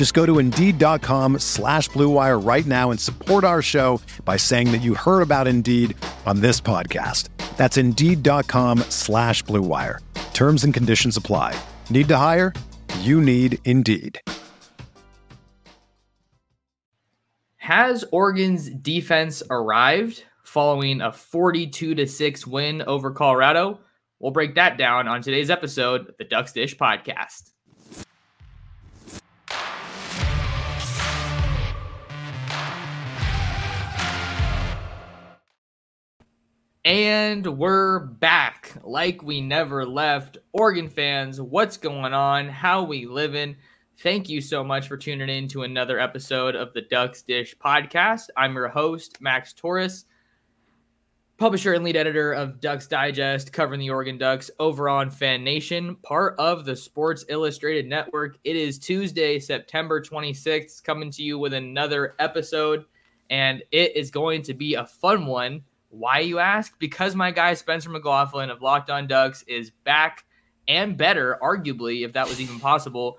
Just 0.00 0.14
go 0.14 0.24
to 0.24 0.38
Indeed.com 0.38 1.40
slash 1.40 1.90
BlueWire 1.90 2.42
right 2.42 2.64
now 2.64 2.90
and 2.90 2.98
support 2.98 3.44
our 3.44 3.60
show 3.60 4.00
by 4.24 4.38
saying 4.38 4.72
that 4.72 4.78
you 4.78 4.94
heard 4.94 5.20
about 5.20 5.46
Indeed 5.46 5.94
on 6.24 6.40
this 6.40 6.58
podcast. 6.58 7.28
That's 7.58 7.76
Indeed.com 7.76 8.78
slash 8.88 9.44
BlueWire. 9.44 9.98
Terms 10.32 10.64
and 10.64 10.72
conditions 10.72 11.18
apply. 11.18 11.54
Need 11.90 12.08
to 12.08 12.16
hire? 12.16 12.54
You 13.00 13.20
need 13.20 13.58
Indeed. 13.66 14.18
Has 17.58 18.02
Oregon's 18.10 18.70
defense 18.70 19.42
arrived 19.50 20.24
following 20.44 21.02
a 21.02 21.12
42 21.12 21.94
to 21.96 22.06
6 22.06 22.46
win 22.46 22.80
over 22.86 23.10
Colorado? 23.10 23.80
We'll 24.18 24.32
break 24.32 24.54
that 24.54 24.78
down 24.78 25.08
on 25.08 25.20
today's 25.20 25.50
episode 25.50 26.08
of 26.08 26.16
the 26.16 26.24
Ducks 26.24 26.52
Dish 26.52 26.74
podcast. 26.74 27.50
And 36.90 37.46
we're 37.56 38.00
back 38.00 38.72
like 38.82 39.22
we 39.22 39.40
never 39.40 39.86
left. 39.86 40.38
Oregon 40.52 40.88
fans, 40.88 41.40
what's 41.40 41.76
going 41.76 42.12
on? 42.12 42.48
How 42.48 42.82
we 42.82 43.06
living? 43.06 43.54
Thank 43.98 44.28
you 44.28 44.40
so 44.40 44.64
much 44.64 44.88
for 44.88 44.96
tuning 44.96 45.28
in 45.28 45.46
to 45.50 45.62
another 45.62 46.00
episode 46.00 46.56
of 46.56 46.72
the 46.72 46.82
Ducks 46.82 47.22
Dish 47.22 47.54
podcast. 47.56 48.26
I'm 48.36 48.56
your 48.56 48.66
host, 48.66 49.20
Max 49.20 49.52
Torres, 49.52 50.06
publisher 51.36 51.74
and 51.74 51.84
lead 51.84 51.94
editor 51.94 52.32
of 52.32 52.60
Ducks 52.60 52.88
Digest, 52.88 53.52
covering 53.52 53.78
the 53.78 53.90
Oregon 53.90 54.18
Ducks 54.18 54.50
over 54.58 54.88
on 54.88 55.10
Fan 55.10 55.44
Nation, 55.44 55.94
part 56.02 56.34
of 56.40 56.64
the 56.64 56.74
Sports 56.74 57.24
Illustrated 57.28 57.86
Network. 57.86 58.36
It 58.42 58.56
is 58.56 58.80
Tuesday, 58.80 59.38
September 59.38 60.02
26th, 60.02 60.82
coming 60.82 61.12
to 61.12 61.22
you 61.22 61.38
with 61.38 61.54
another 61.54 62.16
episode, 62.18 62.84
and 63.30 63.62
it 63.70 63.94
is 63.94 64.10
going 64.10 64.42
to 64.42 64.54
be 64.54 64.74
a 64.74 64.86
fun 64.86 65.26
one. 65.26 65.62
Why, 65.90 66.20
you 66.20 66.38
ask? 66.38 66.78
Because 66.78 67.14
my 67.14 67.30
guy 67.30 67.54
Spencer 67.54 67.90
McLaughlin 67.90 68.50
of 68.50 68.62
Locked 68.62 68.90
On 68.90 69.06
Ducks 69.06 69.44
is 69.46 69.70
back 69.84 70.24
and 70.66 70.96
better, 70.96 71.38
arguably, 71.42 72.04
if 72.04 72.14
that 72.14 72.28
was 72.28 72.40
even 72.40 72.58
possible 72.60 73.18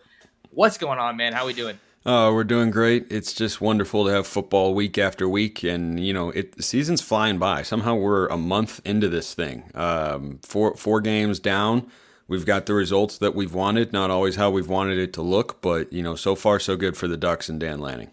What's 0.54 0.78
going 0.78 1.00
on, 1.00 1.16
man? 1.16 1.32
How 1.32 1.46
we 1.46 1.54
doing? 1.54 1.80
Oh, 2.06 2.34
we're 2.34 2.44
doing 2.44 2.72
great. 2.72 3.08
It's 3.10 3.32
just 3.32 3.62
wonderful 3.62 4.06
to 4.06 4.12
have 4.12 4.28
football 4.28 4.74
week 4.74 4.98
after 4.98 5.30
week, 5.30 5.64
and 5.64 5.98
you 5.98 6.14
know, 6.14 6.30
it 6.32 6.58
the 6.58 6.64
season's 6.64 7.00
flying 7.00 7.38
by. 7.38 7.62
Somehow 7.62 7.96
we're 7.96 8.28
a 8.28 8.38
month 8.38 8.82
into 8.84 9.08
this 9.08 9.34
thing. 9.34 9.72
Um, 9.74 10.40
four 10.44 10.76
four 10.76 11.00
games 11.00 11.40
down. 11.40 11.90
We've 12.28 12.46
got 12.46 12.66
the 12.66 12.74
results 12.74 13.18
that 13.20 13.34
we've 13.34 13.54
wanted. 13.54 13.94
Not 13.94 14.12
always 14.12 14.36
how 14.36 14.52
we've 14.52 14.68
wanted 14.68 14.98
it 14.98 15.14
to 15.14 15.22
look, 15.22 15.62
but 15.62 15.94
you 15.94 16.04
know, 16.04 16.16
so 16.16 16.36
far 16.36 16.60
so 16.60 16.76
good 16.76 16.98
for 16.98 17.08
the 17.08 17.18
Ducks 17.18 17.48
and 17.48 17.60
Dan 17.60 17.80
Lanning. 17.80 18.12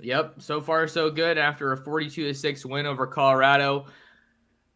Yep, 0.00 0.42
so 0.42 0.60
far 0.60 0.86
so 0.86 1.10
good. 1.10 1.38
After 1.38 1.72
a 1.72 1.76
forty-two 1.76 2.24
to 2.24 2.34
six 2.34 2.64
win 2.66 2.86
over 2.86 3.06
Colorado, 3.06 3.86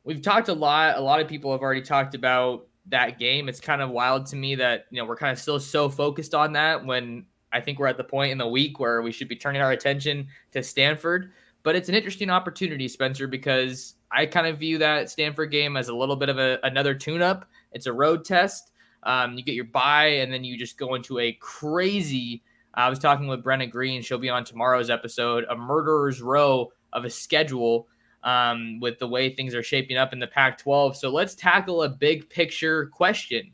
we've 0.05 0.23
talked 0.23 0.49
a 0.49 0.55
lot. 0.55 0.97
A 0.97 1.01
lot 1.01 1.21
of 1.21 1.29
people 1.29 1.53
have 1.53 1.61
already 1.61 1.83
talked 1.83 2.15
about 2.15 2.67
that 2.87 3.19
game. 3.19 3.49
It's 3.49 3.61
kind 3.61 3.83
of 3.83 3.91
wild 3.91 4.27
to 4.27 4.37
me 4.37 4.55
that, 4.57 4.87
you 4.91 5.01
know, 5.01 5.07
we're 5.07 5.17
kind 5.17 5.31
of 5.31 5.39
still 5.39 5.61
so 5.61 5.89
focused 5.89 6.35
on 6.35 6.53
that 6.55 6.85
when 6.85 7.27
I 7.53 7.61
think 7.61 7.79
we're 7.79 7.87
at 7.87 7.99
the 7.99 8.05
point 8.05 8.33
in 8.33 8.39
the 8.39 8.49
week 8.49 8.81
where 8.81 9.03
we 9.03 9.13
should 9.13 9.29
be 9.29 9.37
turning 9.37 9.61
our 9.61 9.73
attention 9.73 10.27
to 10.53 10.63
Stanford. 10.63 11.33
But 11.63 11.77
it's 11.77 11.91
an 11.91 11.95
interesting 11.95 12.31
opportunity, 12.31 12.89
Spencer, 12.89 13.27
because 13.27 13.97
I 14.11 14.25
kind 14.25 14.47
of 14.47 14.59
view 14.59 14.79
that 14.79 15.11
Stanford 15.11 15.51
game 15.51 15.77
as 15.77 15.89
a 15.89 15.95
little 15.95 16.17
bit 16.17 16.31
of 16.31 16.39
a, 16.39 16.59
another 16.63 16.95
tune 16.95 17.21
up. 17.21 17.49
It's 17.73 17.87
a 17.87 17.93
road 17.93 18.25
test. 18.25 18.73
Um, 19.03 19.37
you 19.37 19.45
get 19.45 19.55
your 19.55 19.67
bye, 19.67 20.07
and 20.07 20.33
then 20.33 20.43
you 20.45 20.57
just 20.57 20.79
go 20.79 20.95
into 20.95 21.19
a 21.19 21.33
crazy. 21.35 22.43
I 22.75 22.89
was 22.89 22.99
talking 22.99 23.27
with 23.27 23.43
Brenna 23.43 23.71
Green. 23.71 24.03
She'll 24.03 24.19
be 24.19 24.31
on 24.31 24.45
tomorrow's 24.45 24.91
episode. 24.91 25.45
A 25.51 25.57
murderer's 25.57 26.23
row 26.23 26.73
of 26.93 27.05
a 27.05 27.11
schedule 27.11 27.89
um, 28.23 28.81
with 28.81 28.99
the 28.99 29.09
way 29.09 29.35
things 29.35 29.55
are 29.55 29.63
shaping 29.63 29.97
up 29.97 30.13
in 30.13 30.19
the 30.19 30.27
Pac 30.27 30.59
12. 30.59 30.97
So 30.97 31.11
let's 31.11 31.35
tackle 31.35 31.83
a 31.83 31.89
big 31.89 32.29
picture 32.29 32.87
question 32.87 33.53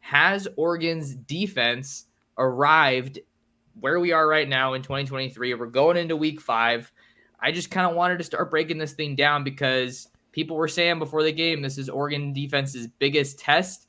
Has 0.00 0.48
Oregon's 0.56 1.14
defense 1.14 2.06
arrived 2.38 3.18
where 3.80 4.00
we 4.00 4.12
are 4.12 4.26
right 4.26 4.48
now 4.48 4.72
in 4.74 4.82
2023? 4.82 5.54
We're 5.54 5.66
going 5.66 5.96
into 5.96 6.16
week 6.16 6.40
five. 6.40 6.90
I 7.40 7.52
just 7.52 7.70
kind 7.70 7.86
of 7.88 7.96
wanted 7.96 8.18
to 8.18 8.24
start 8.24 8.50
breaking 8.50 8.78
this 8.78 8.94
thing 8.94 9.14
down 9.14 9.44
because 9.44 10.08
people 10.32 10.56
were 10.56 10.68
saying 10.68 10.98
before 10.98 11.22
the 11.22 11.32
game 11.32 11.62
this 11.62 11.78
is 11.78 11.88
Oregon 11.88 12.32
defense's 12.32 12.86
biggest 12.86 13.38
test 13.38 13.85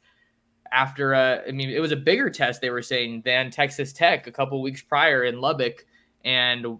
after 0.72 1.14
a, 1.14 1.44
I 1.48 1.52
mean 1.52 1.70
it 1.70 1.80
was 1.80 1.92
a 1.92 1.98
bigger 1.98 2.30
test 2.30 2.62
they 2.62 2.70
were 2.70 2.82
saying 2.82 3.24
than 3.26 3.52
Texas 3.52 3.94
Tech 3.94 4.28
a 4.28 4.32
couple 4.32 4.62
weeks 4.62 4.82
prior 4.82 5.24
in 5.24 5.40
Lubbock 5.40 5.86
and 6.24 6.80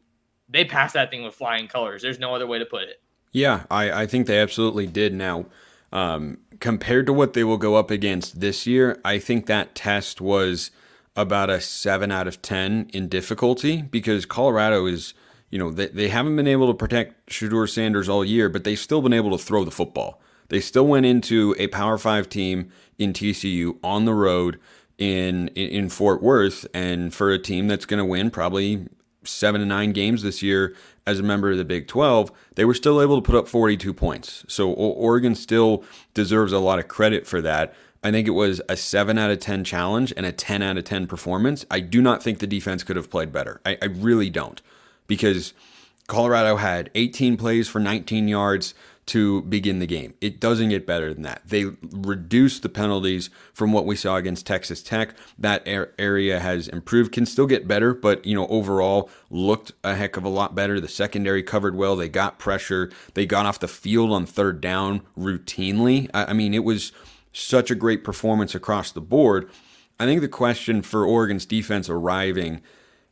they 0.50 0.66
passed 0.66 0.94
that 0.94 1.12
thing 1.12 1.24
with 1.24 1.36
flying 1.36 1.68
colors. 1.68 2.02
There's 2.02 2.20
no 2.20 2.34
other 2.34 2.48
way 2.48 2.60
to 2.60 2.66
put 2.66 2.84
it. 2.84 3.02
Yeah, 3.32 3.64
I, 3.70 4.04
I 4.04 4.06
think 4.08 4.28
they 4.28 4.40
absolutely 4.40 4.88
did. 4.88 5.14
Now, 5.14 5.46
um, 5.92 6.40
compared 6.60 7.06
to 7.08 7.14
what 7.14 7.34
they 7.34 7.44
will 7.44 7.58
go 7.58 7.76
up 7.76 7.92
against 7.92 8.40
this 8.40 8.66
year, 8.66 9.00
I 9.04 9.20
think 9.20 9.46
that 9.46 9.76
test 9.76 10.22
was 10.22 10.72
about 11.16 11.50
a 11.50 11.60
7 11.60 12.12
out 12.12 12.28
of 12.28 12.42
10 12.42 12.90
in 12.94 13.08
difficulty 13.08 13.82
because 13.82 14.26
Colorado 14.26 14.86
is, 14.86 15.14
you 15.50 15.60
know, 15.60 15.72
they, 15.72 15.88
they 15.88 16.08
haven't 16.10 16.36
been 16.36 16.48
able 16.48 16.68
to 16.68 16.74
protect 16.74 17.30
Shedeur 17.30 17.70
Sanders 17.70 18.08
all 18.08 18.24
year, 18.24 18.50
but 18.50 18.64
they've 18.64 18.80
still 18.80 19.02
been 19.02 19.14
able 19.14 19.36
to 19.38 19.44
throw 19.44 19.64
the 19.64 19.72
football. 19.72 20.22
They 20.50 20.60
still 20.60 20.88
went 20.88 21.06
into 21.06 21.56
a 21.58 21.68
Power 21.68 21.98
5 21.98 22.30
team 22.30 22.72
in 22.98 23.14
TCU 23.14 23.78
on 23.84 24.06
the 24.06 24.14
road 24.14 24.60
in 24.98 25.50
in, 25.50 25.90
Fort 25.90 26.24
Worth 26.24 26.66
and 26.74 27.14
for 27.14 27.32
a 27.32 27.40
team 27.40 27.68
that's 27.68 27.86
going 27.86 28.00
to 28.00 28.06
win 28.06 28.32
probably 28.32 28.88
7 29.24 29.62
to 29.62 29.68
9 29.68 29.92
games 29.92 30.24
this 30.24 30.42
year 30.42 30.76
as 31.06 31.20
a 31.20 31.24
member 31.24 31.52
of 31.52 31.58
the 31.58 31.66
Big 31.66 31.88
12, 31.88 32.32
they 32.56 32.66
were 32.66 32.74
still 32.74 33.02
able 33.02 33.22
to 33.22 33.26
put 33.26 33.36
up 33.36 33.48
42 33.48 33.94
points. 33.94 34.44
So 34.48 34.72
Oregon 34.72 35.36
still 35.36 35.84
deserves 36.14 36.52
a 36.52 36.60
lot 36.60 36.80
of 36.80 36.88
credit 36.88 37.28
for 37.28 37.42
that. 37.42 37.74
I 38.04 38.12
think 38.12 38.28
it 38.28 38.32
was 38.32 38.62
a 38.70 38.76
7 38.78 39.18
out 39.18 39.32
of 39.32 39.40
10 39.40 39.64
challenge 39.64 40.14
and 40.16 40.26
a 40.26 40.32
10 40.32 40.62
out 40.62 40.78
of 40.78 40.84
10 40.84 41.08
performance. 41.08 41.66
I 41.72 41.80
do 41.80 42.02
not 42.02 42.22
think 42.22 42.40
the 42.40 42.48
defense 42.48 42.84
could 42.84 42.96
have 42.96 43.10
played 43.10 43.32
better. 43.32 43.62
I, 43.66 43.78
I 43.82 43.86
really 43.86 44.30
don't. 44.30 44.62
Because 45.08 45.54
Colorado 46.08 46.58
had 46.58 46.90
18 46.96 47.38
plays 47.38 47.68
for 47.68 47.80
19 47.80 48.28
yards 48.28 48.74
to 49.08 49.42
begin 49.44 49.80
the 49.80 49.88
game. 49.88 50.14
It 50.22 50.40
doesn't 50.40 50.70
get 50.70 50.86
better 50.86 51.14
than 51.14 51.24
that. 51.24 51.42
They 51.46 51.66
reduced 51.92 52.62
the 52.62 52.70
penalties 52.70 53.30
from 53.54 53.72
what 53.72 53.86
we 53.86 53.96
saw 53.96 54.18
against 54.18 54.46
Texas 54.46 54.84
Tech. 54.84 55.16
That 55.40 55.64
area 55.66 56.40
has 56.40 56.68
improved, 56.68 57.14
can 57.14 57.26
still 57.26 57.48
get 57.48 57.68
better, 57.68 57.94
but 57.94 58.26
you 58.26 58.36
know, 58.36 58.48
overall 58.48 59.10
looked 59.30 59.72
a 59.84 59.96
heck 59.96 60.18
of 60.18 60.24
a 60.24 60.30
lot 60.30 60.56
better. 60.56 60.80
The 60.80 60.88
secondary 60.88 61.42
covered 61.42 61.76
well. 61.76 61.96
They 61.96 62.10
got 62.10 62.38
pressure. 62.38 62.92
They 63.14 63.26
got 63.26 63.46
off 63.46 63.60
the 63.60 63.68
field 63.68 64.12
on 64.12 64.26
third 64.26 64.62
down 64.62 65.02
routinely. 65.18 66.10
I, 66.14 66.26
I 66.26 66.34
mean, 66.34 66.54
it 66.54 66.64
was 66.64 66.92
such 67.32 67.72
a 67.72 67.76
great 67.76 68.04
performance 68.04 68.54
across 68.56 68.92
the 68.92 69.02
board. 69.02 69.50
I 70.00 70.06
think 70.06 70.22
the 70.22 70.28
question 70.28 70.82
for 70.82 71.06
Oregon's 71.06 71.46
defense 71.46 71.90
arriving 71.90 72.62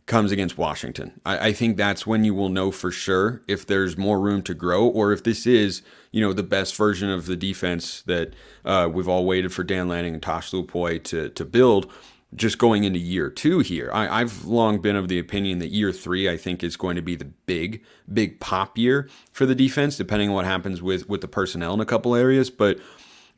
comes 0.05 0.31
against 0.31 0.57
Washington. 0.57 1.19
I, 1.25 1.47
I, 1.47 1.53
think 1.53 1.77
that's 1.77 2.05
when 2.05 2.23
you 2.23 2.35
will 2.35 2.49
know 2.49 2.69
for 2.69 2.91
sure 2.91 3.41
if 3.47 3.65
there's 3.65 3.97
more 3.97 4.19
room 4.19 4.43
to 4.43 4.53
grow 4.53 4.85
or 4.85 5.11
if 5.11 5.23
this 5.23 5.47
is, 5.47 5.81
you 6.11 6.21
know, 6.21 6.31
the 6.31 6.43
best 6.43 6.75
version 6.75 7.09
of 7.09 7.25
the 7.25 7.35
defense 7.35 8.03
that 8.03 8.33
uh, 8.63 8.87
we've 8.91 9.07
all 9.07 9.25
waited 9.25 9.51
for 9.51 9.63
Dan 9.63 9.87
Lanning 9.87 10.13
and 10.13 10.21
Tosh 10.21 10.51
Lupoi 10.51 11.03
to 11.05 11.29
to 11.29 11.45
build. 11.45 11.91
Just 12.33 12.57
going 12.57 12.83
into 12.83 12.99
year 12.99 13.29
two 13.29 13.59
here, 13.59 13.89
I, 13.93 14.21
I've 14.21 14.43
long 14.43 14.81
been 14.81 14.97
of 14.97 15.07
the 15.07 15.19
opinion 15.19 15.59
that 15.59 15.69
year 15.69 15.93
three, 15.93 16.29
I 16.29 16.35
think, 16.35 16.65
is 16.65 16.75
going 16.75 16.97
to 16.97 17.01
be 17.01 17.15
the 17.15 17.25
big, 17.25 17.81
big 18.11 18.41
pop 18.41 18.77
year 18.77 19.07
for 19.31 19.45
the 19.45 19.55
defense, 19.55 19.95
depending 19.95 20.29
on 20.29 20.35
what 20.35 20.45
happens 20.45 20.81
with 20.81 21.07
with 21.07 21.21
the 21.21 21.29
personnel 21.29 21.73
in 21.75 21.79
a 21.79 21.85
couple 21.85 22.13
areas. 22.13 22.49
But 22.49 22.79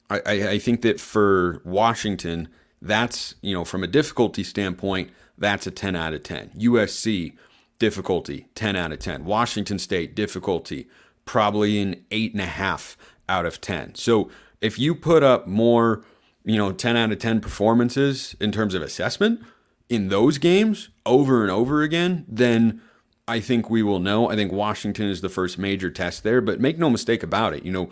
I, 0.10 0.22
I 0.26 0.60
think 0.60 0.82
that 0.82 1.00
for 1.00 1.62
Washington, 1.64 2.48
that's, 2.82 3.36
you 3.42 3.54
know, 3.54 3.66
from 3.66 3.84
a 3.84 3.88
difficulty 3.88 4.44
standpoint, 4.44 5.12
that's 5.38 5.68
a 5.68 5.72
10 5.72 5.96
out 5.96 6.14
of 6.14 6.24
10. 6.24 6.52
USC, 6.58 7.34
difficulty, 7.80 8.48
10 8.56 8.76
out 8.76 8.92
of 8.92 9.00
10. 9.00 9.26
Washington 9.26 9.80
State, 9.80 10.16
difficulty, 10.16 10.88
probably 11.26 11.80
an 11.80 12.04
8.5 12.12 12.96
out 13.30 13.46
of 13.46 13.62
10. 13.62 13.96
So 13.96 14.30
if 14.62 14.80
you 14.80 14.96
put 14.96 15.24
up 15.24 15.48
more, 15.48 16.04
you 16.44 16.58
know, 16.58 16.72
10 16.72 16.98
out 16.98 17.12
of 17.12 17.20
10 17.20 17.40
performances 17.42 18.36
in 18.40 18.52
terms 18.52 18.74
of 18.74 18.82
assessment 18.82 19.42
in 19.90 20.10
those 20.10 20.38
games 20.38 20.90
over 21.06 21.42
and 21.44 21.52
over 21.52 21.82
again, 21.82 22.26
then 22.28 22.82
I 23.28 23.40
think 23.40 23.70
we 23.70 23.84
will 23.84 24.00
know. 24.00 24.30
I 24.30 24.36
think 24.36 24.52
Washington 24.52 25.10
is 25.10 25.22
the 25.22 25.30
first 25.30 25.58
major 25.58 25.92
test 25.92 26.24
there, 26.24 26.42
but 26.42 26.62
make 26.62 26.78
no 26.78 26.90
mistake 26.90 27.24
about 27.24 27.54
it. 27.54 27.64
You 27.64 27.72
know, 27.72 27.90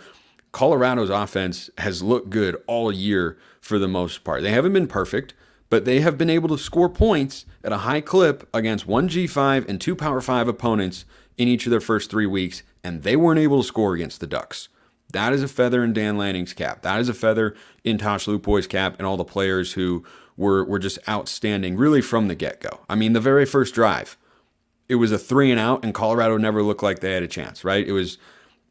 Colorado's 0.53 1.09
offense 1.09 1.69
has 1.79 2.01
looked 2.01 2.29
good 2.29 2.55
all 2.67 2.91
year 2.91 3.37
for 3.59 3.77
the 3.77 3.89
most 3.89 4.23
part. 4.23 4.41
They 4.41 4.51
haven't 4.51 4.71
been 4.73 4.87
perfect, 4.87 5.33
but 5.69 5.85
they 5.85 6.01
have 6.01 6.17
been 6.17 6.29
able 6.29 6.49
to 6.49 6.57
score 6.57 6.89
points 6.89 7.45
at 7.63 7.71
a 7.71 7.79
high 7.79 8.01
clip 8.01 8.47
against 8.53 8.87
one 8.87 9.09
G5 9.09 9.67
and 9.67 9.81
two 9.81 9.95
Power 9.95 10.21
5 10.21 10.47
opponents 10.47 11.05
in 11.37 11.47
each 11.47 11.65
of 11.65 11.71
their 11.71 11.81
first 11.81 12.09
three 12.09 12.25
weeks, 12.25 12.63
and 12.83 13.03
they 13.03 13.15
weren't 13.15 13.39
able 13.39 13.61
to 13.61 13.67
score 13.67 13.93
against 13.93 14.19
the 14.19 14.27
Ducks. 14.27 14.69
That 15.11 15.33
is 15.33 15.43
a 15.43 15.47
feather 15.47 15.83
in 15.83 15.93
Dan 15.93 16.17
Lanning's 16.17 16.53
cap. 16.53 16.81
That 16.81 16.99
is 16.99 17.09
a 17.09 17.13
feather 17.13 17.55
in 17.83 17.97
Tosh 17.97 18.27
Lupoi's 18.27 18.67
cap 18.67 18.95
and 18.97 19.07
all 19.07 19.17
the 19.17 19.23
players 19.23 19.73
who 19.73 20.03
were, 20.37 20.63
were 20.65 20.79
just 20.79 20.99
outstanding 21.07 21.77
really 21.77 22.01
from 22.01 22.27
the 22.27 22.35
get 22.35 22.59
go. 22.59 22.81
I 22.89 22.95
mean, 22.95 23.13
the 23.13 23.19
very 23.19 23.45
first 23.45 23.73
drive, 23.73 24.17
it 24.89 24.95
was 24.95 25.11
a 25.11 25.17
three 25.17 25.51
and 25.51 25.59
out, 25.59 25.83
and 25.83 25.93
Colorado 25.93 26.37
never 26.37 26.61
looked 26.61 26.83
like 26.83 26.99
they 26.99 27.13
had 27.13 27.23
a 27.23 27.27
chance, 27.27 27.63
right? 27.63 27.87
It 27.87 27.93
was 27.93 28.17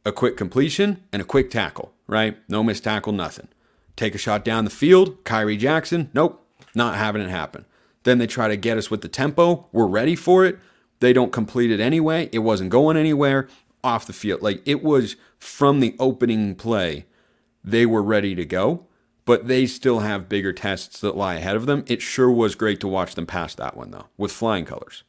a 0.04 0.12
quick 0.12 0.36
completion 0.36 1.02
and 1.12 1.22
a 1.22 1.24
quick 1.24 1.50
tackle, 1.50 1.92
right? 2.06 2.36
No 2.48 2.62
missed 2.62 2.84
tackle, 2.84 3.12
nothing. 3.12 3.48
Take 3.96 4.14
a 4.14 4.18
shot 4.18 4.44
down 4.44 4.64
the 4.64 4.70
field, 4.70 5.24
Khyree 5.24 5.58
Jackson, 5.58 6.10
nope, 6.12 6.43
not 6.74 6.96
having 6.96 7.22
it 7.22 7.30
happen. 7.30 7.64
Then 8.04 8.18
they 8.18 8.26
try 8.26 8.48
to 8.48 8.56
get 8.56 8.78
us 8.78 8.90
with 8.90 9.00
the 9.00 9.08
tempo. 9.08 9.68
We're 9.72 9.86
ready 9.86 10.14
for 10.14 10.44
it. 10.44 10.58
They 11.00 11.12
don't 11.12 11.32
complete 11.32 11.70
it 11.70 11.80
anyway. 11.80 12.28
It 12.32 12.40
wasn't 12.40 12.70
going 12.70 12.96
anywhere 12.96 13.48
off 13.82 14.06
the 14.06 14.12
field. 14.12 14.42
Like 14.42 14.62
it 14.66 14.82
was 14.82 15.16
from 15.38 15.80
the 15.80 15.94
opening 15.98 16.54
play, 16.54 17.06
they 17.62 17.86
were 17.86 18.02
ready 18.02 18.34
to 18.34 18.44
go, 18.44 18.86
but 19.24 19.48
they 19.48 19.66
still 19.66 20.00
have 20.00 20.28
bigger 20.28 20.52
tests 20.52 21.00
that 21.00 21.16
lie 21.16 21.34
ahead 21.34 21.56
of 21.56 21.66
them. 21.66 21.84
It 21.86 22.02
sure 22.02 22.30
was 22.30 22.54
great 22.54 22.80
to 22.80 22.88
watch 22.88 23.14
them 23.14 23.26
pass 23.26 23.54
that 23.54 23.76
one, 23.76 23.90
though, 23.90 24.06
with 24.16 24.32
flying 24.32 24.64
colors. 24.64 25.04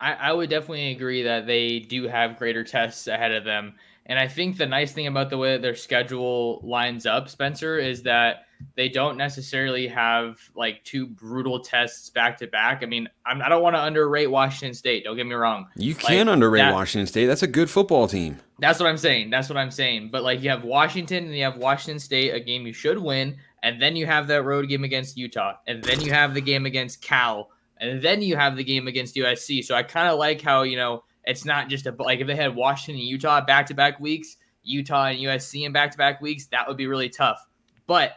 I, 0.00 0.14
I 0.14 0.32
would 0.32 0.50
definitely 0.50 0.90
agree 0.90 1.22
that 1.22 1.46
they 1.46 1.78
do 1.78 2.08
have 2.08 2.38
greater 2.38 2.64
tests 2.64 3.06
ahead 3.06 3.32
of 3.32 3.44
them. 3.44 3.74
And 4.06 4.18
I 4.18 4.26
think 4.26 4.56
the 4.56 4.66
nice 4.66 4.92
thing 4.92 5.06
about 5.06 5.30
the 5.30 5.38
way 5.38 5.56
their 5.58 5.76
schedule 5.76 6.60
lines 6.64 7.06
up, 7.06 7.28
Spencer, 7.28 7.78
is 7.78 8.02
that 8.02 8.46
they 8.76 8.88
don't 8.88 9.16
necessarily 9.16 9.86
have 9.88 10.38
like 10.54 10.82
two 10.84 11.06
brutal 11.06 11.60
tests 11.60 12.10
back 12.10 12.38
to 12.38 12.46
back. 12.46 12.82
I 12.82 12.86
mean, 12.86 13.08
I'm, 13.24 13.40
I 13.40 13.46
do 13.46 13.50
not 13.50 13.62
want 13.62 13.76
to 13.76 13.82
underrate 13.82 14.30
Washington 14.30 14.74
State. 14.74 15.04
Don't 15.04 15.16
get 15.16 15.26
me 15.26 15.34
wrong. 15.34 15.66
You 15.76 15.94
can 15.94 16.26
like, 16.26 16.34
underrate 16.34 16.60
that, 16.60 16.72
Washington 16.72 17.06
State. 17.06 17.26
That's 17.26 17.42
a 17.42 17.48
good 17.48 17.70
football 17.70 18.08
team. 18.08 18.38
That's 18.58 18.80
what 18.80 18.88
I'm 18.88 18.98
saying. 18.98 19.30
That's 19.30 19.48
what 19.48 19.56
I'm 19.56 19.70
saying. 19.70 20.10
But 20.10 20.22
like 20.22 20.42
you 20.42 20.50
have 20.50 20.64
Washington 20.64 21.24
and 21.24 21.34
you 21.34 21.44
have 21.44 21.56
Washington 21.56 21.98
State, 21.98 22.34
a 22.34 22.40
game 22.40 22.66
you 22.66 22.72
should 22.72 22.98
win, 22.98 23.36
and 23.62 23.80
then 23.80 23.96
you 23.96 24.06
have 24.06 24.26
that 24.28 24.42
road 24.44 24.68
game 24.68 24.84
against 24.84 25.16
Utah, 25.16 25.54
and 25.66 25.82
then 25.82 26.00
you 26.00 26.12
have 26.12 26.34
the 26.34 26.40
game 26.40 26.66
against 26.66 27.02
Cal, 27.02 27.50
and 27.78 28.02
then 28.02 28.22
you 28.22 28.36
have 28.36 28.56
the 28.56 28.64
game 28.64 28.88
against 28.88 29.16
USC. 29.16 29.64
So 29.64 29.74
I 29.74 29.82
kind 29.82 30.08
of 30.08 30.18
like 30.18 30.40
how 30.40 30.62
you 30.62 30.76
know 30.76 31.04
it's 31.24 31.44
not 31.44 31.68
just 31.68 31.86
a 31.86 31.94
like 31.98 32.20
if 32.20 32.26
they 32.26 32.36
had 32.36 32.54
Washington 32.54 33.00
and 33.00 33.08
Utah 33.08 33.40
back 33.44 33.66
to 33.66 33.74
back 33.74 34.00
weeks, 34.00 34.36
Utah 34.62 35.06
and 35.06 35.18
USC 35.18 35.64
in 35.64 35.72
back 35.72 35.90
to 35.92 35.98
back 35.98 36.20
weeks, 36.20 36.46
that 36.46 36.66
would 36.66 36.76
be 36.76 36.86
really 36.86 37.08
tough. 37.08 37.46
But 37.86 38.16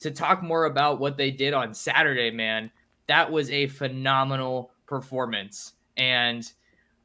to 0.00 0.10
talk 0.10 0.42
more 0.42 0.64
about 0.64 0.98
what 0.98 1.16
they 1.16 1.30
did 1.30 1.54
on 1.54 1.74
Saturday, 1.74 2.30
man, 2.30 2.70
that 3.06 3.30
was 3.30 3.50
a 3.50 3.68
phenomenal 3.68 4.72
performance. 4.86 5.74
And 5.96 6.50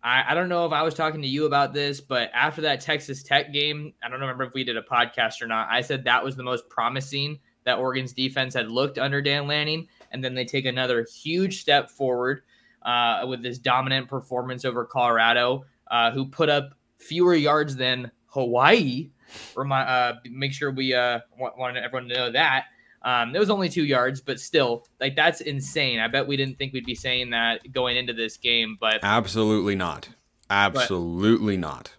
I, 0.04 0.26
I, 0.30 0.34
don't 0.34 0.50
know 0.50 0.66
if 0.66 0.72
I 0.72 0.82
was 0.84 0.94
talking 0.94 1.22
to 1.22 1.28
you 1.28 1.46
about 1.46 1.74
this, 1.74 2.02
but 2.02 2.32
after 2.34 2.62
that 2.62 2.82
Texas 2.82 3.24
Tech 3.24 3.52
game, 3.52 3.94
I 4.04 4.10
don't 4.10 4.20
remember 4.20 4.44
if 4.44 4.54
we 4.54 4.64
did 4.64 4.78
a 4.78 4.82
podcast 4.82 5.42
or 5.42 5.48
not. 5.48 5.68
I 5.70 5.82
said 5.82 6.04
that 6.04 6.24
was 6.24 6.36
the 6.36 6.44
most 6.44 6.70
promising 6.70 7.40
that 7.66 7.78
Oregon's 7.78 8.14
defense 8.14 8.54
had 8.54 8.72
looked 8.72 8.98
under 8.98 9.22
Dan 9.22 9.48
Lanning. 9.48 9.88
And 10.12 10.24
then 10.24 10.34
they 10.34 10.46
take 10.46 10.66
another 10.66 11.06
huge 11.14 11.60
step 11.60 11.90
forward 11.90 12.44
uh, 12.88 13.26
with 13.28 13.44
this 13.44 13.60
dominant 13.60 14.08
performance 14.08 14.66
over 14.66 14.86
Colorado, 14.86 15.66
uh, 15.92 16.10
who 16.12 16.26
put 16.26 16.50
up 16.50 16.74
fewer 16.98 17.36
yards 17.36 17.76
than 17.76 18.10
Hawaii. 18.28 19.12
Remind, 19.56 19.90
uh, 19.90 20.14
make 20.32 20.54
sure 20.54 20.72
we 20.72 20.94
uh, 20.94 21.20
want, 21.38 21.58
want 21.58 21.78
everyone 21.78 22.08
to 22.08 22.16
know 22.16 22.32
that. 22.32 22.66
Um, 23.04 23.36
it 23.36 23.40
was 23.40 23.50
only 23.50 23.70
two 23.70 23.84
yards, 23.84 24.22
but 24.22 24.40
still, 24.40 24.88
like 25.00 25.16
that's 25.16 25.42
insane. 25.42 26.00
I 26.00 26.08
bet 26.08 26.26
we 26.26 26.38
didn't 26.38 26.58
think 26.58 26.74
we'd 26.74 26.86
be 26.86 26.96
saying 26.96 27.30
that 27.32 27.72
going 27.72 27.98
into 27.98 28.14
this 28.14 28.38
game, 28.38 28.78
but 28.80 29.00
absolutely 29.04 29.76
not. 29.76 30.10
Absolutely 30.50 31.58
but, 31.58 31.62
not. 31.62 31.96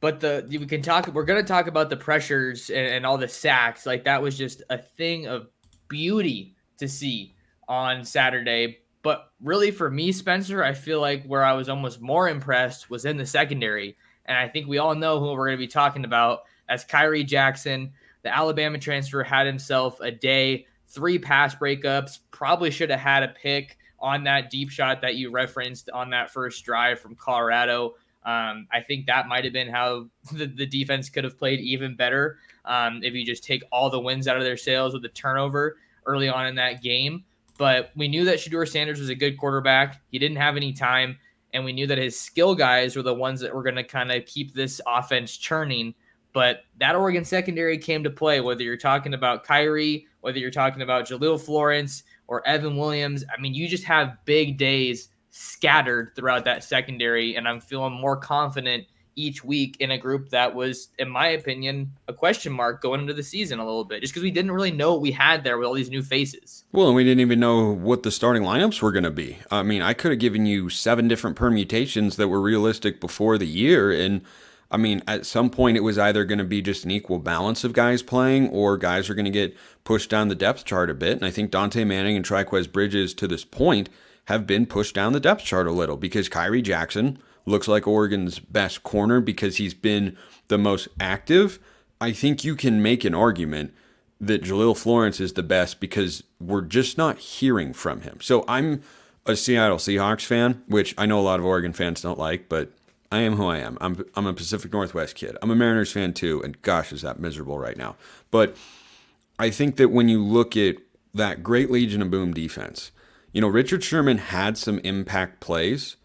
But 0.00 0.20
the 0.20 0.46
we 0.48 0.66
can 0.66 0.82
talk. 0.82 1.08
We're 1.08 1.24
gonna 1.24 1.42
talk 1.42 1.66
about 1.66 1.90
the 1.90 1.96
pressures 1.96 2.70
and, 2.70 2.86
and 2.86 3.06
all 3.06 3.18
the 3.18 3.28
sacks. 3.28 3.86
Like 3.86 4.04
that 4.04 4.22
was 4.22 4.36
just 4.38 4.62
a 4.70 4.78
thing 4.78 5.26
of 5.26 5.48
beauty 5.88 6.54
to 6.78 6.88
see 6.88 7.34
on 7.68 8.04
Saturday. 8.04 8.78
But 9.06 9.30
really, 9.40 9.70
for 9.70 9.88
me, 9.88 10.10
Spencer, 10.10 10.64
I 10.64 10.72
feel 10.72 11.00
like 11.00 11.24
where 11.26 11.44
I 11.44 11.52
was 11.52 11.68
almost 11.68 12.00
more 12.00 12.28
impressed 12.28 12.90
was 12.90 13.04
in 13.04 13.16
the 13.16 13.24
secondary. 13.24 13.96
And 14.24 14.36
I 14.36 14.48
think 14.48 14.66
we 14.66 14.78
all 14.78 14.96
know 14.96 15.20
who 15.20 15.26
we're 15.26 15.46
going 15.46 15.56
to 15.58 15.64
be 15.64 15.68
talking 15.68 16.04
about 16.04 16.40
as 16.68 16.84
Khyree 16.84 17.24
Jackson. 17.24 17.92
The 18.24 18.36
Alabama 18.36 18.80
transfer 18.80 19.22
had 19.22 19.46
himself 19.46 20.00
a 20.00 20.10
day, 20.10 20.66
three 20.88 21.20
pass 21.20 21.54
breakups, 21.54 22.18
probably 22.32 22.72
should 22.72 22.90
have 22.90 22.98
had 22.98 23.22
a 23.22 23.28
pick 23.28 23.78
on 24.00 24.24
that 24.24 24.50
deep 24.50 24.70
shot 24.70 25.02
that 25.02 25.14
you 25.14 25.30
referenced 25.30 25.88
on 25.90 26.10
that 26.10 26.32
first 26.32 26.64
drive 26.64 26.98
from 26.98 27.14
Colorado. 27.14 27.94
Um, 28.24 28.66
I 28.72 28.80
think 28.80 29.06
that 29.06 29.28
might 29.28 29.44
have 29.44 29.52
been 29.52 29.68
how 29.68 30.08
the, 30.32 30.46
the, 30.46 30.66
defense 30.66 31.10
could 31.10 31.22
have 31.22 31.38
played 31.38 31.60
even 31.60 31.94
better 31.94 32.38
um, 32.64 33.02
if 33.04 33.14
you 33.14 33.24
just 33.24 33.44
take 33.44 33.62
all 33.70 33.88
the 33.88 34.00
wins 34.00 34.26
out 34.26 34.36
of 34.36 34.42
their 34.42 34.56
sails 34.56 34.94
with 34.94 35.02
the 35.02 35.10
turnover 35.10 35.76
early 36.06 36.28
on 36.28 36.48
in 36.48 36.56
that 36.56 36.82
game. 36.82 37.22
But 37.58 37.90
we 37.96 38.08
knew 38.08 38.24
that 38.24 38.38
Shedeur 38.38 38.68
Sanders 38.68 39.00
was 39.00 39.08
a 39.08 39.14
good 39.14 39.38
quarterback. 39.38 40.00
He 40.10 40.18
didn't 40.18 40.36
have 40.36 40.56
any 40.56 40.72
time, 40.72 41.18
and 41.52 41.64
we 41.64 41.72
knew 41.72 41.86
that 41.86 41.98
his 41.98 42.18
skill 42.18 42.54
guys 42.54 42.96
were 42.96 43.02
the 43.02 43.14
ones 43.14 43.40
that 43.40 43.54
were 43.54 43.62
going 43.62 43.76
to 43.76 43.84
kind 43.84 44.12
of 44.12 44.26
keep 44.26 44.54
this 44.54 44.80
offense 44.86 45.36
churning. 45.36 45.94
But 46.32 46.64
that 46.80 46.94
Oregon 46.94 47.24
secondary 47.24 47.78
came 47.78 48.04
to 48.04 48.10
play, 48.10 48.40
whether 48.40 48.62
you're 48.62 48.76
talking 48.76 49.14
about 49.14 49.46
Khyree, 49.46 50.04
whether 50.20 50.38
you're 50.38 50.50
talking 50.50 50.82
about 50.82 51.08
Jahlil 51.08 51.40
Florence 51.40 52.02
or 52.26 52.46
Evan 52.46 52.76
Williams. 52.76 53.24
I 53.34 53.40
mean, 53.40 53.54
you 53.54 53.68
just 53.68 53.84
have 53.84 54.18
big 54.26 54.58
days 54.58 55.08
scattered 55.30 56.12
throughout 56.14 56.44
that 56.44 56.62
secondary, 56.62 57.36
and 57.36 57.48
I'm 57.48 57.60
feeling 57.60 57.94
more 57.94 58.16
confident 58.16 58.84
each 59.16 59.42
week 59.42 59.76
in 59.80 59.90
a 59.90 59.98
group 59.98 60.28
that 60.28 60.54
was, 60.54 60.88
in 60.98 61.08
my 61.08 61.28
opinion, 61.28 61.90
a 62.06 62.12
question 62.12 62.52
mark 62.52 62.82
going 62.82 63.00
into 63.00 63.14
the 63.14 63.22
season 63.22 63.58
a 63.58 63.64
little 63.64 63.84
bit, 63.84 64.02
just 64.02 64.12
because 64.12 64.22
we 64.22 64.30
didn't 64.30 64.52
really 64.52 64.70
know 64.70 64.92
what 64.92 65.00
we 65.00 65.10
had 65.10 65.42
there 65.42 65.58
with 65.58 65.66
all 65.66 65.74
these 65.74 65.90
new 65.90 66.02
faces. 66.02 66.64
Well, 66.72 66.86
and 66.86 66.94
we 66.94 67.02
didn't 67.02 67.20
even 67.20 67.40
know 67.40 67.72
what 67.72 68.02
the 68.02 68.10
starting 68.10 68.42
lineups 68.42 68.80
were 68.82 68.92
going 68.92 69.04
to 69.04 69.10
be. 69.10 69.38
I 69.50 69.62
mean, 69.62 69.82
I 69.82 69.94
could 69.94 70.12
have 70.12 70.20
given 70.20 70.46
you 70.46 70.68
seven 70.68 71.08
different 71.08 71.36
permutations 71.36 72.16
that 72.16 72.28
were 72.28 72.40
realistic 72.40 73.00
before 73.00 73.38
the 73.38 73.46
year, 73.46 73.90
and 73.90 74.22
I 74.70 74.76
mean, 74.76 75.02
at 75.06 75.26
some 75.26 75.50
point, 75.50 75.76
it 75.76 75.84
was 75.84 75.98
either 75.98 76.24
going 76.24 76.38
to 76.38 76.44
be 76.44 76.60
just 76.60 76.84
an 76.84 76.90
equal 76.90 77.18
balance 77.18 77.64
of 77.64 77.72
guys 77.72 78.02
playing, 78.02 78.48
or 78.50 78.76
guys 78.76 79.08
are 79.08 79.14
going 79.14 79.24
to 79.24 79.30
get 79.30 79.56
pushed 79.84 80.10
down 80.10 80.28
the 80.28 80.34
depth 80.34 80.64
chart 80.64 80.90
a 80.90 80.94
bit. 80.94 81.16
And 81.16 81.24
I 81.24 81.30
think 81.30 81.50
Dante 81.50 81.84
Manning 81.84 82.16
and 82.16 82.24
Trikweze 82.24 82.70
Bridges, 82.70 83.14
to 83.14 83.28
this 83.28 83.44
point, 83.44 83.88
have 84.26 84.46
been 84.46 84.66
pushed 84.66 84.94
down 84.94 85.12
the 85.12 85.20
depth 85.20 85.44
chart 85.44 85.68
a 85.68 85.72
little 85.72 85.96
because 85.96 86.28
Khyree 86.28 86.64
Jackson 86.64 87.18
looks 87.46 87.68
like 87.68 87.86
Oregon's 87.86 88.38
best 88.38 88.82
corner 88.82 89.20
because 89.20 89.56
he's 89.56 89.74
been 89.74 90.16
the 90.48 90.58
most 90.58 90.88
active. 91.00 91.58
I 92.00 92.12
think 92.12 92.44
you 92.44 92.56
can 92.56 92.82
make 92.82 93.04
an 93.04 93.14
argument 93.14 93.72
that 94.20 94.42
Jahlil 94.42 94.76
Florence 94.76 95.20
is 95.20 95.34
the 95.34 95.42
best 95.42 95.80
because 95.80 96.22
we're 96.40 96.62
just 96.62 96.98
not 96.98 97.18
hearing 97.18 97.72
from 97.72 98.02
him. 98.02 98.18
So 98.20 98.44
I'm 98.48 98.82
a 99.24 99.36
Seattle 99.36 99.78
Seahawks 99.78 100.24
fan, 100.24 100.62
which 100.66 100.94
I 100.98 101.06
know 101.06 101.18
a 101.18 101.22
lot 101.22 101.40
of 101.40 101.46
Oregon 101.46 101.72
fans 101.72 102.02
don't 102.02 102.18
like, 102.18 102.48
but 102.48 102.70
I 103.10 103.20
am 103.20 103.36
who 103.36 103.46
I 103.46 103.58
am. 103.58 103.78
I'm 103.80 104.04
I'm 104.14 104.26
a 104.26 104.32
Pacific 104.32 104.72
Northwest 104.72 105.14
kid. 105.14 105.36
I'm 105.42 105.50
a 105.50 105.56
Mariners 105.56 105.92
fan 105.92 106.12
too, 106.12 106.42
and 106.42 106.60
gosh, 106.62 106.92
is 106.92 107.02
that 107.02 107.20
miserable 107.20 107.58
right 107.58 107.76
now. 107.76 107.96
But 108.30 108.56
I 109.38 109.50
think 109.50 109.76
that 109.76 109.90
when 109.90 110.08
you 110.08 110.22
look 110.22 110.56
at 110.56 110.76
that 111.14 111.42
great 111.42 111.70
Legion 111.70 112.02
of 112.02 112.10
Boom 112.10 112.32
defense, 112.32 112.90
you 113.32 113.40
know, 113.40 113.48
Richard 113.48 113.84
Sherman 113.84 114.18
had 114.18 114.58
some 114.58 114.78
impact 114.80 115.40
plays, 115.40 115.96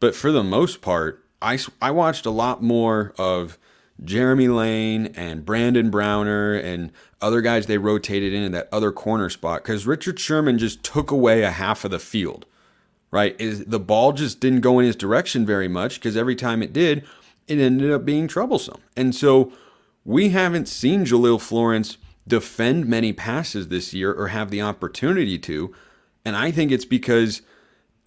but 0.00 0.14
for 0.14 0.32
the 0.32 0.44
most 0.44 0.80
part, 0.80 1.24
I, 1.40 1.58
I 1.80 1.90
watched 1.90 2.26
a 2.26 2.30
lot 2.30 2.62
more 2.62 3.14
of 3.18 3.58
Jeremy 4.02 4.48
Lane 4.48 5.06
and 5.16 5.44
Brandon 5.44 5.90
Browner 5.90 6.54
and 6.54 6.92
other 7.20 7.40
guys 7.40 7.66
they 7.66 7.78
rotated 7.78 8.32
in 8.32 8.52
that 8.52 8.68
other 8.72 8.92
corner 8.92 9.28
spot 9.28 9.62
because 9.62 9.86
Richard 9.86 10.20
Sherman 10.20 10.58
just 10.58 10.82
took 10.82 11.10
away 11.10 11.42
a 11.42 11.50
half 11.50 11.84
of 11.84 11.90
the 11.90 11.98
field 11.98 12.46
right? 13.10 13.36
Is 13.40 13.64
the 13.64 13.80
ball 13.80 14.12
just 14.12 14.40
didn't 14.40 14.60
go 14.60 14.78
in 14.78 14.86
his 14.86 14.96
direction 14.96 15.46
very 15.46 15.68
much 15.68 15.96
because 15.96 16.16
every 16.16 16.36
time 16.36 16.62
it 16.62 16.72
did, 16.72 17.04
it 17.46 17.58
ended 17.58 17.90
up 17.90 18.04
being 18.04 18.28
troublesome. 18.28 18.80
And 18.96 19.14
so 19.14 19.52
we 20.04 20.30
haven't 20.30 20.68
seen 20.68 21.04
Jahlil 21.04 21.40
Florence 21.40 21.96
defend 22.26 22.86
many 22.86 23.12
passes 23.12 23.68
this 23.68 23.94
year 23.94 24.12
or 24.12 24.28
have 24.28 24.50
the 24.50 24.60
opportunity 24.60 25.38
to. 25.38 25.74
And 26.24 26.36
I 26.36 26.50
think 26.50 26.70
it's 26.70 26.84
because 26.84 27.42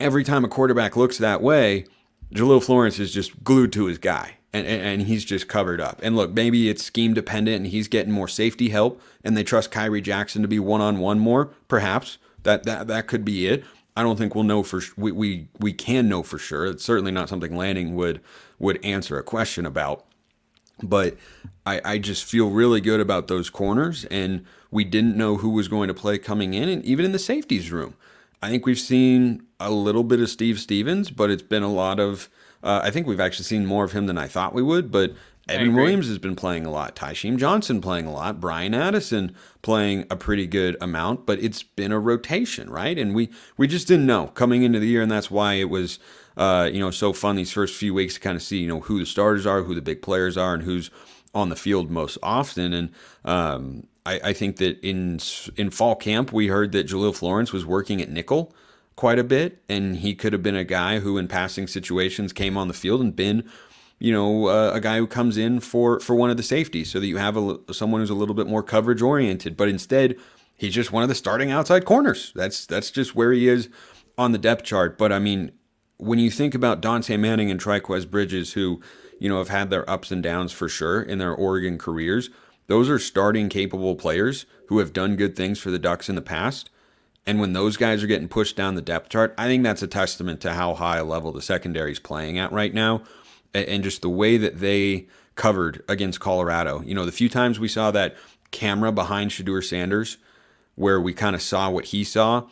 every 0.01 0.23
time 0.23 0.43
a 0.43 0.47
quarterback 0.47 0.95
looks 0.97 1.17
that 1.17 1.41
way, 1.41 1.85
Jahlil 2.33 2.63
Florence 2.63 2.99
is 2.99 3.13
just 3.13 3.43
glued 3.43 3.71
to 3.73 3.85
his 3.85 3.97
guy. 3.97 4.37
And, 4.53 4.67
and, 4.67 4.81
and, 4.81 5.01
he's 5.03 5.23
just 5.23 5.47
covered 5.47 5.79
up. 5.79 6.01
And 6.03 6.13
look, 6.13 6.33
maybe 6.33 6.67
it's 6.67 6.83
scheme 6.83 7.13
dependent 7.13 7.55
and 7.55 7.67
he's 7.67 7.87
getting 7.87 8.11
more 8.11 8.27
safety 8.27 8.67
help 8.67 9.01
and 9.23 9.37
they 9.37 9.45
trust 9.45 9.71
Khyree 9.71 10.03
Jackson 10.03 10.41
to 10.41 10.47
be 10.49 10.59
one 10.59 10.81
on 10.81 10.99
one 10.99 11.19
more, 11.19 11.45
perhaps. 11.69 12.17
That, 12.43 12.63
that 12.63 12.87
that 12.87 13.07
could 13.07 13.23
be 13.23 13.47
it. 13.47 13.63
I 13.95 14.03
don't 14.03 14.17
think 14.17 14.35
we'll 14.35 14.43
know 14.43 14.63
for 14.63 14.81
we, 14.97 15.11
we 15.11 15.47
we 15.59 15.73
can 15.73 16.09
know 16.09 16.23
for 16.23 16.37
sure. 16.37 16.65
It's 16.65 16.83
certainly 16.83 17.11
not 17.11 17.29
something 17.29 17.55
Lanning 17.55 17.95
would 17.95 18.21
would 18.59 18.83
answer 18.83 19.17
a 19.17 19.23
question 19.23 19.65
about. 19.65 20.05
But 20.81 21.17
I, 21.65 21.81
I 21.85 21.97
just 21.99 22.23
feel 22.23 22.49
really 22.49 22.81
good 22.81 22.99
about 22.99 23.27
those 23.27 23.49
corners, 23.49 24.05
and 24.05 24.45
we 24.71 24.83
didn't 24.83 25.15
know 25.15 25.37
who 25.37 25.49
was 25.49 25.67
going 25.67 25.89
to 25.89 25.93
play 25.93 26.17
coming 26.17 26.53
in, 26.53 26.69
and 26.69 26.83
even 26.83 27.05
in 27.05 27.11
the 27.11 27.19
safeties 27.19 27.71
room. 27.71 27.95
I 28.41 28.49
think 28.49 28.65
we've 28.65 28.79
seen 28.79 29.45
a 29.67 29.71
little 29.71 30.03
bit 30.03 30.19
of 30.19 30.29
Steve 30.29 30.59
Stephens, 30.59 31.11
but 31.11 31.29
it's 31.29 31.43
been 31.43 31.63
a 31.63 31.71
lot 31.71 31.99
of. 31.99 32.29
Uh, 32.63 32.81
I 32.83 32.91
think 32.91 33.07
we've 33.07 33.19
actually 33.19 33.45
seen 33.45 33.65
more 33.65 33.83
of 33.83 33.91
him 33.91 34.05
than 34.05 34.17
I 34.17 34.27
thought 34.27 34.53
we 34.53 34.61
would. 34.61 34.91
But 34.91 35.13
Evan 35.49 35.73
Williams 35.73 36.07
has 36.07 36.19
been 36.19 36.35
playing 36.35 36.65
a 36.65 36.71
lot. 36.71 36.95
Tysheem 36.95 37.37
Johnson 37.37 37.81
playing 37.81 38.05
a 38.05 38.11
lot. 38.11 38.39
Bryan 38.39 38.75
Addison 38.75 39.35
playing 39.63 40.05
a 40.11 40.15
pretty 40.15 40.45
good 40.45 40.77
amount. 40.79 41.25
But 41.25 41.39
it's 41.39 41.63
been 41.63 41.91
a 41.91 41.99
rotation, 41.99 42.69
right? 42.69 42.97
And 42.97 43.15
we 43.15 43.29
we 43.57 43.67
just 43.67 43.87
didn't 43.87 44.05
know 44.05 44.27
coming 44.27 44.63
into 44.63 44.79
the 44.79 44.87
year, 44.87 45.01
and 45.01 45.11
that's 45.11 45.31
why 45.31 45.53
it 45.53 45.69
was 45.69 45.99
uh, 46.37 46.69
you 46.71 46.79
know, 46.79 46.91
so 46.91 47.13
fun 47.13 47.35
these 47.35 47.51
first 47.51 47.75
few 47.75 47.93
weeks 47.93 48.15
to 48.15 48.19
kind 48.19 48.35
of 48.35 48.41
see, 48.41 48.59
you 48.59 48.67
know, 48.67 48.79
who 48.81 48.99
the 48.99 49.05
starters 49.05 49.45
are, 49.45 49.63
who 49.63 49.75
the 49.75 49.81
big 49.81 50.01
players 50.01 50.37
are, 50.37 50.53
and 50.53 50.63
who's 50.63 50.89
on 51.33 51.49
the 51.49 51.55
field 51.55 51.89
most 51.89 52.17
often. 52.23 52.73
And 52.73 52.91
um, 53.25 53.87
I, 54.05 54.19
I, 54.23 54.33
think 54.33 54.57
that 54.57 54.79
in 54.81 55.19
in 55.55 55.69
fall 55.69 55.95
camp, 55.95 56.33
we 56.33 56.47
heard 56.47 56.71
that 56.71 56.87
Jahlil 56.87 57.15
Florence 57.15 57.53
was 57.53 57.65
working 57.65 58.01
at 58.01 58.09
nickel 58.09 58.53
quite 58.95 59.19
a 59.19 59.23
bit, 59.23 59.63
and 59.69 59.97
he 59.97 60.13
could 60.13 60.33
have 60.33 60.43
been 60.43 60.55
a 60.55 60.63
guy 60.63 60.99
who, 60.99 61.17
in 61.17 61.27
passing 61.27 61.67
situations, 61.67 62.33
came 62.33 62.57
on 62.57 62.67
the 62.67 62.73
field 62.73 63.01
and 63.01 63.15
been, 63.15 63.49
you 63.99 64.11
know, 64.11 64.47
uh, 64.47 64.71
a 64.73 64.79
guy 64.79 64.97
who 64.97 65.07
comes 65.07 65.37
in 65.37 65.59
for 65.59 65.99
for 65.99 66.15
one 66.15 66.29
of 66.29 66.37
the 66.37 66.43
safeties, 66.43 66.91
so 66.91 66.99
that 66.99 67.07
you 67.07 67.17
have 67.17 67.37
a, 67.37 67.59
someone 67.71 68.01
who's 68.01 68.09
a 68.09 68.15
little 68.15 68.35
bit 68.35 68.47
more 68.47 68.63
coverage 68.63 69.01
oriented. 69.01 69.55
But 69.55 69.69
instead, 69.69 70.15
he's 70.57 70.73
just 70.73 70.91
one 70.91 71.03
of 71.03 71.09
the 71.09 71.15
starting 71.15 71.51
outside 71.51 71.85
corners. 71.85 72.31
That's 72.35 72.65
that's 72.65 72.91
just 72.91 73.15
where 73.15 73.31
he 73.31 73.47
is 73.47 73.69
on 74.17 74.31
the 74.31 74.37
depth 74.37 74.63
chart. 74.63 74.97
But 74.97 75.11
I 75.11 75.19
mean, 75.19 75.51
when 75.97 76.19
you 76.19 76.31
think 76.31 76.55
about 76.55 76.81
Dante 76.81 77.15
Manning 77.15 77.51
and 77.51 77.59
Trikweze 77.59 78.09
Bridges, 78.09 78.53
who 78.53 78.81
you 79.19 79.29
know 79.29 79.37
have 79.37 79.49
had 79.49 79.69
their 79.69 79.87
ups 79.89 80.11
and 80.11 80.23
downs 80.23 80.51
for 80.51 80.67
sure 80.67 81.01
in 81.01 81.19
their 81.19 81.33
Oregon 81.33 81.77
careers, 81.77 82.31
those 82.67 82.89
are 82.89 82.99
starting 82.99 83.49
capable 83.49 83.95
players 83.95 84.47
who 84.67 84.79
have 84.79 84.93
done 84.93 85.15
good 85.15 85.35
things 85.35 85.59
for 85.59 85.69
the 85.69 85.77
Ducks 85.77 86.09
in 86.09 86.15
the 86.15 86.21
past. 86.21 86.70
And 87.25 87.39
when 87.39 87.53
those 87.53 87.77
guys 87.77 88.03
are 88.03 88.07
getting 88.07 88.27
pushed 88.27 88.55
down 88.55 88.75
the 88.75 88.81
depth 88.81 89.09
chart, 89.09 89.33
I 89.37 89.45
think 89.45 89.63
that's 89.63 89.83
a 89.83 89.87
testament 89.87 90.41
to 90.41 90.53
how 90.53 90.73
high 90.73 90.97
a 90.97 91.03
level 91.03 91.31
the 91.31 91.41
secondary 91.41 91.91
is 91.91 91.99
playing 91.99 92.39
at 92.39 92.51
right 92.51 92.73
now, 92.73 93.03
and 93.53 93.83
just 93.83 94.01
the 94.01 94.09
way 94.09 94.37
that 94.37 94.59
they 94.59 95.07
covered 95.35 95.83
against 95.87 96.19
Colorado. 96.19 96.81
You 96.81 96.95
know, 96.95 97.05
the 97.05 97.11
few 97.11 97.29
times 97.29 97.59
we 97.59 97.67
saw 97.67 97.91
that 97.91 98.15
camera 98.49 98.91
behind 98.91 99.31
Shedeur 99.31 99.63
Sanders, 99.63 100.17
where 100.75 100.99
we 100.99 101.13
kind 101.13 101.35
of 101.35 101.41
saw 101.41 101.69
what 101.69 101.85
he 101.85 102.03
saw, 102.03 102.47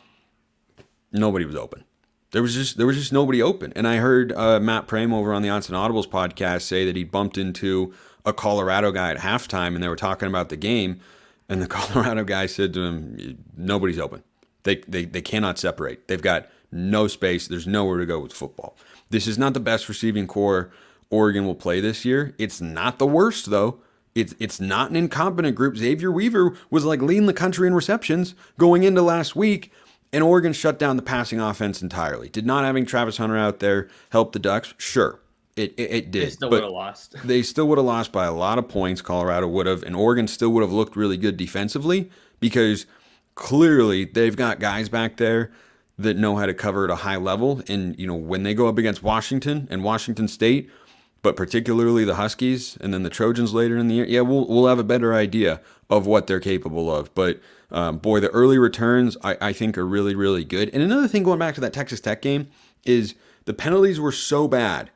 nobody 1.12 1.46
was 1.46 1.56
open 1.56 1.84
there 2.32 2.42
was 2.42 2.54
just 2.54 2.78
there 2.78 2.86
was 2.86 2.98
just 2.98 3.14
nobody 3.14 3.42
open. 3.42 3.74
And 3.76 3.88
I 3.88 3.98
heard 3.98 4.32
uh, 4.34 4.60
Matt 4.60 4.88
Prehm 4.88 5.14
over 5.14 5.34
on 5.34 5.42
the 5.42 5.50
and 5.50 5.64
Audibles 5.64 6.08
podcast 6.08 6.62
say 6.64 6.86
that 6.86 6.96
he 6.96 7.04
bumped 7.04 7.38
into 7.38 7.94
a 8.26 8.34
Colorado 8.34 8.92
guy 8.92 9.12
at 9.12 9.18
halftime, 9.18 9.74
and 9.74 9.84
they 9.84 9.88
were 9.88 9.96
talking 9.96 10.28
about 10.28 10.50
the 10.50 10.58
game. 10.58 11.00
And 11.48 11.62
the 11.62 11.68
Colorado 11.68 12.24
guy 12.24 12.46
said 12.46 12.74
to 12.74 12.82
him, 12.82 13.38
"Nobody's 13.58 14.00
open. 14.00 14.24
They 14.64 14.78
they 14.88 15.06
they 15.06 15.22
cannot 15.22 15.58
separate. 15.60 16.08
They've 16.08 16.22
got 16.22 16.50
no 16.72 17.08
space. 17.08 17.48
There's 17.48 17.68
nowhere 17.68 17.98
to 18.00 18.06
go 18.06 18.20
with 18.20 18.34
football. 18.34 18.76
This 19.10 19.28
is 19.28 19.38
not 19.38 19.54
the 19.54 19.60
best 19.60 19.90
receiving 19.90 20.28
corps 20.28 20.72
Oregon 21.10 21.46
will 21.46 21.56
play 21.56 21.80
this 21.80 22.06
year. 22.06 22.36
It's 22.38 22.62
not 22.62 23.00
the 23.00 23.08
worst 23.08 23.50
though." 23.50 23.80
It's, 24.16 24.34
it's 24.40 24.60
not 24.60 24.90
an 24.90 24.96
incompetent 24.96 25.56
group. 25.56 25.78
Xavier 25.78 26.12
Weaver 26.12 26.56
was 26.72 26.84
like 26.84 27.00
leading 27.00 27.28
the 27.28 27.34
country 27.34 27.68
in 27.68 27.76
receptions 27.76 28.34
going 28.58 28.84
into 28.84 29.04
last 29.04 29.36
week 29.36 29.72
and 30.12 30.24
Oregon 30.24 30.54
shut 30.54 30.80
down 30.80 30.96
the 30.96 31.02
passing 31.04 31.40
offense 31.40 31.82
entirely. 31.82 32.30
Did 32.30 32.46
not 32.46 32.64
having 32.66 32.86
Travis 32.86 33.18
Hunter 33.18 33.38
out 33.38 33.60
there 33.60 33.90
help 34.12 34.34
the 34.34 34.40
Ducks? 34.40 34.74
Sure, 34.78 35.20
it 35.56 35.74
it, 35.78 35.92
it 35.92 36.12
did. 36.12 36.24
They 36.24 36.30
still 36.32 36.50
would 36.50 36.64
have 36.64 36.72
lost. 36.72 37.16
they 37.24 37.42
still 37.42 37.68
would 37.68 37.78
have 37.78 37.86
lost 37.86 38.12
by 38.12 38.26
a 38.26 38.34
lot 38.34 38.58
of 38.58 38.68
points. 38.68 39.02
Colorado 39.02 39.48
would 39.48 39.68
have, 39.68 39.84
and 39.84 39.96
Oregon 39.96 40.28
still 40.28 40.50
would 40.50 40.62
have 40.62 40.72
looked 40.72 40.96
really 40.96 41.18
good 41.18 41.38
defensively 41.38 42.10
because 42.40 42.86
clearly 43.40 44.04
they've 44.04 44.36
got 44.36 44.60
guys 44.60 44.90
back 44.90 45.16
there 45.16 45.50
that 45.98 46.18
know 46.18 46.36
how 46.36 46.46
to 46.46 46.54
cover 46.54 46.84
at 46.84 46.90
a 46.90 46.96
high 46.98 47.16
level. 47.16 47.62
And 47.70 47.98
you 47.98 48.06
know 48.06 48.14
when 48.14 48.44
they 48.44 48.54
go 48.54 48.68
up 48.68 48.78
against 48.78 49.02
Washington 49.02 49.66
and 49.72 49.82
Washington 49.82 50.28
State, 50.28 50.70
but 51.22 51.38
particularly 51.38 52.04
the 52.04 52.16
Huskies 52.16 52.78
and 52.82 52.94
then 52.94 53.04
the 53.04 53.10
Trojans 53.10 53.54
later 53.54 53.78
in 53.78 53.88
the 53.88 53.96
year, 53.96 54.06
yeah, 54.06 54.22
we'll 54.22 54.46
we'll 54.46 54.68
have 54.68 54.78
a 54.78 54.84
better 54.84 55.14
idea 55.14 55.62
of 55.90 56.06
what 56.06 56.28
they're 56.28 56.42
capable 56.42 56.94
of. 56.94 57.16
But 57.16 57.40
um, 57.72 57.98
boy, 58.00 58.20
the 58.20 58.28
early 58.30 58.58
returns 58.58 59.16
I, 59.24 59.38
I 59.40 59.54
think 59.54 59.78
are 59.78 59.88
really, 59.88 60.16
really 60.16 60.44
good. 60.44 60.70
And 60.74 60.84
another 60.84 61.08
thing 61.08 61.24
going 61.24 61.40
back 61.40 61.56
to 61.56 61.62
that 61.62 61.74
Texas 61.74 62.02
Tech 62.02 62.22
game 62.22 62.50
is 62.86 63.16
the 63.46 63.54
penalties 63.54 64.02
were 64.02 64.12
so 64.12 64.50
bad. 64.50 64.92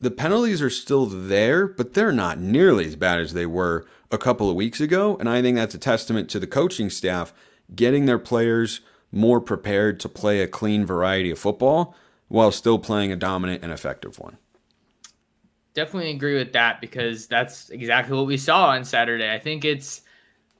The 0.00 0.12
penalties 0.12 0.62
are 0.62 0.70
still 0.70 1.06
there, 1.06 1.66
but 1.66 1.94
they're 1.94 2.12
not 2.12 2.38
nearly 2.38 2.86
as 2.86 2.94
bad 2.94 3.18
as 3.18 3.32
they 3.32 3.46
were 3.46 3.86
a 4.12 4.18
couple 4.18 4.48
of 4.48 4.54
weeks 4.54 4.80
ago. 4.80 5.16
And 5.18 5.28
I 5.28 5.42
think 5.42 5.56
that's 5.56 5.74
a 5.74 5.78
testament 5.78 6.28
to 6.30 6.38
the 6.38 6.46
coaching 6.46 6.88
staff 6.88 7.32
getting 7.74 8.06
their 8.06 8.18
players 8.18 8.80
more 9.10 9.40
prepared 9.40 10.00
to 10.00 10.08
play 10.08 10.40
a 10.40 10.48
clean 10.48 10.86
variety 10.86 11.30
of 11.30 11.38
football 11.38 11.94
while 12.28 12.50
still 12.50 12.78
playing 12.78 13.12
a 13.12 13.16
dominant 13.16 13.62
and 13.62 13.72
effective 13.72 14.18
one. 14.18 14.38
Definitely 15.74 16.10
agree 16.10 16.36
with 16.36 16.52
that 16.52 16.80
because 16.80 17.26
that's 17.26 17.70
exactly 17.70 18.16
what 18.16 18.26
we 18.26 18.36
saw 18.36 18.70
on 18.70 18.84
Saturday. 18.84 19.32
I 19.32 19.38
think 19.38 19.64
it's 19.64 20.02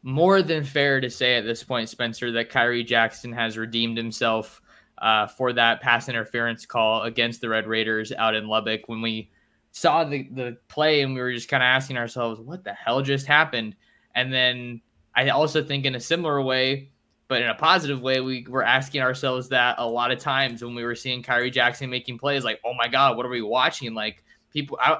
more 0.03 0.43
than 0.43 0.65
fair 0.65 1.01
to 1.01 1.09
say 1.09 1.37
at 1.37 1.45
this 1.45 1.63
point, 1.63 1.89
Spencer, 1.89 2.33
that 2.33 2.51
Khyree 2.51 2.87
Jackson 2.87 3.33
has 3.33 3.57
redeemed 3.57 3.97
himself 3.97 4.61
uh, 4.99 5.27
for 5.27 5.53
that 5.53 5.81
pass 5.81 6.09
interference 6.09 6.67
call 6.67 7.03
against 7.03 7.41
the 7.41 7.49
Red 7.49 7.67
Raiders 7.67 8.13
out 8.13 8.35
in 8.35 8.49
Lubbock 8.49 8.83
when 8.87 9.01
we 9.01 9.31
saw 9.71 10.05
the, 10.05 10.29
the 10.33 10.57
play 10.69 11.03
and 11.03 11.15
we 11.15 11.21
were 11.21 11.33
just 11.33 11.49
kind 11.49 11.63
of 11.63 11.67
asking 11.67 11.97
ourselves, 11.97 12.41
what 12.41 12.65
the 12.65 12.73
hell 12.73 13.03
just 13.03 13.27
happened? 13.27 13.75
And 14.15 14.33
then 14.33 14.81
I 15.15 15.29
also 15.31 15.63
think 15.63 15.85
in 15.85 15.95
a 15.95 16.01
similar 16.01 16.41
way, 16.43 16.91
but 17.33 17.41
in 17.41 17.49
a 17.49 17.55
positive 17.55 18.03
way, 18.03 18.21
we 18.21 18.45
were 18.47 18.63
asking 18.63 19.01
ourselves 19.01 19.49
that 19.49 19.77
a 19.79 19.89
lot 19.89 20.11
of 20.11 20.19
times 20.19 20.63
when 20.63 20.75
we 20.75 20.85
were 20.85 20.95
seeing 20.95 21.23
Khyree 21.23 21.51
Jackson 21.51 21.89
making 21.89 22.19
plays, 22.19 22.45
like, 22.45 22.61
oh 22.63 22.75
my 22.75 22.89
God, 22.89 23.17
what 23.17 23.25
are 23.25 23.31
we 23.31 23.41
watching? 23.41 23.95
Like, 23.95 24.23
people 24.51 24.79
I, 24.83 24.99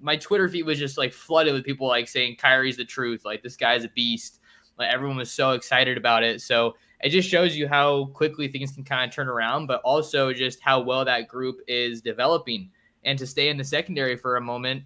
my 0.00 0.16
twitter 0.16 0.48
feed 0.48 0.64
was 0.64 0.76
just 0.76 0.98
like 0.98 1.12
flooded 1.12 1.54
with 1.54 1.64
people 1.64 1.86
like 1.86 2.08
saying 2.08 2.34
Khyree's 2.34 2.76
the 2.76 2.84
truth. 2.84 3.24
Like 3.24 3.44
this 3.44 3.56
guy's 3.56 3.84
a 3.84 3.90
beast. 3.90 4.40
Like 4.76 4.92
everyone 4.92 5.18
was 5.18 5.30
so 5.30 5.52
excited 5.52 5.96
about 5.96 6.24
it. 6.24 6.42
So 6.42 6.74
it 7.00 7.10
just 7.10 7.28
shows 7.28 7.56
you 7.56 7.68
how 7.68 8.06
quickly 8.06 8.48
things 8.48 8.72
can 8.72 8.82
kind 8.82 9.08
of 9.08 9.14
turn 9.14 9.28
around 9.28 9.68
but 9.68 9.80
also 9.82 10.32
just 10.32 10.60
how 10.60 10.80
well 10.80 11.04
that 11.04 11.28
group 11.28 11.60
is 11.68 12.02
developing. 12.02 12.72
And 13.04 13.16
to 13.20 13.26
stay 13.28 13.50
in 13.50 13.56
the 13.56 13.62
secondary 13.62 14.16
for 14.16 14.36
a 14.36 14.40
moment 14.40 14.82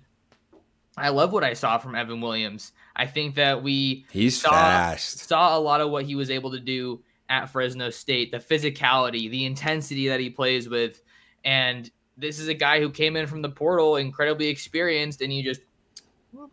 i 0.96 1.08
love 1.08 1.32
what 1.32 1.44
i 1.44 1.52
saw 1.52 1.78
from 1.78 1.94
evan 1.94 2.20
williams 2.20 2.72
i 2.96 3.06
think 3.06 3.34
that 3.34 3.62
we 3.62 4.04
he's 4.10 4.40
saw, 4.40 4.50
fast 4.50 5.20
saw 5.28 5.56
a 5.56 5.60
lot 5.60 5.80
of 5.80 5.90
what 5.90 6.04
he 6.04 6.14
was 6.14 6.30
able 6.30 6.50
to 6.50 6.60
do 6.60 7.00
at 7.28 7.46
fresno 7.46 7.90
state 7.90 8.30
the 8.30 8.38
physicality 8.38 9.30
the 9.30 9.46
intensity 9.46 10.08
that 10.08 10.20
he 10.20 10.28
plays 10.28 10.68
with 10.68 11.02
and 11.44 11.90
this 12.16 12.38
is 12.38 12.48
a 12.48 12.54
guy 12.54 12.80
who 12.80 12.90
came 12.90 13.16
in 13.16 13.26
from 13.26 13.42
the 13.42 13.48
portal, 13.48 13.96
incredibly 13.96 14.48
experienced, 14.48 15.22
and 15.22 15.32
you 15.32 15.42
just 15.42 15.60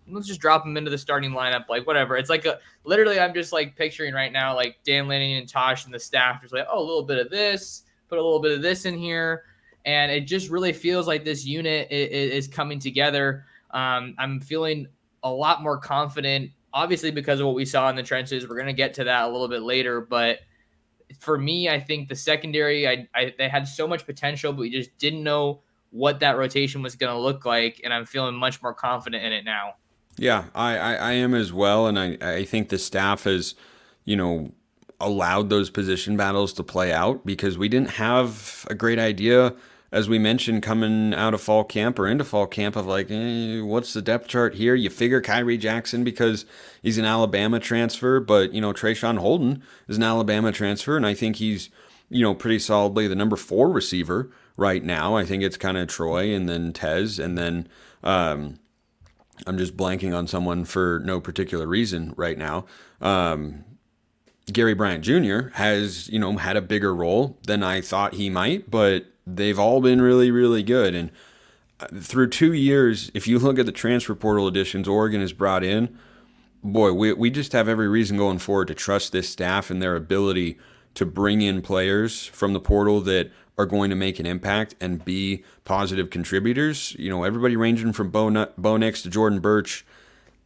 let's 0.08 0.28
just 0.28 0.42
drop 0.42 0.66
him 0.66 0.76
into 0.76 0.92
the 0.92 0.98
starting 0.98 1.32
lineup, 1.32 1.70
like 1.70 1.88
whatever. 1.88 2.18
It's 2.18 2.30
like 2.30 2.46
a 2.46 2.60
literally, 2.84 3.20
I'm 3.20 3.34
just 3.34 3.54
like 3.54 3.78
picturing 3.78 4.14
right 4.14 4.32
now, 4.32 4.54
like 4.54 4.78
Dan 4.84 5.08
Lanning 5.08 5.38
and 5.38 5.48
Tosh 5.48 5.86
and 5.86 5.94
the 5.94 6.00
staff 6.00 6.42
just 6.42 6.54
like, 6.54 6.68
oh, 6.70 6.80
a 6.80 6.84
little 6.84 7.04
bit 7.04 7.18
of 7.18 7.30
this, 7.30 7.84
put 8.10 8.18
a 8.18 8.22
little 8.22 8.42
bit 8.42 8.52
of 8.52 8.62
this 8.62 8.86
in 8.86 8.98
here, 8.98 9.44
and 9.86 10.12
it 10.12 10.22
just 10.22 10.50
really 10.50 10.74
feels 10.74 11.08
like 11.08 11.24
this 11.24 11.46
unit 11.46 11.88
is, 11.92 12.46
is 12.46 12.48
coming 12.48 12.80
together. 12.80 13.46
Um, 13.72 14.16
I'm 14.18 14.40
feeling 14.40 14.88
a 15.24 15.32
lot 15.32 15.62
more 15.62 15.78
confident, 15.78 16.52
obviously 16.74 17.12
because 17.12 17.40
of 17.40 17.48
what 17.48 17.56
we 17.56 17.66
saw 17.66 17.90
in 17.90 17.96
the 17.96 18.04
trenches. 18.04 18.48
We're 18.48 18.58
gonna 18.58 18.74
get 18.74 18.94
to 18.96 19.04
that 19.06 19.26
a 19.26 19.32
little 19.32 19.48
bit 19.48 19.62
later, 19.62 20.02
but 20.02 20.40
for 21.18 21.38
me, 21.38 21.70
I 21.70 21.80
think 21.80 22.08
the 22.10 22.16
secondary, 22.16 22.88
I, 22.88 23.08
I 23.16 23.34
they 23.38 23.50
had 23.50 23.68
so 23.68 23.88
much 23.88 24.06
potential, 24.06 24.54
but 24.54 24.62
we 24.62 24.70
just 24.70 24.96
didn't 24.98 25.24
know 25.24 25.62
what 25.92 26.20
that 26.20 26.38
rotation 26.38 26.82
was 26.82 26.96
going 26.96 27.12
to 27.12 27.20
look 27.20 27.46
like, 27.46 27.82
and 27.84 27.94
I'm 27.94 28.06
feeling 28.06 28.36
much 28.36 28.62
more 28.62 28.74
confident 28.74 29.24
in 29.24 29.34
it 29.34 29.44
now. 29.44 29.76
Yeah, 30.18 30.46
I, 30.54 30.78
I, 30.78 30.94
I 30.94 31.12
am 31.14 31.34
as 31.34 31.52
well, 31.52 31.88
and 31.88 31.98
I, 31.98 32.18
I 32.22 32.46
think 32.46 32.70
the 32.70 32.78
staff 32.78 33.24
has, 33.24 33.56
you 34.06 34.16
know, 34.16 34.52
allowed 35.00 35.50
those 35.50 35.70
position 35.70 36.18
battles 36.18 36.54
to 36.54 36.64
play 36.64 36.92
out 36.92 37.26
because 37.26 37.58
we 37.58 37.70
didn't 37.70 37.92
have 37.92 38.68
a 38.70 38.76
great 38.76 39.00
idea 39.00 39.56
as 39.92 40.08
we 40.08 40.20
mentioned, 40.20 40.62
coming 40.62 41.14
out 41.14 41.34
of 41.34 41.42
fall 41.42 41.64
camp 41.64 41.98
or 41.98 42.08
into 42.08 42.24
fall 42.24 42.48
camp, 42.48 42.76
of 42.76 42.86
like, 42.86 43.10
eh, 43.10 43.62
what's 43.62 43.94
the 43.94 44.02
depth 44.02 44.28
chart 44.28 44.56
here? 44.56 44.76
You 44.76 44.90
figure 44.90 45.22
Khyree 45.22 45.60
Jackson 45.60 46.04
because 46.04 46.46
he's 46.84 46.98
an 46.98 47.06
Alabama 47.06 47.60
transfer, 47.60 48.20
but 48.20 48.54
you 48.54 48.62
know 48.62 48.74
Traeshon 48.74 49.18
Holden 49.18 49.64
is 49.88 49.98
an 49.98 50.04
Alabama 50.04 50.52
transfer, 50.52 50.96
and 50.96 51.06
I 51.06 51.14
think 51.14 51.38
he's 51.38 51.70
you 52.10 52.24
know 52.24 52.36
pretty 52.36 52.60
solidly 52.60 53.08
the 53.08 53.16
number 53.16 53.36
four 53.36 53.70
receiver 53.70 54.30
right 54.58 54.84
now. 54.84 55.16
I 55.16 55.26
think 55.26 55.42
it's 55.42 55.58
kind 55.58 55.78
of 55.78 55.88
Troy 55.88 56.34
and 56.34 56.48
then 56.48 56.74
Tez 56.74 57.20
and 57.20 57.38
then. 57.38 57.68
Um, 58.04 58.60
I'm 59.48 59.58
just 59.58 59.78
blanking 59.78 60.14
on 60.14 60.28
someone 60.28 60.66
for 60.66 61.02
no 61.06 61.22
particular 61.22 61.66
reason 61.66 62.14
right 62.18 62.38
now. 62.38 62.66
Um, 63.00 63.64
Gary 64.52 64.74
Bryant 64.74 65.04
Jr. 65.04 65.50
has, 65.54 66.10
you 66.10 66.20
know, 66.20 66.36
had 66.38 66.58
a 66.58 66.62
bigger 66.62 66.94
role 66.94 67.38
than 67.46 67.64
I 67.64 67.82
thought 67.82 68.16
he 68.16 68.30
might, 68.30 68.70
but 68.70 69.06
they've 69.36 69.60
all 69.60 69.82
been 69.82 70.02
really, 70.02 70.32
really 70.32 70.64
good. 70.64 70.96
And 70.96 71.12
uh, 71.80 71.88
through 72.00 72.30
two 72.30 72.54
years, 72.54 73.12
if 73.14 73.28
you 73.28 73.40
look 73.40 73.60
at 73.60 73.66
the 73.66 73.72
transfer 73.72 74.16
portal 74.16 74.48
additions 74.48 74.88
Oregon 74.88 75.22
has 75.22 75.34
brought 75.34 75.64
in, 75.64 75.98
boy, 76.64 76.94
we, 76.94 77.14
we 77.14 77.30
just 77.30 77.54
have 77.54 77.68
every 77.68 77.88
reason 77.88 78.18
going 78.18 78.40
forward 78.40 78.68
to 78.68 78.76
trust 78.76 79.12
this 79.12 79.30
staff 79.30 79.70
and 79.70 79.82
their 79.82 79.96
ability 79.96 80.58
to 80.96 81.06
bring 81.06 81.42
in 81.42 81.62
players 81.62 82.26
from 82.28 82.54
the 82.54 82.60
portal 82.60 83.02
that 83.02 83.32
are 83.58 83.66
going 83.66 83.90
to 83.90 83.96
make 83.96 84.20
an 84.20 84.26
impact 84.26 84.76
and 84.80 85.04
be 85.04 85.44
positive 85.66 86.10
contributors. 86.10 86.96
You 86.98 87.10
know, 87.10 87.24
everybody 87.24 87.56
ranging 87.56 87.94
from 87.94 88.10
Bo, 88.10 88.48
Bo 88.58 88.78
Nix 88.78 89.02
to 89.04 89.10
Jordan 89.10 89.40
Burch. 89.40 89.86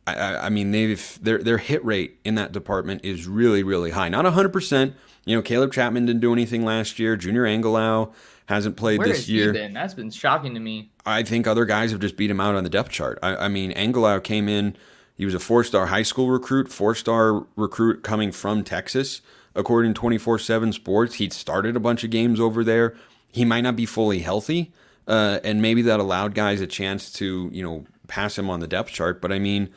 I, 0.05 0.35
I, 0.35 0.49
mean, 0.49 0.71
they've 0.71 1.19
their 1.21 1.37
their 1.37 1.59
hit 1.59 1.85
rate 1.85 2.19
in 2.25 2.35
that 2.35 2.51
department 2.51 3.05
is 3.05 3.25
really 3.25 3.63
really 3.63 3.91
high. 3.91 4.09
Not 4.09 4.25
hundred 4.25 4.51
percent. 4.51 4.95
You 5.25 5.37
know, 5.37 5.41
Caleb 5.41 5.71
Chapman 5.71 6.05
didn't 6.05 6.21
do 6.21 6.33
anything 6.33 6.65
last 6.65 6.99
year. 6.99 7.15
Junior 7.15 7.43
Angilau 7.43 8.11
hasn't 8.45 8.75
played 8.75 8.99
Where 8.99 9.07
this 9.07 9.27
year. 9.29 9.53
Been? 9.53 9.73
That's 9.73 9.93
been 9.93 10.11
shocking 10.11 10.53
to 10.53 10.59
me. 10.59 10.91
I 11.05 11.23
think 11.23 11.47
other 11.47 11.65
guys 11.65 11.91
have 11.91 11.99
just 11.99 12.17
beat 12.17 12.29
him 12.29 12.39
out 12.39 12.55
on 12.55 12.63
the 12.63 12.69
depth 12.69 12.91
chart. 12.91 13.19
I, 13.23 13.35
I 13.35 13.47
mean, 13.47 13.71
Angilau 13.73 14.23
came 14.23 14.49
in. 14.49 14.75
He 15.15 15.25
was 15.25 15.33
a 15.33 15.39
four-star 15.39 15.87
high 15.87 16.03
school 16.03 16.29
recruit, 16.29 16.69
four-star 16.71 17.45
recruit 17.55 18.03
coming 18.03 18.31
from 18.31 18.63
Texas, 18.63 19.21
according 19.55 19.93
to 19.93 20.01
24/7 20.01 20.73
Sports. 20.73 21.15
He'd 21.15 21.33
started 21.33 21.75
a 21.75 21.79
bunch 21.79 22.03
of 22.03 22.09
games 22.09 22.39
over 22.39 22.63
there. 22.63 22.95
He 23.31 23.45
might 23.45 23.61
not 23.61 23.75
be 23.75 23.85
fully 23.85 24.19
healthy, 24.19 24.73
uh, 25.07 25.39
and 25.43 25.61
maybe 25.61 25.81
that 25.83 25.99
allowed 25.99 26.35
guys 26.35 26.61
a 26.61 26.67
chance 26.67 27.11
to, 27.13 27.49
you 27.53 27.63
know, 27.63 27.85
pass 28.07 28.37
him 28.37 28.49
on 28.49 28.59
the 28.59 28.67
depth 28.67 28.91
chart. 28.91 29.21
But 29.21 29.31
I 29.31 29.39
mean 29.39 29.69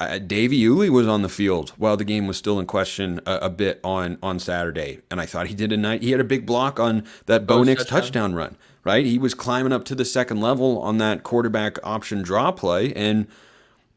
uh, 0.00 0.18
Davey 0.18 0.58
Iuli 0.62 0.88
was 0.88 1.06
on 1.06 1.20
the 1.20 1.28
field 1.28 1.70
while 1.76 1.96
the 1.96 2.04
game 2.04 2.26
was 2.26 2.38
still 2.38 2.58
in 2.58 2.66
question 2.66 3.20
a, 3.26 3.34
a, 3.42 3.50
bit 3.50 3.80
on 3.84 4.16
on 4.22 4.38
Saturday, 4.38 5.00
and 5.10 5.20
I 5.20 5.26
thought 5.26 5.48
he 5.48 5.54
did 5.54 5.72
a 5.72 5.76
night. 5.76 6.02
He 6.02 6.10
had 6.10 6.20
a 6.20 6.24
big 6.24 6.46
block 6.46 6.80
on 6.80 7.04
that 7.26 7.46
Bo 7.46 7.62
Nix 7.62 7.82
touchdown. 7.82 8.00
touchdown 8.00 8.34
run. 8.34 8.56
Right, 8.82 9.04
he 9.04 9.18
was 9.18 9.34
climbing 9.34 9.74
up 9.74 9.84
to 9.84 9.94
the 9.94 10.06
second 10.06 10.40
level 10.40 10.80
on 10.80 10.96
that 10.98 11.22
quarterback 11.22 11.76
option 11.84 12.22
draw 12.22 12.50
play, 12.50 12.94
and 12.94 13.26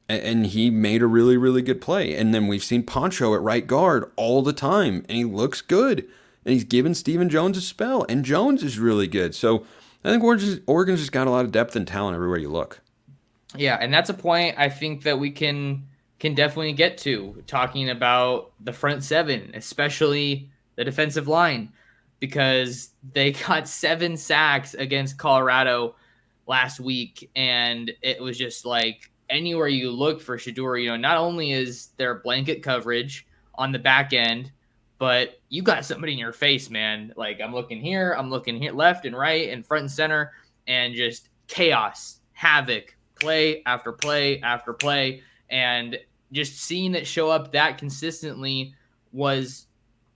and 0.09 0.47
he 0.47 0.69
made 0.69 1.01
a 1.01 1.07
really 1.07 1.37
really 1.37 1.61
good 1.61 1.79
play. 1.79 2.13
And 2.15 2.33
then 2.33 2.47
we've 2.47 2.63
seen 2.63 2.83
Poncho 2.83 3.33
at 3.33 3.41
right 3.41 3.65
guard 3.65 4.11
all 4.17 4.41
the 4.41 4.51
time, 4.51 5.05
and 5.07 5.17
he 5.17 5.23
looks 5.23 5.61
good, 5.61 5.99
and 6.43 6.53
he's 6.53 6.65
given 6.65 6.93
Steven 6.93 7.29
Jones 7.29 7.57
a 7.57 7.61
spell, 7.61 8.05
and 8.09 8.25
Jones 8.25 8.61
is 8.61 8.77
really 8.77 9.07
good. 9.07 9.33
So 9.33 9.65
I 10.03 10.09
think 10.09 10.21
Oregon's, 10.21 10.59
Oregon's 10.67 10.99
just 10.99 11.13
got 11.13 11.27
a 11.27 11.31
lot 11.31 11.45
of 11.45 11.53
depth 11.53 11.77
and 11.77 11.87
talent 11.87 12.15
everywhere 12.15 12.39
you 12.39 12.49
look. 12.49 12.81
Yeah, 13.55 13.77
and 13.79 13.93
that's 13.93 14.09
a 14.09 14.13
point 14.13 14.55
I 14.57 14.67
think 14.67 15.03
that 15.03 15.17
we 15.17 15.31
can 15.31 15.87
can 16.23 16.33
definitely 16.33 16.71
get 16.71 16.97
to 16.97 17.43
talking 17.47 17.89
about 17.89 18.53
the 18.61 18.71
front 18.71 19.03
seven, 19.03 19.51
especially 19.55 20.49
the 20.77 20.83
defensive 20.85 21.27
line, 21.27 21.69
because 22.21 22.91
they 23.11 23.31
got 23.47 23.67
seven 23.67 24.15
sacks 24.15 24.73
against 24.73 25.17
Colorado 25.17 25.95
last 26.47 26.79
week, 26.79 27.29
and 27.35 27.91
it 28.01 28.21
was 28.21 28.37
just 28.37 28.65
like 28.65 29.11
anywhere 29.29 29.67
you 29.67 29.91
look 29.91 30.21
for 30.21 30.37
Shedeur, 30.37 30.81
you 30.81 30.91
know, 30.91 30.95
not 30.95 31.17
only 31.17 31.51
is 31.51 31.89
there 31.97 32.15
blanket 32.15 32.63
coverage 32.63 33.27
on 33.55 33.73
the 33.73 33.79
back 33.79 34.13
end, 34.13 34.49
but 34.99 35.41
you 35.49 35.61
got 35.61 35.83
somebody 35.83 36.13
in 36.13 36.19
your 36.19 36.31
face, 36.31 36.69
man. 36.69 37.11
Like 37.17 37.41
I'm 37.41 37.53
looking 37.53 37.81
here, 37.81 38.15
I'm 38.17 38.29
looking 38.29 38.61
here, 38.61 38.71
left 38.71 39.05
and 39.05 39.17
right, 39.17 39.49
and 39.49 39.65
front 39.65 39.81
and 39.81 39.91
center, 39.91 40.31
and 40.67 40.95
just 40.95 41.27
chaos, 41.47 42.21
havoc, 42.31 42.95
play 43.19 43.61
after 43.65 43.91
play 43.91 44.39
after 44.39 44.71
play. 44.71 45.21
And 45.49 45.99
just 46.33 46.59
seeing 46.59 46.95
it 46.95 47.07
show 47.07 47.29
up 47.29 47.51
that 47.51 47.77
consistently 47.77 48.73
was 49.11 49.67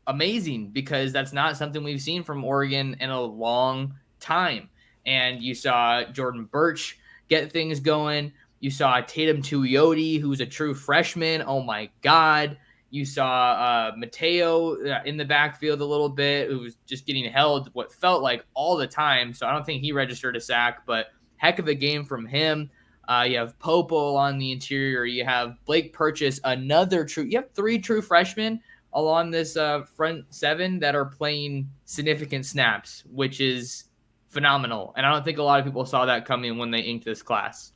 amazing 0.07 0.69
because 0.69 1.13
that's 1.13 1.33
not 1.33 1.57
something 1.57 1.83
we've 1.83 2.01
seen 2.01 2.23
from 2.23 2.43
Oregon 2.43 2.97
in 2.99 3.09
a 3.09 3.21
long 3.21 3.93
time. 4.19 4.69
And 5.05 5.41
you 5.41 5.53
saw 5.53 6.03
Jordan 6.03 6.45
Burch 6.45 6.97
get 7.29 7.51
things 7.51 7.79
going. 7.79 8.33
You 8.59 8.71
saw 8.71 9.01
Teitum 9.01 9.39
Tuioti, 9.39 10.19
who's 10.19 10.41
a 10.41 10.45
true 10.45 10.73
freshman. 10.73 11.43
Oh 11.45 11.61
my 11.61 11.89
God. 12.01 12.57
You 12.89 13.05
saw 13.05 13.51
uh, 13.51 13.91
Mateo 13.97 14.75
uh, 14.83 15.01
in 15.05 15.17
the 15.17 15.25
backfield 15.25 15.81
a 15.81 15.85
little 15.85 16.09
bit, 16.09 16.49
who 16.49 16.59
was 16.59 16.77
just 16.85 17.05
getting 17.05 17.29
held 17.31 17.69
what 17.73 17.91
felt 17.91 18.23
like 18.23 18.45
all 18.53 18.77
the 18.77 18.87
time. 18.87 19.33
So 19.33 19.45
I 19.45 19.51
don't 19.51 19.65
think 19.65 19.81
he 19.81 19.91
registered 19.91 20.35
a 20.35 20.41
sack, 20.41 20.85
but 20.85 21.07
heck 21.35 21.59
of 21.59 21.67
a 21.67 21.75
game 21.75 22.05
from 22.05 22.25
him. 22.25 22.69
Uh, 23.07 23.25
you 23.27 23.37
have 23.37 23.57
Popo 23.59 24.15
on 24.15 24.37
the 24.37 24.51
interior. 24.51 25.05
You 25.05 25.23
have 25.23 25.55
Blake 25.65 25.93
Purchase, 25.93 26.39
another 26.43 27.05
true. 27.05 27.23
You 27.23 27.37
have 27.37 27.51
three 27.51 27.79
true 27.79 28.01
freshmen 28.01 28.61
along 28.93 29.31
this 29.31 29.55
uh, 29.55 29.83
front 29.95 30.25
seven 30.29 30.79
that 30.79 30.95
are 30.95 31.05
playing 31.05 31.69
significant 31.85 32.45
snaps, 32.45 33.03
which 33.11 33.39
is 33.39 33.85
phenomenal. 34.27 34.93
And 34.97 35.05
I 35.05 35.11
don't 35.11 35.23
think 35.23 35.37
a 35.37 35.43
lot 35.43 35.59
of 35.59 35.65
people 35.65 35.85
saw 35.85 36.05
that 36.05 36.25
coming 36.25 36.57
when 36.57 36.71
they 36.71 36.81
inked 36.81 37.05
this 37.05 37.21
class. 37.21 37.71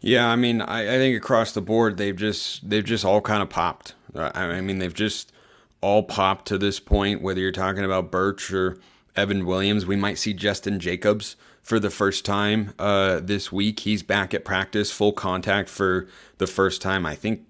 Yeah, 0.00 0.26
I 0.26 0.36
mean, 0.36 0.62
I, 0.62 0.94
I 0.94 0.98
think 0.98 1.16
across 1.16 1.52
the 1.52 1.60
board 1.60 1.96
they've 1.96 2.16
just 2.16 2.68
they've 2.68 2.84
just 2.84 3.04
all 3.04 3.20
kind 3.20 3.42
of 3.42 3.50
popped. 3.50 3.94
Uh, 4.14 4.30
I 4.34 4.60
mean, 4.60 4.78
they've 4.78 4.94
just 4.94 5.32
all 5.80 6.02
popped 6.02 6.46
to 6.48 6.58
this 6.58 6.80
point. 6.80 7.22
Whether 7.22 7.40
you're 7.40 7.52
talking 7.52 7.84
about 7.84 8.10
Burch 8.10 8.52
or 8.52 8.78
Evan 9.14 9.44
Williams, 9.44 9.86
we 9.86 9.96
might 9.96 10.18
see 10.18 10.32
Justin 10.32 10.80
Jacobs 10.80 11.36
for 11.70 11.78
the 11.78 11.88
first 11.88 12.24
time 12.24 12.74
uh, 12.80 13.20
this 13.20 13.52
week. 13.52 13.78
He's 13.78 14.02
back 14.02 14.34
at 14.34 14.44
practice, 14.44 14.90
full 14.90 15.12
contact 15.12 15.68
for 15.68 16.08
the 16.38 16.48
first 16.48 16.82
time. 16.82 17.06
I 17.06 17.14
think 17.14 17.46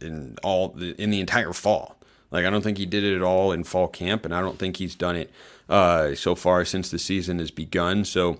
in 0.00 0.36
all 0.42 0.76
in 0.80 1.10
the 1.10 1.20
entire 1.20 1.52
fall. 1.52 1.96
Like 2.32 2.44
I 2.44 2.50
don't 2.50 2.62
think 2.62 2.76
he 2.76 2.86
did 2.86 3.04
it 3.04 3.14
at 3.14 3.22
all 3.22 3.52
in 3.52 3.62
fall 3.62 3.86
camp, 3.86 4.24
and 4.24 4.34
I 4.34 4.40
don't 4.40 4.58
think 4.58 4.78
he's 4.78 4.96
done 4.96 5.14
it 5.14 5.30
uh, 5.68 6.16
so 6.16 6.34
far 6.34 6.64
since 6.64 6.90
the 6.90 6.98
season 6.98 7.38
has 7.38 7.52
begun. 7.52 8.04
So 8.04 8.38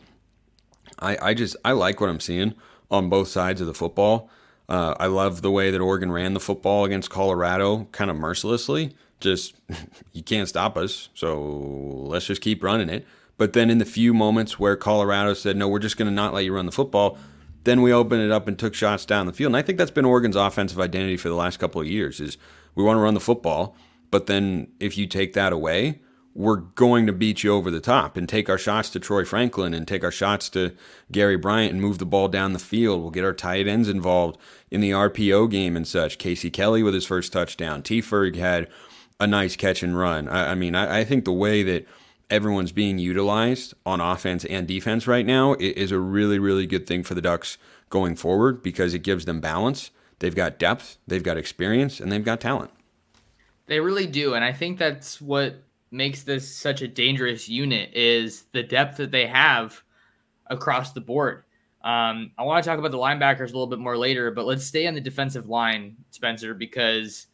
I, 0.99 1.17
I 1.23 1.35
just 1.35 1.55
I 1.65 1.71
like 1.71 2.01
what 2.01 2.11
I'm 2.11 2.19
seeing 2.19 2.57
on 2.91 3.09
both 3.09 3.29
sides 3.29 3.61
of 3.61 3.69
the 3.69 3.75
football. 3.75 4.29
Uh, 4.69 4.97
I 4.99 5.07
love 5.07 5.43
the 5.43 5.53
way 5.53 5.71
that 5.71 5.81
Oregon 5.81 6.11
ran 6.11 6.35
the 6.35 6.41
football 6.41 6.85
against 6.85 7.11
Colorado, 7.11 7.87
kind 7.93 8.11
of 8.11 8.17
mercilessly. 8.17 8.97
Just 9.21 9.55
you 10.13 10.25
can't 10.25 10.49
stop 10.49 10.77
us, 10.77 11.11
so 11.15 11.41
let's 11.41 12.27
just 12.27 12.43
keep 12.43 12.65
running 12.65 12.89
it. 12.89 13.07
But 13.41 13.55
then 13.55 13.71
in 13.71 13.79
the 13.79 13.87
few 13.87 14.13
moments 14.13 14.59
where 14.59 14.77
Colorado 14.77 15.33
said, 15.33 15.57
no, 15.57 15.67
we're 15.67 15.79
just 15.79 15.97
going 15.97 16.11
to 16.11 16.15
not 16.15 16.35
let 16.35 16.45
you 16.45 16.55
run 16.55 16.67
the 16.67 16.73
football, 16.73 17.17
then 17.65 17.81
we 17.81 17.91
opened 17.91 18.21
it 18.21 18.31
up 18.31 18.47
and 18.47 18.59
took 18.59 18.75
shots 18.75 19.07
down 19.07 19.25
the 19.25 19.33
field. 19.33 19.53
And 19.53 19.57
I 19.57 19.63
think 19.63 19.79
that's 19.79 19.91
been 19.91 20.05
Oregon's 20.05 20.37
offensive 20.37 20.79
identity 20.79 21.17
for 21.17 21.31
the 21.31 21.35
last 21.35 21.57
couple 21.57 21.81
of 21.81 21.87
years 21.87 22.21
is 22.21 22.37
we 22.75 22.85
want 22.85 22.99
to 22.99 23.01
run 23.01 23.15
the 23.15 23.19
football, 23.19 23.75
but 24.11 24.27
then 24.27 24.67
if 24.79 24.99
you 24.99 25.07
take 25.07 25.33
that 25.33 25.55
away, 25.55 26.03
we're 26.35 26.57
going 26.57 27.07
to 27.07 27.15
beat 27.15 27.43
you 27.43 27.55
over 27.55 27.71
the 27.71 27.81
top 27.81 28.19
and 28.19 28.29
take 28.29 28.51
our 28.51 28.59
shots 28.59 28.91
to 28.91 29.01
Troy 29.01 29.25
Franklin 29.25 29.73
and 29.73 29.89
take 29.89 30.05
our 30.05 30.11
shots 30.11 30.51
to 30.51 30.77
Gary 31.11 31.39
Bryant 31.39 31.73
and 31.73 31.81
move 31.81 31.97
the 31.97 32.05
ball 32.05 32.29
down 32.29 32.53
the 32.53 32.59
field. 32.59 33.01
We'll 33.01 33.11
get 33.11 33.25
our 33.25 33.33
tight 33.33 33.67
ends 33.67 33.89
involved 33.89 34.39
in 34.71 34.83
the 34.83 34.91
RPO 34.91 35.51
game 35.51 35.79
and 35.79 35.89
such. 35.89 36.19
Casey 36.19 36.51
Kelly 36.51 36.83
with 36.83 36.93
his 36.93 37.07
first 37.07 37.33
touchdown. 37.33 37.83
T. 37.83 38.03
Ferg 38.03 38.37
had 38.37 38.69
a 39.19 39.27
nice 39.27 39.57
catch 39.57 39.83
and 39.83 39.97
run. 39.97 40.29
I, 40.29 40.51
I 40.51 40.55
mean, 40.55 40.75
I, 40.75 40.99
I 40.99 41.05
think 41.05 41.25
the 41.25 41.33
way 41.33 41.63
that– 41.63 41.87
everyone's 42.31 42.73
being 42.73 42.99
utilized 42.99 43.75
on 43.85 44.01
offense 44.01 44.45
and 44.45 44.67
defense 44.67 45.07
right 45.07 45.27
now 45.27 45.55
is 45.59 45.93
a 45.93 45.99
really, 45.99 46.39
really 46.39 46.67
good 46.67 46.87
thing 46.87 47.03
for 47.03 47.15
the 47.15 47.21
Ducks 47.21 47.59
going 47.91 48.17
forward 48.17 48.63
because 48.63 48.95
it 48.95 49.01
gives 49.01 49.25
them 49.25 49.41
balance. 49.41 49.91
They've 50.21 50.35
got 50.35 50.59
depth, 50.59 50.99
they've 51.07 51.23
got 51.23 51.37
experience, 51.37 51.99
and 52.01 52.13
they've 52.13 52.25
got 52.25 52.41
talent. 52.41 52.71
They 53.67 53.81
really 53.81 54.07
do, 54.07 54.35
and 54.35 54.45
I 54.45 54.53
think 54.53 54.79
that's 54.79 55.21
what 55.21 55.63
makes 55.91 56.23
this 56.23 56.55
such 56.55 56.83
a 56.83 56.89
dangerous 56.89 57.49
unit 57.49 57.91
is 57.95 58.45
the 58.53 58.63
depth 58.63 58.99
that 58.99 59.11
they 59.11 59.27
have 59.27 59.83
across 60.47 60.93
the 60.93 61.01
board. 61.01 61.45
Um, 61.83 62.33
I 62.37 62.43
want 62.43 62.63
to 62.63 62.69
talk 62.69 62.79
about 62.79 62.91
the 62.91 62.99
linebackers 62.99 63.41
a 63.41 63.47
little 63.47 63.67
bit 63.67 63.79
more 63.79 63.97
later, 63.97 64.31
but 64.31 64.45
let's 64.45 64.65
stay 64.65 64.87
on 64.87 64.95
the 64.95 65.01
defensive 65.01 65.49
line, 65.49 65.97
Spencer, 66.11 66.53
because 66.53 67.27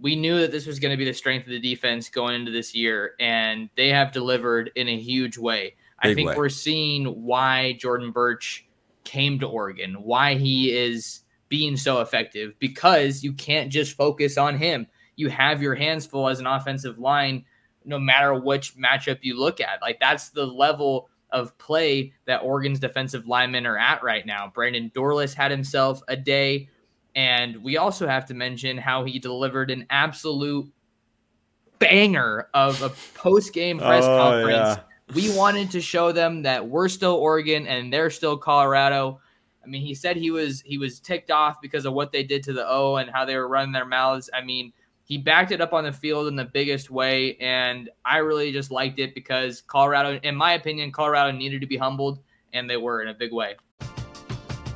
we 0.00 0.16
knew 0.16 0.40
that 0.40 0.50
this 0.50 0.66
was 0.66 0.78
going 0.78 0.90
to 0.90 0.96
be 0.96 1.04
the 1.04 1.14
strength 1.14 1.46
of 1.46 1.50
the 1.50 1.60
defense 1.60 2.08
going 2.08 2.34
into 2.34 2.50
this 2.50 2.74
year, 2.74 3.14
and 3.18 3.70
they 3.76 3.88
have 3.88 4.12
delivered 4.12 4.70
in 4.74 4.88
a 4.88 4.98
huge 4.98 5.38
way. 5.38 5.74
Big 6.02 6.10
I 6.10 6.14
think 6.14 6.28
way. 6.30 6.36
we're 6.36 6.48
seeing 6.48 7.24
why 7.24 7.72
Jordan 7.74 8.10
Burch 8.12 8.66
came 9.04 9.38
to 9.38 9.46
Oregon, 9.46 10.02
why 10.02 10.34
he 10.34 10.76
is 10.76 11.22
being 11.48 11.76
so 11.76 12.00
effective, 12.00 12.54
because 12.58 13.22
you 13.22 13.32
can't 13.32 13.72
just 13.72 13.96
focus 13.96 14.36
on 14.36 14.58
him. 14.58 14.86
You 15.14 15.30
have 15.30 15.62
your 15.62 15.74
hands 15.74 16.04
full 16.04 16.28
as 16.28 16.40
an 16.40 16.46
offensive 16.46 16.98
line, 16.98 17.44
no 17.84 17.98
matter 17.98 18.34
which 18.34 18.76
matchup 18.76 19.20
you 19.22 19.38
look 19.38 19.60
at. 19.60 19.80
Like 19.80 19.98
that's 20.00 20.30
the 20.30 20.46
level 20.46 21.08
of 21.30 21.56
play 21.58 22.12
that 22.26 22.42
Oregon's 22.42 22.78
defensive 22.78 23.26
linemen 23.26 23.66
are 23.66 23.78
at 23.78 24.02
right 24.02 24.26
now. 24.26 24.50
Brandon 24.54 24.90
Dorlus 24.94 25.34
had 25.34 25.50
himself 25.50 26.02
a 26.08 26.16
day. 26.16 26.68
And 27.16 27.56
we 27.64 27.78
also 27.78 28.06
have 28.06 28.26
to 28.26 28.34
mention 28.34 28.76
how 28.76 29.02
he 29.02 29.18
delivered 29.18 29.70
an 29.70 29.86
absolute 29.88 30.70
banger 31.78 32.48
of 32.54 32.82
a 32.82 32.90
post 33.14 33.52
game 33.54 33.78
press 33.78 34.04
oh, 34.04 34.18
conference. 34.18 34.78
Yeah. 34.78 35.14
We 35.14 35.34
wanted 35.34 35.70
to 35.70 35.80
show 35.80 36.12
them 36.12 36.42
that 36.42 36.66
we're 36.66 36.88
still 36.88 37.14
Oregon 37.14 37.66
and 37.66 37.92
they're 37.92 38.10
still 38.10 38.36
Colorado. 38.36 39.20
I 39.64 39.66
mean, 39.66 39.82
he 39.82 39.94
said 39.94 40.16
he 40.16 40.30
was 40.30 40.60
he 40.60 40.78
was 40.78 41.00
ticked 41.00 41.30
off 41.30 41.60
because 41.62 41.86
of 41.86 41.94
what 41.94 42.12
they 42.12 42.22
did 42.22 42.42
to 42.44 42.52
the 42.52 42.68
O 42.68 42.96
and 42.96 43.10
how 43.10 43.24
they 43.24 43.36
were 43.36 43.48
running 43.48 43.72
their 43.72 43.86
mouths. 43.86 44.28
I 44.34 44.42
mean, 44.42 44.72
he 45.04 45.16
backed 45.16 45.52
it 45.52 45.60
up 45.60 45.72
on 45.72 45.84
the 45.84 45.92
field 45.92 46.26
in 46.26 46.36
the 46.36 46.44
biggest 46.44 46.90
way, 46.90 47.36
and 47.36 47.88
I 48.04 48.18
really 48.18 48.52
just 48.52 48.70
liked 48.70 48.98
it 48.98 49.14
because 49.14 49.62
Colorado, 49.62 50.18
in 50.22 50.34
my 50.36 50.54
opinion, 50.54 50.92
Colorado 50.92 51.30
needed 51.36 51.60
to 51.60 51.66
be 51.66 51.76
humbled, 51.76 52.18
and 52.52 52.68
they 52.68 52.76
were 52.76 53.02
in 53.02 53.08
a 53.08 53.14
big 53.14 53.32
way. 53.32 53.54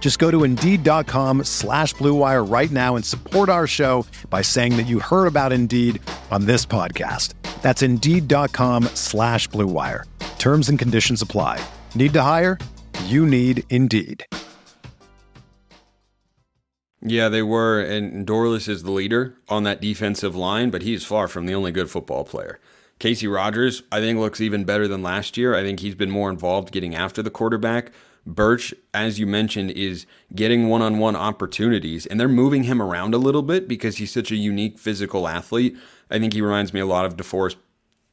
Just 0.00 0.18
go 0.18 0.32
to 0.32 0.42
Indeed.com 0.42 1.44
slash 1.44 1.94
BlueWire 1.94 2.50
right 2.50 2.70
now 2.72 2.96
and 2.96 3.04
support 3.04 3.48
our 3.48 3.68
show 3.68 4.04
by 4.28 4.42
saying 4.42 4.76
that 4.76 4.88
you 4.88 4.98
heard 4.98 5.26
about 5.26 5.52
Indeed 5.52 6.02
on 6.32 6.46
this 6.46 6.66
podcast. 6.66 7.34
That's 7.62 7.82
Indeed.com 7.82 8.84
slash 8.94 9.48
BlueWire. 9.50 10.04
Terms 10.40 10.68
and 10.68 10.78
conditions 10.78 11.22
apply. 11.22 11.64
Need 11.94 12.12
to 12.14 12.22
hire? 12.22 12.58
You 13.04 13.24
need 13.24 13.62
Indeed. 13.70 14.24
Yeah, 17.02 17.30
they 17.30 17.42
were, 17.42 17.80
and 17.80 18.26
Dorlus 18.26 18.68
is 18.68 18.82
the 18.82 18.90
leader 18.90 19.34
on 19.48 19.62
that 19.62 19.80
defensive 19.80 20.36
line, 20.36 20.68
but 20.68 20.82
he's 20.82 21.04
far 21.04 21.28
from 21.28 21.46
the 21.46 21.54
only 21.54 21.72
good 21.72 21.90
football 21.90 22.24
player. 22.24 22.58
Casey 22.98 23.26
Rogers, 23.26 23.82
I 23.90 24.00
think, 24.00 24.18
looks 24.18 24.42
even 24.42 24.64
better 24.64 24.86
than 24.86 25.02
last 25.02 25.38
year. 25.38 25.54
I 25.54 25.62
think 25.62 25.80
he's 25.80 25.94
been 25.94 26.10
more 26.10 26.28
involved 26.28 26.72
getting 26.72 26.94
after 26.94 27.22
the 27.22 27.30
quarterback. 27.30 27.90
Burch, 28.26 28.74
as 28.92 29.18
you 29.18 29.26
mentioned, 29.26 29.70
is 29.72 30.06
getting 30.34 30.68
one 30.68 30.82
on 30.82 30.98
one 30.98 31.16
opportunities, 31.16 32.06
and 32.06 32.20
they're 32.20 32.28
moving 32.28 32.64
him 32.64 32.80
around 32.82 33.14
a 33.14 33.18
little 33.18 33.42
bit 33.42 33.66
because 33.66 33.96
he's 33.96 34.12
such 34.12 34.30
a 34.30 34.36
unique 34.36 34.78
physical 34.78 35.26
athlete. 35.26 35.76
I 36.10 36.18
think 36.18 36.32
he 36.32 36.42
reminds 36.42 36.74
me 36.74 36.80
a 36.80 36.86
lot 36.86 37.06
of 37.06 37.16
DeForest, 37.16 37.56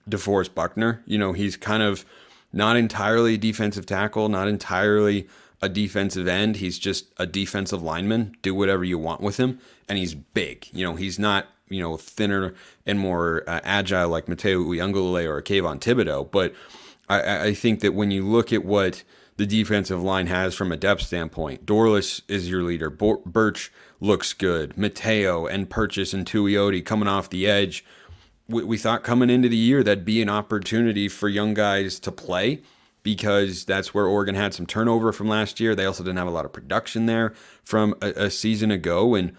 DeForest 0.09 0.55
Buckner. 0.55 1.03
You 1.05 1.17
know, 1.17 1.33
he's 1.33 1.57
kind 1.57 1.83
of 1.83 2.05
not 2.53 2.77
entirely 2.77 3.33
a 3.33 3.37
defensive 3.37 3.85
tackle, 3.85 4.29
not 4.29 4.47
entirely 4.47 5.27
a 5.61 5.69
defensive 5.69 6.27
end. 6.27 6.57
He's 6.57 6.79
just 6.79 7.07
a 7.17 7.25
defensive 7.25 7.81
lineman. 7.81 8.35
Do 8.41 8.53
whatever 8.53 8.83
you 8.83 8.97
want 8.97 9.21
with 9.21 9.37
him. 9.37 9.59
And 9.89 9.97
he's 9.97 10.13
big. 10.13 10.67
You 10.71 10.85
know, 10.85 10.95
he's 10.95 11.17
not, 11.17 11.47
you 11.69 11.81
know, 11.81 11.97
thinner 11.97 12.53
and 12.85 12.99
more 12.99 13.43
uh, 13.47 13.59
agile 13.63 14.09
like 14.09 14.27
Mateo 14.27 14.59
Uiagalelei 14.59 15.25
or 15.25 15.41
Kayvon 15.41 15.79
Thibodeau. 15.79 16.29
But 16.29 16.53
I, 17.09 17.47
I 17.47 17.53
think 17.53 17.79
that 17.81 17.93
when 17.93 18.11
you 18.11 18.25
look 18.25 18.53
at 18.53 18.65
what 18.65 19.03
the 19.37 19.45
defensive 19.45 20.01
line 20.01 20.27
has 20.27 20.55
from 20.55 20.71
a 20.71 20.77
depth 20.77 21.03
standpoint, 21.03 21.65
Dorlus 21.65 22.21
is 22.27 22.49
your 22.49 22.63
leader. 22.63 22.89
Burch 22.89 23.71
looks 23.99 24.33
good. 24.33 24.77
Mateo 24.77 25.45
and 25.45 25.69
Purchase 25.69 26.13
and 26.13 26.25
Tuioti 26.25 26.83
coming 26.83 27.07
off 27.07 27.29
the 27.29 27.47
edge. 27.47 27.85
We, 28.49 28.63
we 28.63 28.77
thought 28.77 29.03
coming 29.03 29.29
into 29.29 29.47
the 29.47 29.57
year 29.57 29.83
that'd 29.83 30.05
be 30.05 30.21
an 30.21 30.29
opportunity 30.29 31.07
for 31.07 31.29
young 31.29 31.53
guys 31.53 31.99
to 31.99 32.11
play 32.11 32.61
because 33.03 33.63
that's 33.63 33.93
where 33.93 34.05
Oregon 34.05 34.35
had 34.35 34.53
some 34.53 34.65
turnover 34.65 35.13
from 35.13 35.27
last 35.27 35.59
year. 35.59 35.75
They 35.75 35.85
also 35.85 36.03
didn't 36.03 36.17
have 36.17 36.27
a 36.27 36.31
lot 36.31 36.45
of 36.45 36.51
production 36.51 37.05
there 37.05 37.33
from 37.63 37.95
a, 38.01 38.25
a 38.25 38.29
season 38.29 38.71
ago. 38.71 39.15
And, 39.15 39.35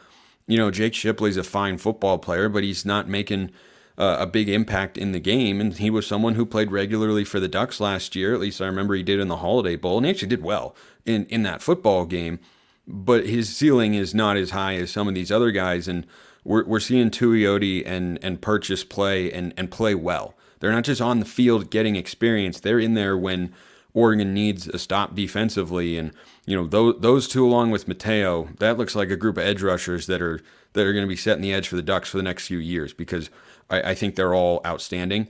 you 0.47 0.57
know, 0.57 0.71
Jake 0.71 0.95
Shipley's 0.95 1.37
a 1.37 1.45
fine 1.45 1.77
football 1.77 2.19
player, 2.19 2.49
but 2.49 2.63
he's 2.63 2.87
not 2.87 3.09
making 3.09 3.51
uh, 3.99 4.17
a 4.21 4.27
big 4.27 4.49
impact 4.49 4.97
in 4.97 5.13
the 5.13 5.21
game. 5.21 5.61
And 5.61 5.77
he 5.77 5.91
was 5.91 6.07
someone 6.07 6.37
who 6.37 6.47
played 6.47 6.71
regularly 6.71 7.25
for 7.25 7.41
the 7.41 7.49
Ducks 7.49 7.81
last 7.81 8.15
year. 8.15 8.33
At 8.33 8.41
least 8.41 8.63
I 8.63 8.67
remember 8.67 8.95
he 8.95 9.03
did 9.03 9.19
in 9.19 9.29
the 9.29 9.39
Holiday 9.39 9.75
Bowl. 9.77 9.97
And 9.97 10.07
he 10.07 10.11
actually 10.11 10.29
did 10.29 10.43
well 10.43 10.75
in, 11.05 11.27
in 11.27 11.43
that 11.43 11.63
football 11.63 12.07
game. 12.07 12.39
But 12.87 13.27
his 13.27 13.55
ceiling 13.55 13.95
is 13.95 14.15
not 14.15 14.37
as 14.37 14.51
high 14.51 14.77
as 14.77 14.91
some 14.91 15.09
of 15.09 15.15
these 15.15 15.33
other 15.33 15.51
guys. 15.51 15.89
And 15.89 16.07
we're, 16.45 16.65
we're 16.65 16.81
seeing 16.81 17.11
Tuioti 17.11 17.83
and, 17.85 18.19
and 18.23 18.41
Purchase 18.41 18.85
play 18.85 19.33
and, 19.33 19.53
and 19.57 19.71
play 19.71 19.97
well. 19.97 20.35
They're 20.61 20.73
not 20.73 20.85
just 20.85 21.01
on 21.01 21.19
the 21.19 21.27
field 21.27 21.71
getting 21.71 21.97
experience. 21.97 22.61
They're 22.61 22.81
in 22.81 22.95
there 22.95 23.19
when 23.19 23.53
Oregon 23.95 24.33
needs 24.33 24.69
a 24.69 24.79
stop 24.79 25.17
defensively. 25.17 25.99
And, 25.99 26.13
you 26.47 26.57
know, 26.57 26.67
those, 26.67 26.97
those 27.01 27.29
two 27.29 27.45
along 27.45 27.73
with 27.73 27.89
Mateo, 27.89 28.49
that 28.59 28.79
looks 28.79 28.95
like 28.95 29.11
a 29.11 29.17
group 29.17 29.37
of 29.37 29.45
edge 29.45 29.63
rushers 29.63 30.07
that 30.07 30.23
are 30.23 30.41
that 30.75 30.87
are 30.87 30.93
going 30.93 31.05
to 31.05 31.09
be 31.09 31.17
setting 31.17 31.43
the 31.43 31.53
edge 31.53 31.67
for 31.67 31.77
the 31.77 31.83
Ducks 31.83 32.11
for 32.11 32.19
the 32.19 32.23
next 32.23 32.47
few 32.47 32.59
years 32.59 32.93
because 32.93 33.31
I, 33.71 33.91
I 33.91 33.95
think 33.95 34.17
they're 34.17 34.35
all 34.35 34.61
outstanding. 34.67 35.29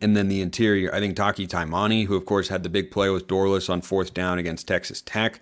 And 0.00 0.16
then 0.16 0.28
the 0.28 0.40
interior, 0.40 0.94
I 0.94 1.00
think 1.00 1.16
Taki 1.16 1.46
Taimani, 1.46 2.06
who 2.06 2.14
of 2.14 2.24
course 2.24 2.48
had 2.48 2.62
the 2.62 2.68
big 2.68 2.90
play 2.90 3.10
with 3.10 3.26
Dorlus 3.26 3.68
on 3.68 3.80
fourth 3.80 4.14
down 4.14 4.38
against 4.38 4.68
Texas 4.68 5.02
Tech. 5.02 5.40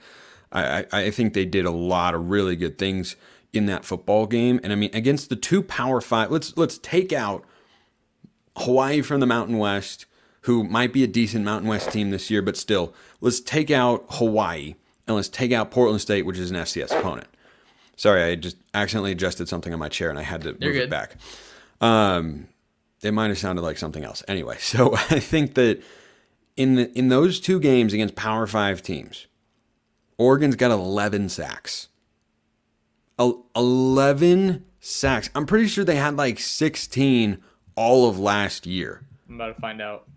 I, 0.50 0.86
I 0.90 1.10
think 1.10 1.34
they 1.34 1.44
did 1.44 1.66
a 1.66 1.70
lot 1.70 2.14
of 2.14 2.30
really 2.30 2.56
good 2.56 2.78
things 2.78 3.16
in 3.52 3.66
that 3.66 3.84
football 3.84 4.26
game. 4.26 4.58
And 4.62 4.72
I 4.72 4.76
mean, 4.76 4.90
against 4.94 5.28
the 5.28 5.36
two 5.36 5.62
power 5.62 6.00
five, 6.00 6.30
let's 6.30 6.56
let's 6.56 6.78
take 6.78 7.12
out 7.12 7.44
Hawaii 8.56 9.02
from 9.02 9.20
the 9.20 9.26
Mountain 9.26 9.58
West, 9.58 10.06
who 10.42 10.64
might 10.64 10.92
be 10.92 11.04
a 11.04 11.06
decent 11.06 11.44
Mountain 11.44 11.68
West 11.68 11.92
team 11.92 12.10
this 12.10 12.30
year, 12.30 12.40
but 12.40 12.56
still, 12.56 12.94
let's 13.20 13.40
take 13.40 13.70
out 13.70 14.06
Hawaii 14.12 14.74
and 15.06 15.16
let's 15.16 15.28
take 15.28 15.52
out 15.52 15.70
Portland 15.70 16.00
State, 16.00 16.24
which 16.24 16.38
is 16.38 16.50
an 16.50 16.56
FCS 16.56 16.98
opponent. 16.98 17.28
Sorry, 17.96 18.22
I 18.22 18.34
just 18.34 18.56
accidentally 18.74 19.12
adjusted 19.12 19.48
something 19.48 19.72
on 19.72 19.78
my 19.78 19.88
chair 19.88 20.08
and 20.08 20.18
I 20.18 20.22
had 20.22 20.42
to 20.42 20.56
You're 20.60 20.70
move 20.70 20.74
good. 20.74 20.82
it 20.84 20.90
back. 20.90 21.16
Um, 21.80 22.48
it 23.02 23.12
might 23.12 23.28
have 23.28 23.38
sounded 23.38 23.62
like 23.62 23.78
something 23.78 24.04
else. 24.04 24.22
Anyway, 24.28 24.56
so 24.60 24.94
I 24.94 25.20
think 25.20 25.54
that 25.54 25.82
in 26.56 26.74
the, 26.74 26.98
in 26.98 27.08
those 27.08 27.40
two 27.40 27.60
games 27.60 27.92
against 27.92 28.16
Power 28.16 28.46
Five 28.46 28.82
teams, 28.82 29.26
Oregon's 30.16 30.56
got 30.56 30.70
11 30.70 31.28
sacks. 31.28 31.88
11 33.18 34.64
sacks. 34.80 35.30
I'm 35.34 35.46
pretty 35.46 35.66
sure 35.66 35.84
they 35.84 35.96
had 35.96 36.16
like 36.16 36.38
16 36.38 37.42
all 37.74 38.08
of 38.08 38.18
last 38.18 38.66
year. 38.66 39.04
I'm 39.28 39.36
about 39.36 39.54
to 39.54 39.60
find 39.60 39.80
out. 39.80 40.08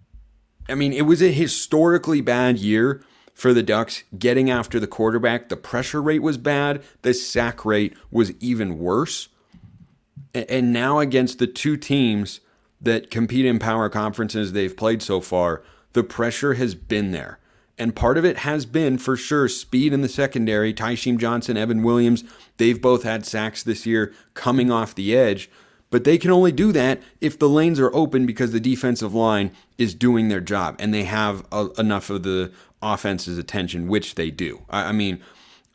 I 0.70 0.76
mean, 0.76 0.94
it 0.94 1.04
was 1.04 1.22
a 1.22 1.32
historically 1.32 2.22
bad 2.22 2.58
year 2.58 3.04
for 3.34 3.54
the 3.54 3.64
Ducks 3.64 4.04
getting 4.18 4.50
after 4.50 4.80
the 4.80 4.88
quarterback. 4.88 5.50
The 5.50 5.58
pressure 5.58 6.02
rate 6.02 6.22
was 6.22 6.38
bad, 6.38 6.84
the 7.02 7.14
sack 7.14 7.66
rate 7.66 7.96
was 8.12 8.32
even 8.40 8.78
worse. 8.78 9.30
And 10.34 10.74
now, 10.74 11.00
against 11.00 11.40
the 11.40 11.48
two 11.48 11.78
teams 11.78 12.42
that 12.82 13.12
compete 13.12 13.46
in 13.46 13.60
power 13.60 13.90
conferences 13.90 14.52
they've 14.52 14.76
played 14.76 15.02
so 15.02 15.22
far, 15.22 15.64
the 15.94 16.04
pressure 16.04 16.56
has 16.56 16.76
been 16.76 17.12
there. 17.12 17.40
And 17.78 17.96
part 17.96 18.18
of 18.18 18.26
it 18.26 18.38
has 18.38 18.66
been, 18.66 18.98
for 18.98 19.18
sure, 19.18 19.48
speed 19.48 19.94
in 19.94 20.02
the 20.02 20.10
secondary. 20.10 20.74
Tysheem 20.74 21.18
Johnson, 21.18 21.58
Evan 21.58 21.84
Williams, 21.84 22.24
they've 22.58 22.82
both 22.82 23.04
had 23.04 23.26
sacks 23.26 23.64
this 23.64 23.86
year 23.86 24.14
coming 24.34 24.70
off 24.70 24.94
the 24.94 25.16
edge. 25.16 25.50
But 25.90 26.04
they 26.04 26.18
can 26.18 26.32
only 26.32 26.52
do 26.52 26.72
that 26.72 27.02
if 27.20 27.38
the 27.38 27.50
lanes 27.50 27.80
are 27.80 27.94
open 27.94 28.26
because 28.26 28.52
the 28.52 28.60
defensive 28.60 29.14
line 29.14 29.52
is 29.78 29.94
doing 29.94 30.30
their 30.30 30.40
job 30.40 30.76
and 30.80 30.94
they 30.94 31.04
have 31.04 31.46
a, 31.52 31.70
enough 31.78 32.10
of 32.10 32.24
the 32.24 32.52
offense's 32.82 33.38
attention, 33.38 33.88
which 33.88 34.16
they 34.16 34.32
do. 34.32 34.62
I, 34.70 34.86
I 34.86 34.92
mean, 34.92 35.22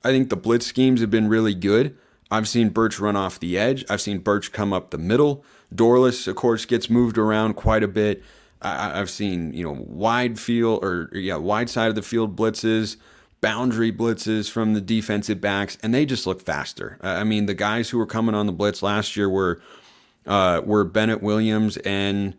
I 0.02 0.10
think 0.10 0.30
the 0.30 0.36
blitz 0.36 0.66
schemes 0.66 1.00
have 1.00 1.10
been 1.10 1.28
really 1.28 1.54
good. 1.54 1.96
I've 2.30 2.48
seen 2.48 2.70
Burch 2.70 2.98
run 2.98 3.16
off 3.16 3.38
the 3.38 3.58
edge. 3.58 3.84
I've 3.88 4.00
seen 4.00 4.18
Burch 4.18 4.52
come 4.52 4.72
up 4.72 4.90
the 4.90 4.98
middle. 4.98 5.44
Dorlus, 5.74 6.26
of 6.26 6.36
course, 6.36 6.64
gets 6.64 6.90
moved 6.90 7.18
around 7.18 7.54
quite 7.54 7.82
a 7.82 7.88
bit. 7.88 8.22
I, 8.62 8.96
have 8.96 9.10
seen 9.10 9.52
you 9.52 9.62
know 9.64 9.84
wide 9.86 10.38
field 10.38 10.82
or 10.82 11.10
yeah 11.12 11.36
wide 11.36 11.70
side 11.70 11.88
of 11.88 11.94
the 11.94 12.02
field 12.02 12.36
blitzes. 12.36 12.96
boundary 13.40 13.92
blitzes 13.92 14.50
from 14.50 14.74
the 14.74 14.80
defensive 14.80 15.40
backs, 15.40 15.78
and 15.82 15.94
they 15.94 16.06
just 16.06 16.26
look 16.26 16.40
faster. 16.40 16.98
I 17.02 17.22
mean, 17.24 17.46
the 17.46 17.54
guys 17.54 17.90
who 17.90 17.98
were 17.98 18.06
coming 18.06 18.34
on 18.34 18.46
the 18.46 18.52
blitz 18.52 18.82
last 18.82 19.16
year 19.16 19.28
were 19.28 19.60
uh, 20.26 20.62
were 20.64 20.84
Bennett 20.84 21.22
Williams 21.22 21.76
and 21.78 22.34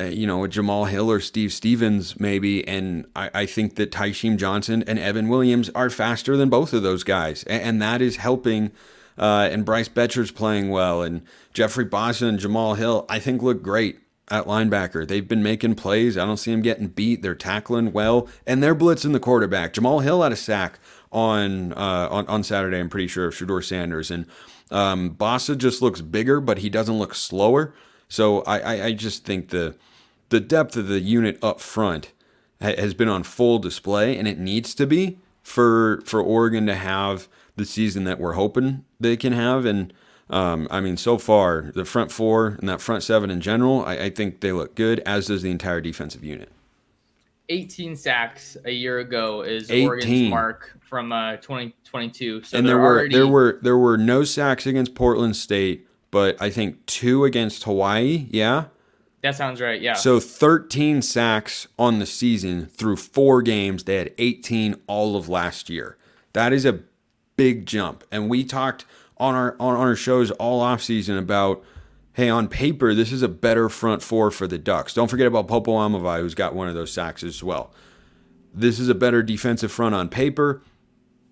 uh, 0.00 0.04
you 0.04 0.26
know 0.26 0.46
Jamal 0.46 0.86
Hill 0.86 1.10
or 1.10 1.20
Steve 1.20 1.52
Stephens, 1.52 2.18
maybe, 2.20 2.66
and 2.66 3.06
I, 3.14 3.30
I 3.32 3.46
think 3.46 3.76
that 3.76 3.92
Tysheem 3.92 4.36
Johnson 4.36 4.84
and 4.86 4.98
Evan 4.98 5.28
Williams 5.28 5.70
are 5.70 5.90
faster 5.90 6.36
than 6.36 6.50
both 6.50 6.72
of 6.72 6.82
those 6.82 7.04
guys, 7.04 7.44
and, 7.44 7.62
and 7.62 7.82
that 7.82 8.02
is 8.02 8.16
helping. 8.16 8.72
Uh, 9.18 9.48
and 9.50 9.64
Bryce 9.64 9.88
Boettcher's 9.88 10.30
playing 10.30 10.68
well, 10.68 11.02
and 11.02 11.22
Jeffrey 11.54 11.86
Bassa 11.86 12.28
and 12.28 12.38
Jamal 12.38 12.74
Hill, 12.74 13.06
I 13.08 13.18
think, 13.18 13.42
look 13.42 13.62
great 13.62 13.98
at 14.28 14.44
linebacker. 14.46 15.06
They've 15.06 15.26
been 15.26 15.42
making 15.42 15.76
plays. 15.76 16.18
I 16.18 16.26
don't 16.26 16.36
see 16.36 16.50
them 16.50 16.62
getting 16.62 16.88
beat. 16.88 17.22
They're 17.22 17.34
tackling 17.34 17.92
well, 17.92 18.28
and 18.46 18.62
they're 18.62 18.74
blitzing 18.74 19.12
the 19.12 19.20
quarterback. 19.20 19.72
Jamal 19.72 20.00
Hill 20.00 20.22
had 20.22 20.32
a 20.32 20.36
sack 20.36 20.78
on 21.12 21.72
uh, 21.72 22.08
on 22.10 22.26
on 22.26 22.42
Saturday. 22.42 22.78
I'm 22.78 22.88
pretty 22.88 23.08
sure 23.08 23.28
of 23.28 23.34
Shedeur 23.34 23.64
Sanders, 23.64 24.10
and 24.10 24.26
um, 24.70 25.14
Bassa 25.14 25.56
just 25.56 25.80
looks 25.80 26.00
bigger, 26.00 26.40
but 26.40 26.58
he 26.58 26.68
doesn't 26.68 26.98
look 26.98 27.14
slower. 27.14 27.74
So 28.08 28.42
I, 28.42 28.58
I, 28.58 28.84
I 28.86 28.92
just 28.92 29.24
think 29.24 29.50
the 29.50 29.76
the 30.28 30.40
depth 30.40 30.76
of 30.76 30.88
the 30.88 31.00
unit 31.00 31.38
up 31.42 31.60
front 31.60 32.12
ha- 32.60 32.76
has 32.76 32.94
been 32.94 33.08
on 33.08 33.22
full 33.22 33.58
display, 33.58 34.18
and 34.18 34.26
it 34.26 34.38
needs 34.38 34.74
to 34.74 34.86
be 34.86 35.18
for 35.42 36.02
for 36.04 36.20
Oregon 36.20 36.66
to 36.66 36.74
have 36.74 37.28
the 37.56 37.64
season 37.64 38.04
that 38.04 38.18
we're 38.18 38.34
hoping 38.34 38.84
they 39.00 39.16
can 39.16 39.32
have. 39.32 39.64
And 39.64 39.92
um, 40.30 40.68
I 40.70 40.80
mean, 40.80 40.96
so 40.96 41.18
far 41.18 41.70
the 41.74 41.84
front 41.84 42.12
four 42.12 42.56
and 42.60 42.68
that 42.68 42.80
front 42.80 43.02
seven 43.02 43.30
in 43.30 43.40
general, 43.40 43.84
I, 43.84 44.04
I 44.04 44.10
think 44.10 44.40
they 44.40 44.52
look 44.52 44.74
good, 44.74 45.00
as 45.00 45.26
does 45.26 45.42
the 45.42 45.50
entire 45.50 45.80
defensive 45.80 46.24
unit. 46.24 46.50
18 47.48 47.94
sacks 47.94 48.56
a 48.64 48.72
year 48.72 48.98
ago 48.98 49.42
is 49.42 49.70
18. 49.70 49.88
Oregon's 49.88 50.30
mark 50.30 50.78
from 50.80 51.12
uh, 51.12 51.36
2022. 51.36 52.42
So 52.42 52.58
and 52.58 52.68
there 52.68 52.78
were 52.78 52.98
already... 52.98 53.14
there 53.14 53.26
were 53.26 53.58
there 53.62 53.78
were 53.78 53.96
no 53.96 54.24
sacks 54.24 54.66
against 54.66 54.94
Portland 54.94 55.36
State, 55.36 55.86
but 56.10 56.40
I 56.42 56.50
think 56.50 56.84
two 56.86 57.24
against 57.24 57.62
Hawaii. 57.62 58.26
Yeah, 58.30 58.64
that 59.22 59.34
sounds 59.34 59.60
right. 59.60 59.80
Yeah. 59.80 59.94
So 59.94 60.20
13 60.20 61.02
sacks 61.02 61.66
on 61.78 61.98
the 61.98 62.06
season 62.06 62.66
through 62.66 62.96
four 62.96 63.42
games. 63.42 63.84
They 63.84 63.96
had 63.96 64.12
18 64.18 64.76
all 64.86 65.16
of 65.16 65.28
last 65.28 65.68
year. 65.68 65.96
That 66.32 66.52
is 66.52 66.64
a 66.64 66.80
big 67.36 67.66
jump. 67.66 68.04
And 68.10 68.28
we 68.28 68.44
talked 68.44 68.84
on 69.18 69.34
our 69.34 69.56
on 69.60 69.76
our 69.76 69.96
shows 69.96 70.30
all 70.32 70.60
off 70.60 70.82
season 70.82 71.16
about 71.16 71.64
hey, 72.16 72.30
on 72.30 72.48
paper, 72.48 72.94
this 72.94 73.12
is 73.12 73.20
a 73.20 73.28
better 73.28 73.68
front 73.68 74.02
four 74.02 74.30
for 74.30 74.46
the 74.46 74.56
Ducks. 74.56 74.94
Don't 74.94 75.08
forget 75.08 75.26
about 75.26 75.46
Popo 75.48 75.72
Aumavae, 75.72 76.20
who's 76.20 76.34
got 76.34 76.54
one 76.54 76.66
of 76.66 76.74
those 76.74 76.90
sacks 76.90 77.22
as 77.22 77.42
well. 77.42 77.74
This 78.54 78.78
is 78.78 78.88
a 78.88 78.94
better 78.94 79.22
defensive 79.22 79.70
front 79.70 79.94
on 79.94 80.08
paper. 80.08 80.62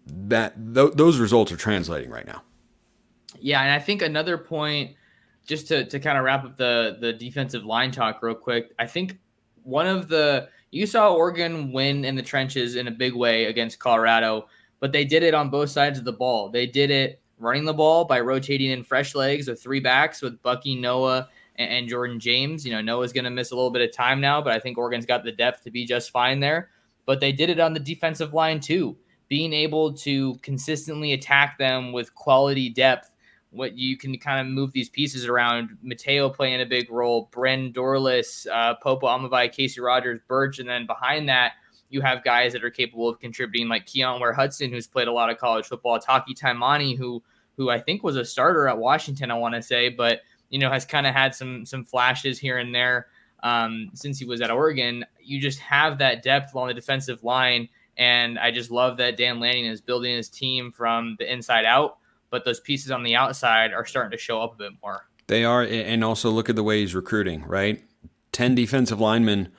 That 0.07 0.75
th- 0.75 0.93
those 0.93 1.19
results 1.19 1.51
are 1.53 1.57
translating 1.57 2.11
right 2.11 2.27
now. 2.27 2.43
Yeah, 3.41 3.63
and 3.63 3.73
I 3.73 3.79
think 3.79 4.03
another 4.03 4.37
point, 4.37 4.95
just 5.47 5.69
to, 5.69 5.87
to 5.87 5.99
kind 5.99 6.19
of 6.19 6.25
wrap 6.25 6.45
up 6.45 6.59
the 6.59 6.99
the 7.01 7.15
defensive 7.15 7.65
line 7.65 7.91
talk 7.91 8.23
real 8.23 8.35
quick. 8.35 8.75
I 8.79 8.87
think 8.87 9.19
one 9.63 9.87
of 9.87 10.09
the 10.09 10.49
you 10.71 10.87
saw 10.87 11.15
Oregon 11.15 11.73
win 11.73 12.05
in 12.05 12.15
the 12.15 12.23
trenches 12.23 12.77
in 12.77 12.89
a 12.89 12.91
big 12.91 13.15
way 13.15 13.47
against 13.47 13.79
Colorado, 13.79 14.49
but 14.85 14.93
they 14.93 15.07
did 15.07 15.23
it 15.23 15.33
on 15.33 15.49
both 15.49 15.71
sides 15.71 15.99
of 15.99 16.05
the 16.05 16.13
ball. 16.13 16.51
They 16.51 16.67
did 16.67 16.91
it 16.91 17.23
running 17.39 17.65
the 17.65 17.73
ball 17.73 18.05
by 18.05 18.21
rotating 18.21 18.71
in 18.71 18.85
fresh 18.85 19.15
legs 19.15 19.49
with 19.49 19.63
three 19.63 19.81
backs 19.81 20.21
with 20.21 20.43
Bucky, 20.43 20.75
Noah, 20.75 21.31
and, 21.57 21.89
Jordan 21.89 22.21
James. 22.21 22.67
You 22.67 22.73
know, 22.73 22.83
Noah's 22.83 23.11
going 23.11 23.25
to 23.25 23.31
miss 23.31 23.51
a 23.51 23.55
little 23.55 23.71
bit 23.71 23.81
of 23.81 23.97
time 23.97 24.21
now, 24.21 24.43
but 24.43 24.53
I 24.53 24.59
think 24.59 24.77
Oregon's 24.77 25.07
got 25.07 25.25
the 25.25 25.33
depth 25.33 25.65
to 25.65 25.71
be 25.71 25.87
just 25.87 26.11
fine 26.11 26.39
there. 26.39 26.69
But 27.07 27.19
they 27.19 27.33
did 27.33 27.49
it 27.49 27.61
on 27.61 27.73
the 27.73 27.81
defensive 27.81 28.35
line 28.35 28.61
too, 28.61 28.95
being 29.29 29.55
able 29.55 29.95
to 29.95 30.35
consistently 30.43 31.15
attack 31.15 31.57
them 31.57 31.91
with 31.91 32.15
quality 32.15 32.69
depth. 32.69 33.17
What 33.53 33.79
you 33.79 33.97
can 33.97 34.19
kind 34.19 34.47
of 34.47 34.53
move 34.53 34.73
these 34.73 34.91
pieces 34.91 35.25
around. 35.25 35.79
Mateo 35.83 36.29
playing 36.29 36.61
a 36.61 36.67
big 36.67 36.91
role, 36.91 37.31
Bren 37.33 37.73
Dorlus, 37.73 38.47
uh, 38.53 38.75
Popo 38.83 39.07
Aumavae, 39.07 39.51
Casey 39.51 39.81
Rogers, 39.81 40.21
Burch, 40.29 40.59
and 40.59 40.69
then 40.69 40.85
behind 40.85 41.27
that, 41.31 41.53
you 41.95 42.01
have 42.01 42.25
guys 42.25 42.53
that 42.53 42.65
are 42.65 42.71
capable 42.71 43.09
of 43.09 43.21
contributing, 43.21 43.69
like 43.69 43.87
Keyon 43.87 44.21
Ware 44.21 44.33
Hudson, 44.33 44.69
who's 44.73 44.89
played 44.89 45.07
a 45.07 45.13
lot 45.13 45.31
of 45.31 45.39
college 45.39 45.67
football, 45.67 46.01
Taki 46.01 46.35
Taimani, 46.35 46.99
who 46.99 47.23
who 47.57 47.71
I 47.71 47.79
think 47.79 48.03
was 48.03 48.17
a 48.17 48.25
starter 48.25 48.67
at 48.67 48.77
Washington, 48.77 49.31
I 49.31 49.35
want 49.35 49.55
to 49.55 49.63
say, 49.63 49.89
but 49.89 50.23
you 50.51 50.59
know 50.59 50.71
has 50.71 50.85
kind 50.85 51.07
of 51.07 51.15
had 51.15 51.37
some 51.37 51.65
some 51.65 51.85
flashes 51.85 52.37
here 52.37 52.59
and 52.59 52.75
there 52.75 53.07
um, 53.45 53.91
since 53.95 54.19
he 54.19 54.25
was 54.25 54.41
at 54.41 54.51
Oregon. 54.51 55.07
You 55.23 55.41
just 55.41 55.61
have 55.61 55.99
that 55.99 56.25
depth 56.25 56.53
along 56.53 56.67
the 56.67 56.75
defensive 56.75 57.23
line, 57.23 57.69
and 57.97 58.41
I 58.41 58.51
just 58.51 58.73
love 58.73 58.97
that 58.97 59.17
Dan 59.17 59.39
Lanning 59.39 59.67
is 59.67 59.81
building 59.81 60.17
his 60.17 60.29
team 60.29 60.73
from 60.73 61.15
the 61.21 61.33
inside 61.33 61.65
out. 61.65 61.99
But 62.31 62.45
those 62.45 62.59
pieces 62.59 62.91
on 62.91 63.05
the 63.05 63.15
outside 63.15 63.73
are 63.73 63.87
starting 63.87 64.11
to 64.11 64.19
show 64.19 64.43
up 64.43 64.55
a 64.55 64.57
bit 64.57 64.73
more. 64.83 65.07
They 65.29 65.45
are, 65.45 65.63
and 65.63 66.03
also 66.03 66.29
look 66.29 66.49
at 66.49 66.57
the 66.57 66.65
way 66.65 66.81
he's 66.81 66.93
recruiting. 66.93 67.45
Right, 67.45 67.85
ten 68.33 68.57
defensive 68.57 68.99
linemen 68.99 69.53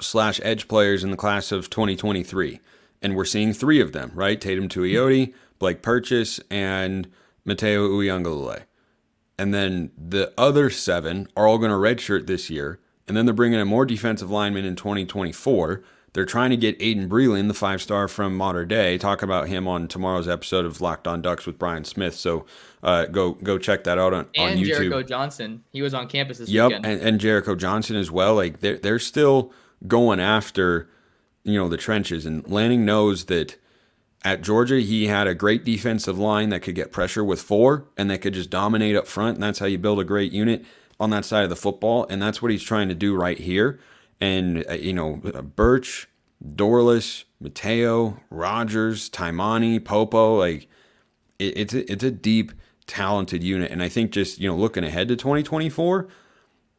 slash 0.00 0.40
edge 0.42 0.68
players 0.68 1.04
in 1.04 1.10
the 1.10 1.16
class 1.16 1.52
of 1.52 1.70
2023, 1.70 2.60
and 3.02 3.14
we're 3.14 3.24
seeing 3.24 3.52
three 3.52 3.80
of 3.80 3.92
them. 3.92 4.12
Right, 4.14 4.40
Teitum 4.40 4.68
Tuioti, 4.68 5.34
Blake 5.58 5.82
Purchase, 5.82 6.40
and 6.50 7.08
Mateo 7.44 7.88
Uiagalelei. 7.88 8.64
And 9.38 9.52
then 9.52 9.90
the 9.96 10.32
other 10.38 10.70
seven 10.70 11.28
are 11.36 11.46
all 11.46 11.58
going 11.58 11.70
to 11.70 11.76
redshirt 11.76 12.26
this 12.26 12.50
year. 12.50 12.78
And 13.06 13.16
then 13.16 13.26
they're 13.26 13.34
bringing 13.34 13.60
in 13.60 13.68
more 13.68 13.84
defensive 13.84 14.30
linemen 14.30 14.64
in 14.64 14.76
2024. 14.76 15.82
They're 16.14 16.24
trying 16.24 16.50
to 16.50 16.56
get 16.56 16.78
Aydin 16.78 17.08
Breland, 17.08 17.48
the 17.48 17.54
five 17.54 17.82
star 17.82 18.06
from 18.06 18.36
Mater 18.36 18.64
Dei. 18.64 18.98
Talk 18.98 19.22
about 19.22 19.48
him 19.48 19.66
on 19.66 19.88
tomorrow's 19.88 20.28
episode 20.28 20.64
of 20.64 20.80
Locked 20.80 21.08
On 21.08 21.20
Ducks 21.20 21.44
with 21.44 21.58
Brian 21.58 21.84
Smith. 21.84 22.14
So 22.14 22.46
uh, 22.84 23.06
go 23.06 23.32
go 23.32 23.58
check 23.58 23.82
that 23.84 23.98
out 23.98 24.14
on, 24.14 24.28
and 24.36 24.52
on 24.52 24.56
YouTube. 24.56 24.58
And 24.58 24.66
Jericho 24.66 25.02
Johnson, 25.02 25.64
he 25.72 25.82
was 25.82 25.92
on 25.92 26.06
campus 26.06 26.38
this 26.38 26.48
yep, 26.48 26.68
weekend. 26.68 26.86
and, 26.86 27.00
and 27.00 27.20
Jericho 27.20 27.56
Johnson 27.56 27.96
as 27.96 28.12
well. 28.12 28.36
Like 28.36 28.60
they're 28.60 28.78
they're 28.78 29.00
still 29.00 29.52
going 29.86 30.20
after 30.20 30.88
you 31.42 31.58
know 31.58 31.68
the 31.68 31.76
trenches, 31.76 32.26
and 32.26 32.46
Lanning 32.48 32.84
knows 32.84 33.26
that 33.26 33.56
at 34.24 34.40
Georgia, 34.40 34.80
he 34.80 35.06
had 35.06 35.26
a 35.26 35.34
great 35.34 35.64
defensive 35.64 36.18
line 36.18 36.48
that 36.48 36.60
could 36.60 36.74
get 36.74 36.90
pressure 36.90 37.22
with 37.22 37.42
four 37.42 37.84
and 37.96 38.10
that 38.10 38.22
could 38.22 38.32
just 38.32 38.48
dominate 38.48 38.96
up 38.96 39.06
front. 39.06 39.36
And 39.36 39.42
that's 39.42 39.58
how 39.58 39.66
you 39.66 39.76
build 39.76 40.00
a 40.00 40.04
great 40.04 40.32
unit 40.32 40.64
on 40.98 41.10
that 41.10 41.26
side 41.26 41.44
of 41.44 41.50
the 41.50 41.56
football. 41.56 42.06
And 42.08 42.22
that's 42.22 42.40
what 42.40 42.50
he's 42.50 42.62
trying 42.62 42.88
to 42.88 42.94
do 42.94 43.14
right 43.14 43.38
here. 43.38 43.78
And, 44.22 44.64
uh, 44.68 44.74
you 44.74 44.94
know, 44.94 45.16
Burch, 45.16 46.08
Dorlus, 46.42 47.24
Mateo, 47.38 48.18
Rogers, 48.30 49.10
Taimani, 49.10 49.84
Popo, 49.84 50.38
like 50.38 50.68
it, 51.38 51.58
it's, 51.58 51.74
a, 51.74 51.92
it's 51.92 52.04
a 52.04 52.10
deep, 52.10 52.52
talented 52.86 53.44
unit. 53.44 53.70
And 53.70 53.82
I 53.82 53.90
think 53.90 54.10
just, 54.10 54.40
you 54.40 54.48
know, 54.48 54.56
looking 54.56 54.84
ahead 54.84 55.08
to 55.08 55.16
2024, 55.16 56.08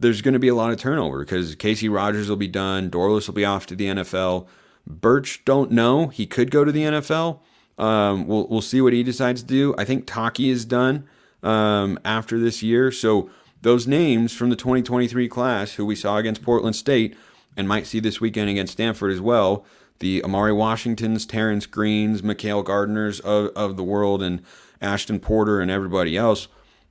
there's 0.06 0.22
going 0.22 0.34
to 0.34 0.39
be 0.39 0.48
a 0.48 0.56
lot 0.56 0.72
of 0.72 0.78
turnover 0.78 1.20
because 1.20 1.56
Casey 1.56 1.89
Rogers 1.89 2.30
will 2.30 2.36
be 2.36 2.48
done. 2.48 2.91
Dorlus 2.91 3.28
will 3.28 3.34
be 3.34 3.44
off 3.44 3.65
to 3.65 3.76
the 3.76 3.88
NFL. 3.88 4.46
Burch, 4.86 5.44
don't 5.46 5.72
know. 5.72 6.10
He 6.10 6.28
could 6.28 6.52
go 6.52 6.63
to 6.63 6.72
the 6.72 6.84
NFL. 6.84 7.39
Um, 7.80 8.28
we'll 8.28 8.48
we'll 8.48 8.62
see 8.62 8.82
what 8.82 8.94
he 8.94 9.02
decides 9.02 9.41
to 9.41 9.48
do. 9.48 9.74
I 9.80 9.84
think 9.84 10.06
Taki 10.06 10.50
is 10.50 10.63
done 10.63 11.08
um, 11.41 11.98
after 12.06 12.38
this 12.38 12.62
year. 12.62 12.91
So 12.91 13.32
those 13.63 13.88
names 13.88 14.32
from 14.32 14.52
the 14.52 14.56
2023 14.56 15.28
class, 15.28 15.74
who 15.74 15.86
we 15.88 15.96
saw 15.96 16.18
against 16.18 16.44
Portland 16.44 16.76
State 16.76 17.18
and 17.58 17.68
might 17.68 17.88
see 17.88 18.00
this 18.00 18.22
weekend 18.22 18.50
against 18.50 18.74
Stanford 18.74 19.12
as 19.12 19.20
well, 19.20 19.65
the 20.00 20.24
Amari 20.24 20.54
Washingtons, 20.54 21.26
Terrance 21.26 21.65
Greens, 21.65 22.22
Mikhail 22.22 22.63
Gardners 22.63 23.20
of, 23.22 23.48
of 23.56 23.76
the 23.76 23.84
world, 23.84 24.22
and 24.22 24.44
Ashton 24.82 25.20
Porter 25.20 25.60
and 25.60 25.72
everybody 25.72 26.15
else, 26.15 26.48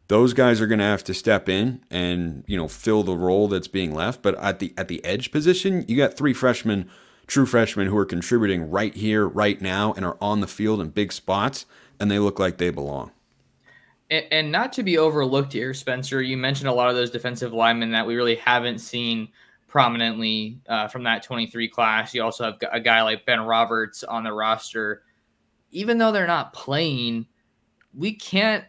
those 0.09 0.35
guys 0.35 0.61
are 0.61 0.67
going 0.67 0.79
to 0.79 0.85
have 0.85 1.05
to 1.05 1.15
step 1.15 1.49
in 1.49 1.83
and 1.91 2.45
you 2.47 2.57
know 2.57 2.69
fill 2.69 3.03
the 3.03 3.17
role 3.17 3.49
that's 3.49 3.69
being 3.69 3.95
left. 3.95 4.23
But 4.23 4.37
at 4.39 4.59
the 4.59 4.75
at 4.77 4.89
the 4.89 5.05
edge 5.05 5.31
position, 5.31 5.85
you 5.89 5.97
got 5.97 6.17
three 6.17 6.35
freshmen 6.35 6.89
true 7.27 7.47
freshmen 7.47 7.87
who 7.87 7.97
are 7.97 8.05
contributing 8.05 8.71
right 8.71 8.95
here, 8.95 9.27
right 9.27 9.61
now, 9.61 9.93
and 9.95 10.05
are 10.05 10.19
on 10.21 10.41
the 10.41 10.47
field 10.47 10.81
in 10.81 10.91
big 10.91 11.13
spots, 11.13 11.67
and 11.99 12.11
they 12.11 12.19
look 12.19 12.39
like 12.39 12.59
they 12.59 12.71
belong. 12.71 13.11
And, 14.11 14.27
and 14.31 14.53
not 14.53 14.73
to 14.75 14.83
be 14.83 14.99
overlooked 14.99 15.53
here, 15.53 15.73
Spencer, 15.75 16.21
you 16.21 16.37
mentioned 16.37 16.69
a 16.69 16.73
lot 16.73 16.91
of 16.91 16.95
those 16.95 17.11
defensive 17.11 17.53
linemen 17.53 17.93
that 17.93 18.07
we 18.07 18.17
really 18.17 18.37
haven't 18.37 18.79
seen 18.79 19.29
prominently 19.67 20.61
uh, 20.69 20.87
from 20.89 21.05
that 21.05 21.23
23 21.23 21.69
class. 21.69 22.15
You 22.15 22.23
also 22.23 22.45
have 22.45 22.55
a 22.71 22.81
guy 22.81 23.03
like 23.03 23.27
Ben 23.27 23.41
Roberts 23.41 24.05
on 24.05 24.25
the 24.25 24.33
roster. 24.33 25.03
Even 25.71 25.99
though 25.99 26.13
they're 26.13 26.27
not 26.27 26.53
playing, 26.53 27.27
we 27.93 28.13
can't 28.13 28.65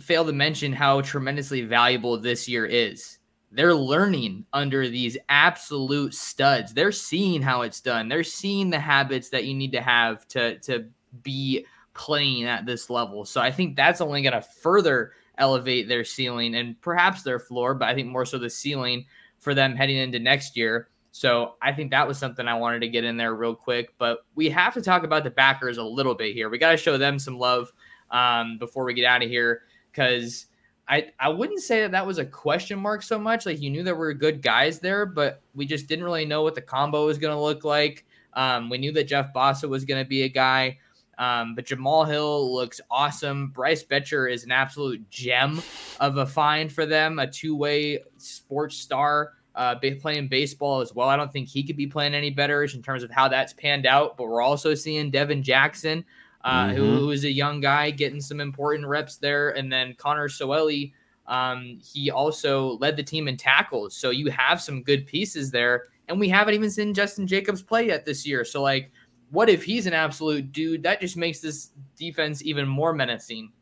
fail 0.00 0.24
to 0.24 0.32
mention 0.32 0.72
how 0.72 1.00
tremendously 1.00 1.62
valuable 1.62 2.18
this 2.18 2.48
year 2.48 2.66
is 2.66 3.18
they're 3.50 3.74
learning 3.74 4.44
under 4.52 4.88
these 4.88 5.16
absolute 5.28 6.14
studs. 6.14 6.74
They're 6.74 6.92
seeing 6.92 7.40
how 7.40 7.62
it's 7.62 7.80
done. 7.80 8.08
They're 8.08 8.24
seeing 8.24 8.70
the 8.70 8.78
habits 8.78 9.30
that 9.30 9.44
you 9.46 9.54
need 9.54 9.72
to 9.72 9.80
have 9.80 10.26
to 10.28 10.58
to 10.60 10.86
be 11.22 11.64
playing 11.94 12.44
at 12.44 12.66
this 12.66 12.90
level. 12.90 13.24
So 13.24 13.40
I 13.40 13.50
think 13.50 13.74
that's 13.74 14.00
only 14.00 14.22
going 14.22 14.34
to 14.34 14.42
further 14.42 15.12
elevate 15.38 15.88
their 15.88 16.04
ceiling 16.04 16.54
and 16.56 16.80
perhaps 16.80 17.22
their 17.22 17.38
floor, 17.38 17.74
but 17.74 17.88
I 17.88 17.94
think 17.94 18.08
more 18.08 18.26
so 18.26 18.38
the 18.38 18.50
ceiling 18.50 19.06
for 19.38 19.54
them 19.54 19.74
heading 19.74 19.96
into 19.96 20.18
next 20.18 20.56
year. 20.56 20.88
So 21.10 21.54
I 21.62 21.72
think 21.72 21.90
that 21.90 22.06
was 22.06 22.18
something 22.18 22.46
I 22.46 22.54
wanted 22.54 22.80
to 22.80 22.88
get 22.88 23.04
in 23.04 23.16
there 23.16 23.34
real 23.34 23.54
quick. 23.54 23.94
But 23.98 24.18
we 24.34 24.50
have 24.50 24.74
to 24.74 24.82
talk 24.82 25.04
about 25.04 25.24
the 25.24 25.30
backers 25.30 25.78
a 25.78 25.82
little 25.82 26.14
bit 26.14 26.34
here. 26.34 26.50
We 26.50 26.58
got 26.58 26.72
to 26.72 26.76
show 26.76 26.98
them 26.98 27.18
some 27.18 27.38
love 27.38 27.72
um, 28.10 28.58
before 28.58 28.84
we 28.84 28.94
get 28.94 29.06
out 29.06 29.22
of 29.22 29.30
here 29.30 29.62
because 29.98 30.46
I, 30.88 31.08
I 31.18 31.28
wouldn't 31.28 31.60
say 31.60 31.80
that 31.80 31.90
that 31.90 32.06
was 32.06 32.18
a 32.18 32.24
question 32.24 32.78
mark 32.78 33.02
so 33.02 33.18
much. 33.18 33.46
Like 33.46 33.60
you 33.60 33.68
knew 33.68 33.82
there 33.82 33.96
were 33.96 34.14
good 34.14 34.40
guys 34.40 34.78
there, 34.78 35.04
but 35.04 35.42
we 35.54 35.66
just 35.66 35.88
didn't 35.88 36.04
really 36.04 36.24
know 36.24 36.42
what 36.42 36.54
the 36.54 36.62
combo 36.62 37.06
was 37.06 37.18
going 37.18 37.34
to 37.34 37.40
look 37.40 37.64
like. 37.64 38.06
Um, 38.34 38.70
we 38.70 38.78
knew 38.78 38.92
that 38.92 39.08
Jeff 39.08 39.32
Bassa 39.34 39.68
was 39.68 39.84
going 39.84 40.02
to 40.02 40.08
be 40.08 40.22
a 40.22 40.28
guy. 40.28 40.78
Um, 41.18 41.56
but 41.56 41.66
Jamal 41.66 42.04
Hill 42.04 42.54
looks 42.54 42.80
awesome. 42.92 43.48
Bryce 43.48 43.82
Boettcher 43.82 44.32
is 44.32 44.44
an 44.44 44.52
absolute 44.52 45.10
gem 45.10 45.60
of 45.98 46.16
a 46.16 46.24
find 46.24 46.72
for 46.72 46.86
them, 46.86 47.18
a 47.18 47.26
two 47.26 47.56
way 47.56 47.98
sports 48.18 48.76
star 48.76 49.32
uh, 49.56 49.74
playing 50.00 50.28
baseball 50.28 50.80
as 50.80 50.94
well. 50.94 51.08
I 51.08 51.16
don't 51.16 51.32
think 51.32 51.48
he 51.48 51.64
could 51.64 51.76
be 51.76 51.88
playing 51.88 52.14
any 52.14 52.30
better 52.30 52.62
in 52.62 52.82
terms 52.82 53.02
of 53.02 53.10
how 53.10 53.26
that's 53.26 53.52
panned 53.52 53.84
out. 53.84 54.16
But 54.16 54.28
we're 54.28 54.40
also 54.40 54.74
seeing 54.74 55.10
Devon 55.10 55.42
Jackson, 55.42 56.04
uh, 56.48 56.68
mm-hmm. 56.68 56.76
who, 56.76 56.96
who 56.96 57.10
is 57.10 57.24
a 57.24 57.30
young 57.30 57.60
guy 57.60 57.90
getting 57.90 58.22
some 58.22 58.40
important 58.40 58.86
reps 58.86 59.18
there. 59.18 59.50
And 59.50 59.70
then 59.70 59.94
Connor 59.98 60.30
Soelle, 60.30 60.92
um, 61.26 61.78
he 61.84 62.10
also 62.10 62.78
led 62.78 62.96
the 62.96 63.02
team 63.02 63.28
in 63.28 63.36
tackles. 63.36 63.94
So 63.94 64.08
you 64.08 64.30
have 64.30 64.62
some 64.62 64.82
good 64.82 65.06
pieces 65.06 65.50
there. 65.50 65.84
And 66.08 66.18
we 66.18 66.30
haven't 66.30 66.54
even 66.54 66.70
seen 66.70 66.94
Jestin 66.94 67.26
Jacobs 67.26 67.62
play 67.62 67.88
yet 67.88 68.06
this 68.06 68.26
year. 68.26 68.46
So, 68.46 68.62
like, 68.62 68.90
what 69.30 69.50
if 69.50 69.62
he's 69.62 69.84
an 69.84 69.92
absolute 69.92 70.50
dude? 70.52 70.82
That 70.84 71.02
just 71.02 71.18
makes 71.18 71.40
this 71.40 71.68
defense 71.98 72.42
even 72.42 72.66
more 72.66 72.94
menacing. 72.94 73.52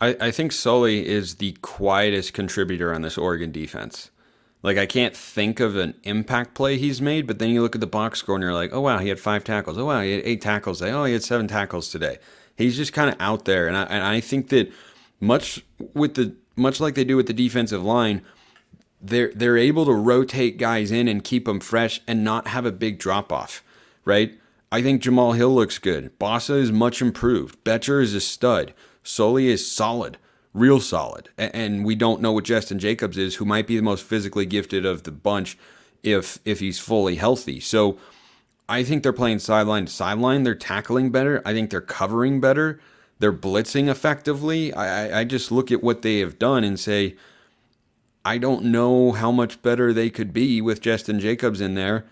I, 0.00 0.16
I 0.20 0.30
think 0.30 0.52
Sully 0.52 1.04
is 1.08 1.36
the 1.36 1.56
quietest 1.60 2.34
contributor 2.34 2.94
on 2.94 3.02
this 3.02 3.18
Oregon 3.18 3.50
defense. 3.50 4.12
Like 4.62 4.76
I 4.76 4.86
can't 4.86 5.16
think 5.16 5.60
of 5.60 5.76
an 5.76 5.94
impact 6.02 6.54
play 6.54 6.78
he's 6.78 7.00
made, 7.00 7.26
but 7.26 7.38
then 7.38 7.50
you 7.50 7.62
look 7.62 7.74
at 7.76 7.80
the 7.80 7.86
box 7.86 8.18
score 8.18 8.34
and 8.34 8.42
you're 8.42 8.52
like, 8.52 8.72
oh 8.72 8.80
wow, 8.80 8.98
he 8.98 9.08
had 9.08 9.20
five 9.20 9.44
tackles. 9.44 9.78
Oh 9.78 9.86
wow, 9.86 10.00
he 10.02 10.12
had 10.12 10.22
eight 10.24 10.40
tackles 10.40 10.78
today. 10.78 10.92
Oh, 10.92 11.04
he 11.04 11.12
had 11.12 11.22
seven 11.22 11.46
tackles 11.46 11.90
today. 11.90 12.18
He's 12.56 12.76
just 12.76 12.92
kind 12.92 13.08
of 13.08 13.16
out 13.20 13.44
there, 13.44 13.68
and 13.68 13.76
I 13.76 13.84
and 13.84 14.02
I 14.02 14.20
think 14.20 14.48
that 14.48 14.72
much 15.20 15.64
with 15.94 16.14
the 16.14 16.34
much 16.56 16.80
like 16.80 16.96
they 16.96 17.04
do 17.04 17.16
with 17.16 17.28
the 17.28 17.32
defensive 17.32 17.84
line, 17.84 18.22
they're 19.00 19.30
they're 19.34 19.56
able 19.56 19.84
to 19.84 19.92
rotate 19.92 20.58
guys 20.58 20.90
in 20.90 21.06
and 21.06 21.22
keep 21.22 21.44
them 21.44 21.60
fresh 21.60 22.00
and 22.08 22.24
not 22.24 22.48
have 22.48 22.66
a 22.66 22.72
big 22.72 22.98
drop 22.98 23.32
off, 23.32 23.62
right? 24.04 24.38
I 24.72 24.82
think 24.82 25.02
Jamal 25.02 25.32
Hill 25.32 25.54
looks 25.54 25.78
good. 25.78 26.18
Bassa 26.18 26.56
is 26.56 26.72
much 26.72 27.00
improved. 27.00 27.62
Boettcher 27.64 28.02
is 28.02 28.12
a 28.12 28.20
stud. 28.20 28.74
Soelle 29.02 29.38
is 29.38 29.70
solid 29.70 30.18
real 30.58 30.80
solid. 30.80 31.28
And 31.36 31.84
we 31.84 31.94
don't 31.94 32.20
know 32.20 32.32
what 32.32 32.44
Jestin 32.44 32.78
Jacobs 32.78 33.18
is, 33.18 33.36
who 33.36 33.44
might 33.44 33.66
be 33.66 33.76
the 33.76 33.82
most 33.82 34.04
physically 34.04 34.46
gifted 34.46 34.84
of 34.84 35.04
the 35.04 35.12
bunch 35.12 35.56
if 36.02 36.38
if 36.44 36.60
he's 36.60 36.78
fully 36.78 37.16
healthy. 37.16 37.60
So 37.60 37.98
I 38.68 38.84
think 38.84 39.02
they're 39.02 39.12
playing 39.12 39.38
sideline 39.38 39.86
to 39.86 39.92
sideline. 39.92 40.42
They're 40.42 40.54
tackling 40.54 41.10
better. 41.10 41.40
I 41.44 41.52
think 41.52 41.70
they're 41.70 41.80
covering 41.80 42.40
better. 42.40 42.80
They're 43.18 43.32
blitzing 43.32 43.88
effectively. 43.88 44.72
I, 44.72 45.20
I 45.20 45.24
just 45.24 45.50
look 45.50 45.72
at 45.72 45.82
what 45.82 46.02
they 46.02 46.18
have 46.20 46.38
done 46.38 46.64
and 46.64 46.78
say, 46.78 47.16
I 48.24 48.38
don't 48.38 48.66
know 48.66 49.12
how 49.12 49.32
much 49.32 49.62
better 49.62 49.92
they 49.92 50.10
could 50.10 50.32
be 50.32 50.60
with 50.60 50.82
Jestin 50.82 51.18
Jacobs 51.18 51.60
in 51.60 51.74
there, 51.74 52.04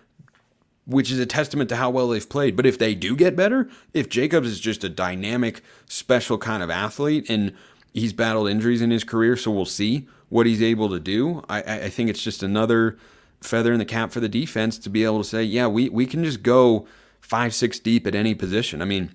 which 0.87 1.11
is 1.11 1.19
a 1.19 1.27
testament 1.27 1.69
to 1.69 1.77
how 1.77 1.91
well 1.91 2.09
they've 2.09 2.29
played. 2.29 2.57
But 2.57 2.67
if 2.67 2.79
they 2.79 2.95
do 2.95 3.15
get 3.15 3.37
better, 3.37 3.69
if 3.93 4.09
Jacobs 4.09 4.49
is 4.49 4.59
just 4.59 4.83
a 4.83 4.89
dynamic, 4.89 5.61
special 5.87 6.39
kind 6.39 6.63
of 6.63 6.71
athlete 6.71 7.29
and 7.29 7.53
he's 7.97 8.13
battled 8.13 8.49
injuries 8.49 8.83
in 8.83 8.91
his 8.91 9.05
career, 9.05 9.37
so 9.37 9.51
we'll 9.51 9.65
see 9.65 10.07
what 10.29 10.47
he's 10.47 10.63
able 10.63 10.89
to 10.91 11.01
do. 11.01 11.43
I, 11.49 11.63
I 11.63 11.89
think 11.89 12.11
it's 12.11 12.23
just 12.23 12.43
another 12.43 12.99
feather 13.41 13.73
in 13.73 13.79
the 13.79 13.85
cap 13.85 14.13
for 14.13 14.21
the 14.21 14.29
defense 14.29 14.79
to 14.79 14.91
be 14.91 15.05
able 15.05 15.19
to 15.19 15.29
say, 15.29 15.43
yeah, 15.43 15.67
we, 15.67 15.89
we 15.89 16.05
can 16.07 16.23
just 16.23 16.43
go 16.43 16.87
five, 17.21 17.55
six 17.55 17.79
deep 17.79 18.07
at 18.07 18.15
any 18.15 18.35
position. 18.35 18.83
I 18.83 18.85
mean, 18.85 19.15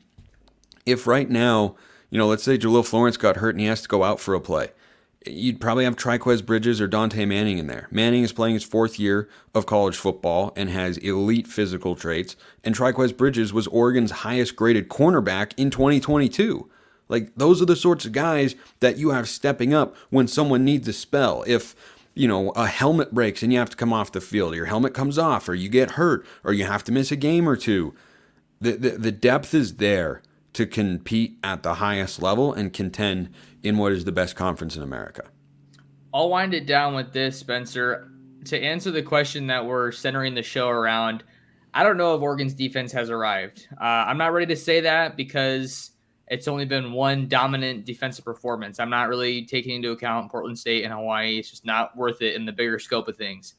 if 0.85 1.05
right 1.05 1.29
now, 1.29 1.75
you 2.09 2.17
know, 2.17 2.27
let's 2.27 2.43
say 2.43 2.57
Jahlil 2.57 2.85
Florence 2.85 3.17
got 3.17 3.37
hurt 3.37 3.51
and 3.51 3.61
he 3.61 3.67
has 3.67 3.83
to 3.83 3.87
go 3.87 4.03
out 4.03 4.19
for 4.19 4.33
a 4.33 4.41
play, 4.41 4.69
you'd 5.27 5.61
probably 5.61 5.83
have 5.83 5.95
Trikweze 5.95 6.43
Bridges 6.43 6.81
or 6.81 6.87
Dante 6.87 7.25
Manning 7.25 7.59
in 7.59 7.67
there. 7.67 7.87
Manning 7.91 8.23
is 8.23 8.33
playing 8.33 8.55
his 8.55 8.63
fourth 8.63 8.99
year 8.99 9.29
of 9.53 9.67
college 9.67 9.95
football 9.95 10.53
and 10.55 10.69
has 10.69 10.97
elite 10.97 11.47
physical 11.47 11.95
traits, 11.95 12.35
and 12.63 12.75
Trikweze 12.75 13.15
Bridges 13.15 13.53
was 13.53 13.67
Oregon's 13.67 14.11
highest 14.11 14.55
graded 14.55 14.89
cornerback 14.89 15.53
in 15.57 15.69
2022. 15.69 16.67
Like 17.11 17.35
those 17.35 17.61
are 17.61 17.65
the 17.65 17.75
sorts 17.75 18.05
of 18.05 18.13
guys 18.13 18.55
that 18.79 18.97
you 18.97 19.09
have 19.11 19.27
stepping 19.27 19.73
up 19.73 19.95
when 20.09 20.27
someone 20.27 20.63
needs 20.63 20.87
a 20.87 20.93
spell. 20.93 21.43
If 21.45 21.75
you 22.15 22.27
know 22.27 22.51
a 22.51 22.67
helmet 22.67 23.13
breaks 23.13 23.43
and 23.43 23.51
you 23.51 23.59
have 23.59 23.69
to 23.69 23.77
come 23.77 23.91
off 23.91 24.13
the 24.13 24.21
field, 24.21 24.55
your 24.55 24.65
helmet 24.65 24.93
comes 24.93 25.19
off, 25.19 25.47
or 25.49 25.53
you 25.53 25.67
get 25.67 25.91
hurt, 25.91 26.25
or 26.43 26.53
you 26.53 26.63
have 26.63 26.85
to 26.85 26.91
miss 26.91 27.11
a 27.11 27.17
game 27.17 27.47
or 27.47 27.57
two. 27.57 27.93
The 28.61 28.71
the, 28.71 28.89
the 28.91 29.11
depth 29.11 29.53
is 29.53 29.75
there 29.75 30.21
to 30.53 30.65
compete 30.65 31.37
at 31.43 31.63
the 31.63 31.75
highest 31.75 32.21
level 32.21 32.53
and 32.53 32.71
contend 32.71 33.29
in 33.61 33.77
what 33.77 33.91
is 33.91 34.05
the 34.05 34.11
best 34.11 34.37
conference 34.37 34.77
in 34.77 34.81
America. 34.81 35.25
I'll 36.13 36.29
wind 36.29 36.53
it 36.53 36.65
down 36.65 36.95
with 36.95 37.13
this, 37.13 37.37
Spencer. 37.37 38.09
To 38.45 38.59
answer 38.59 38.89
the 38.89 39.03
question 39.03 39.47
that 39.47 39.65
we're 39.65 39.91
centering 39.91 40.33
the 40.33 40.43
show 40.43 40.67
around, 40.67 41.23
I 41.73 41.83
don't 41.83 41.97
know 41.97 42.15
if 42.15 42.21
Oregon's 42.21 42.53
defense 42.53 42.91
has 42.91 43.09
arrived. 43.09 43.67
Uh, 43.79 43.83
I'm 43.83 44.17
not 44.17 44.33
ready 44.33 44.47
to 44.47 44.55
say 44.55 44.81
that 44.81 45.15
because 45.15 45.90
it's 46.31 46.47
only 46.47 46.63
been 46.63 46.93
one 46.93 47.27
dominant 47.27 47.83
defensive 47.83 48.23
performance. 48.23 48.79
I'm 48.79 48.89
not 48.89 49.09
really 49.09 49.45
taking 49.45 49.75
into 49.75 49.91
account 49.91 50.31
Portland 50.31 50.57
State 50.57 50.85
and 50.85 50.93
Hawaii. 50.93 51.37
It's 51.37 51.49
just 51.49 51.65
not 51.65 51.95
worth 51.97 52.21
it 52.21 52.35
in 52.35 52.45
the 52.45 52.53
bigger 52.53 52.79
scope 52.79 53.09
of 53.09 53.17
things. 53.17 53.55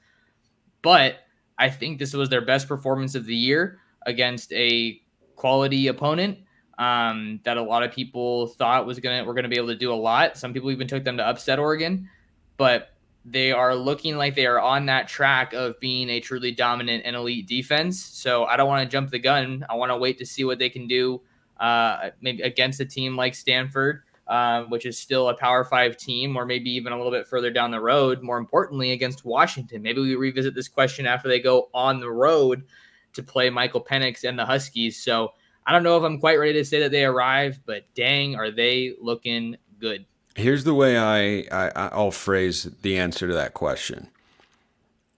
But 0.80 1.16
I 1.58 1.68
think 1.68 1.98
this 1.98 2.14
was 2.14 2.30
their 2.30 2.40
best 2.40 2.66
performance 2.66 3.14
of 3.14 3.26
the 3.26 3.36
year 3.36 3.78
against 4.06 4.54
a 4.54 5.02
quality 5.36 5.88
opponent 5.88 6.38
um, 6.78 7.40
that 7.44 7.58
a 7.58 7.62
lot 7.62 7.82
of 7.82 7.92
people 7.92 8.46
thought 8.46 8.86
was 8.86 8.98
gonna 8.98 9.22
we're 9.22 9.34
gonna 9.34 9.50
be 9.50 9.58
able 9.58 9.68
to 9.68 9.76
do 9.76 9.92
a 9.92 9.94
lot. 9.94 10.38
Some 10.38 10.54
people 10.54 10.70
even 10.70 10.88
took 10.88 11.04
them 11.04 11.18
to 11.18 11.28
upset 11.28 11.58
Oregon, 11.58 12.08
but 12.56 12.88
they 13.26 13.52
are 13.52 13.74
looking 13.74 14.16
like 14.16 14.34
they 14.34 14.46
are 14.46 14.58
on 14.58 14.86
that 14.86 15.08
track 15.08 15.52
of 15.52 15.78
being 15.78 16.08
a 16.08 16.20
truly 16.20 16.52
dominant 16.52 17.02
and 17.04 17.16
elite 17.16 17.46
defense. 17.46 18.02
So 18.02 18.44
I 18.44 18.56
don't 18.56 18.66
want 18.66 18.82
to 18.82 18.90
jump 18.90 19.10
the 19.10 19.18
gun. 19.18 19.66
I 19.68 19.74
want 19.74 19.90
to 19.90 19.98
wait 19.98 20.16
to 20.18 20.26
see 20.26 20.44
what 20.44 20.58
they 20.58 20.70
can 20.70 20.86
do 20.86 21.20
uh, 21.62 22.10
maybe 22.20 22.42
against 22.42 22.80
a 22.80 22.84
team 22.84 23.16
like 23.16 23.36
Stanford, 23.36 24.02
uh, 24.26 24.64
which 24.64 24.84
is 24.84 24.98
still 24.98 25.28
a 25.28 25.34
Power 25.34 25.64
Five 25.64 25.96
team, 25.96 26.36
or 26.36 26.44
maybe 26.44 26.70
even 26.72 26.92
a 26.92 26.96
little 26.96 27.12
bit 27.12 27.26
further 27.26 27.52
down 27.52 27.70
the 27.70 27.80
road. 27.80 28.20
More 28.20 28.36
importantly, 28.36 28.90
against 28.90 29.24
Washington. 29.24 29.80
Maybe 29.80 30.00
we 30.00 30.16
revisit 30.16 30.56
this 30.56 30.66
question 30.66 31.06
after 31.06 31.28
they 31.28 31.38
go 31.38 31.68
on 31.72 32.00
the 32.00 32.10
road 32.10 32.64
to 33.12 33.22
play 33.22 33.48
Michael 33.48 33.82
Penix 33.82 34.28
and 34.28 34.36
the 34.36 34.44
Huskies. 34.44 35.00
So 35.00 35.34
I 35.64 35.72
don't 35.72 35.84
know 35.84 35.96
if 35.96 36.02
I'm 36.02 36.18
quite 36.18 36.38
ready 36.38 36.54
to 36.54 36.64
say 36.64 36.80
that 36.80 36.90
they 36.90 37.04
arrived, 37.04 37.60
but 37.64 37.84
dang, 37.94 38.34
are 38.34 38.50
they 38.50 38.94
looking 39.00 39.56
good? 39.78 40.04
Here's 40.34 40.64
the 40.64 40.74
way 40.74 40.98
I, 40.98 41.46
I 41.52 41.90
I'll 41.92 42.10
phrase 42.10 42.64
the 42.82 42.98
answer 42.98 43.28
to 43.28 43.34
that 43.34 43.54
question. 43.54 44.08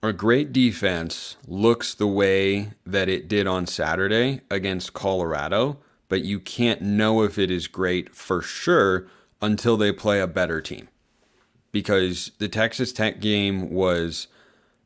A 0.03 0.13
great 0.13 0.53
defense 0.53 1.37
looks 1.47 1.95
the 1.95 2.05
way 2.05 2.73
that 2.85 3.09
it 3.09 3.27
did 3.27 3.47
on 3.47 3.65
Saturday 3.65 4.41
against 4.51 4.93
Colorado 4.93 5.79
but 6.07 6.23
you 6.23 6.39
can't 6.39 6.81
know 6.81 7.23
if 7.23 7.37
it 7.37 7.49
is 7.51 7.67
great 7.67 8.15
for 8.15 8.41
sure 8.41 9.07
until 9.41 9.77
they 9.77 9.91
play 9.91 10.19
a 10.19 10.27
better 10.27 10.61
team. 10.61 10.87
Because 11.71 12.31
the 12.37 12.47
Texas 12.47 12.93
Tech 12.93 13.19
game 13.19 13.69
was, 13.69 14.27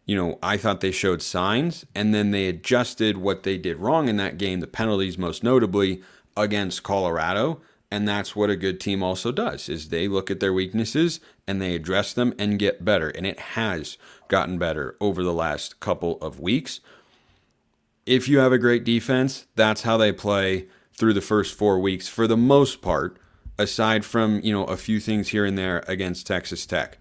you 0.05 0.15
know, 0.15 0.39
I 0.41 0.57
thought 0.57 0.81
they 0.81 0.91
showed 0.91 1.21
signs 1.21 1.85
and 1.93 2.13
then 2.13 2.31
they 2.31 2.47
adjusted 2.47 3.17
what 3.17 3.43
they 3.43 3.57
did 3.57 3.77
wrong 3.77 4.07
in 4.09 4.17
that 4.17 4.37
game, 4.37 4.59
the 4.59 4.67
penalties 4.67 5.17
most 5.17 5.43
notably 5.43 6.01
against 6.35 6.83
Colorado. 6.83 7.61
And 7.91 8.07
that's 8.07 8.35
what 8.35 8.49
a 8.49 8.55
good 8.55 8.79
team 8.79 9.01
also 9.01 9.31
does 9.31 9.67
is 9.67 9.89
they 9.89 10.07
look 10.07 10.29
at 10.29 10.39
their 10.39 10.53
weaknesses 10.53 11.19
and 11.47 11.61
they 11.61 11.75
address 11.75 12.13
them 12.13 12.33
and 12.37 12.59
get 12.59 12.85
better. 12.85 13.09
And 13.09 13.25
it 13.25 13.39
has 13.39 13.97
gotten 14.27 14.57
better 14.57 14.95
over 14.99 15.23
the 15.23 15.33
last 15.33 15.79
couple 15.79 16.17
of 16.21 16.39
weeks. 16.39 16.81
If 18.05 18.27
you 18.27 18.39
have 18.39 18.51
a 18.51 18.59
great 18.59 18.83
defense, 18.83 19.45
that's 19.55 19.83
how 19.83 19.97
they 19.97 20.11
play 20.11 20.67
through 20.99 21.13
the 21.13 21.21
first 21.21 21.55
four 21.55 21.79
weeks 21.79 22.09
for 22.09 22.27
the 22.27 22.37
most 22.37 22.81
part, 22.81 23.17
aside 23.57 24.03
from, 24.03 24.41
you 24.43 24.51
know, 24.51 24.65
a 24.65 24.75
few 24.75 24.99
things 24.99 25.29
here 25.29 25.45
and 25.45 25.57
there 25.57 25.83
against 25.87 26.27
Texas 26.27 26.65
Tech. 26.65 26.97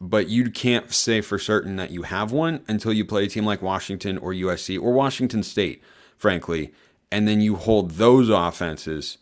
But 0.00 0.28
you 0.28 0.50
can't 0.50 0.92
say 0.92 1.20
for 1.20 1.38
certain 1.38 1.76
that 1.76 1.92
you 1.92 2.02
have 2.02 2.32
one 2.32 2.64
until 2.66 2.92
you 2.92 3.04
play 3.04 3.24
a 3.24 3.28
team 3.28 3.44
like 3.44 3.62
Washington 3.62 4.18
or 4.18 4.32
USC 4.32 4.80
or 4.80 4.92
Washington 4.92 5.44
State, 5.44 5.82
frankly. 6.16 6.72
And 7.12 7.28
then 7.28 7.40
you 7.40 7.54
hold 7.54 7.92
those 7.92 8.28
offenses 8.28 9.18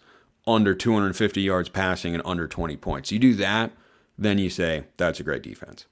under 0.46 0.74
250 0.74 1.42
yards 1.42 1.68
passing 1.68 2.14
and 2.14 2.22
under 2.24 2.48
20 2.48 2.76
points. 2.78 3.12
You 3.12 3.18
do 3.18 3.34
that, 3.34 3.72
then 4.16 4.38
you 4.38 4.48
say 4.48 4.84
that's 4.96 5.20
a 5.20 5.24
great 5.24 5.42
defense. 5.42 5.84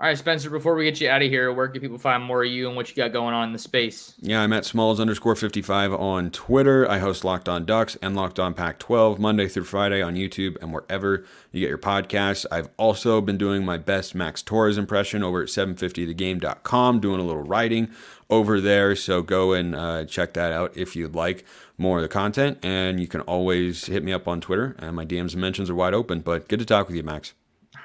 All 0.00 0.06
right, 0.06 0.16
Spencer, 0.16 0.48
before 0.48 0.76
we 0.76 0.84
get 0.84 0.98
you 0.98 1.10
out 1.10 1.20
of 1.20 1.28
here, 1.28 1.52
where 1.52 1.68
can 1.68 1.82
people 1.82 1.98
find 1.98 2.24
more 2.24 2.42
of 2.42 2.50
you 2.50 2.68
and 2.68 2.74
what 2.74 2.88
you 2.88 2.96
got 2.96 3.12
going 3.12 3.34
on 3.34 3.48
in 3.48 3.52
the 3.52 3.58
space? 3.58 4.14
Yeah, 4.18 4.40
I'm 4.40 4.50
at 4.54 4.64
smalls 4.64 4.98
underscore 4.98 5.36
55 5.36 5.92
on 5.92 6.30
Twitter. 6.30 6.90
I 6.90 7.00
host 7.00 7.22
Locked 7.22 7.50
On 7.50 7.66
Ducks 7.66 7.98
and 8.00 8.16
Locked 8.16 8.40
On 8.40 8.54
Pac 8.54 8.78
12 8.78 9.18
Monday 9.18 9.46
through 9.46 9.64
Friday 9.64 10.00
on 10.00 10.14
YouTube 10.14 10.56
and 10.62 10.72
wherever 10.72 11.26
you 11.52 11.60
get 11.60 11.68
your 11.68 11.76
podcasts. 11.76 12.46
I've 12.50 12.70
also 12.78 13.20
been 13.20 13.36
doing 13.36 13.62
my 13.62 13.76
best 13.76 14.14
Max 14.14 14.40
Torres 14.40 14.78
impression 14.78 15.22
over 15.22 15.42
at 15.42 15.48
750thegame.com, 15.48 17.00
doing 17.00 17.20
a 17.20 17.24
little 17.24 17.42
writing 17.42 17.90
over 18.30 18.58
there. 18.58 18.96
So 18.96 19.20
go 19.20 19.52
and 19.52 19.74
uh, 19.74 20.06
check 20.06 20.32
that 20.32 20.50
out 20.50 20.74
if 20.74 20.96
you'd 20.96 21.14
like 21.14 21.44
more 21.76 21.98
of 21.98 22.02
the 22.02 22.08
content. 22.08 22.58
And 22.62 23.00
you 23.00 23.06
can 23.06 23.20
always 23.20 23.84
hit 23.84 24.02
me 24.02 24.14
up 24.14 24.26
on 24.26 24.40
Twitter, 24.40 24.76
and 24.78 24.96
my 24.96 25.04
DMs 25.04 25.32
and 25.32 25.42
mentions 25.42 25.68
are 25.68 25.74
wide 25.74 25.92
open. 25.92 26.20
But 26.20 26.48
good 26.48 26.60
to 26.60 26.64
talk 26.64 26.86
with 26.86 26.96
you, 26.96 27.02
Max. 27.02 27.34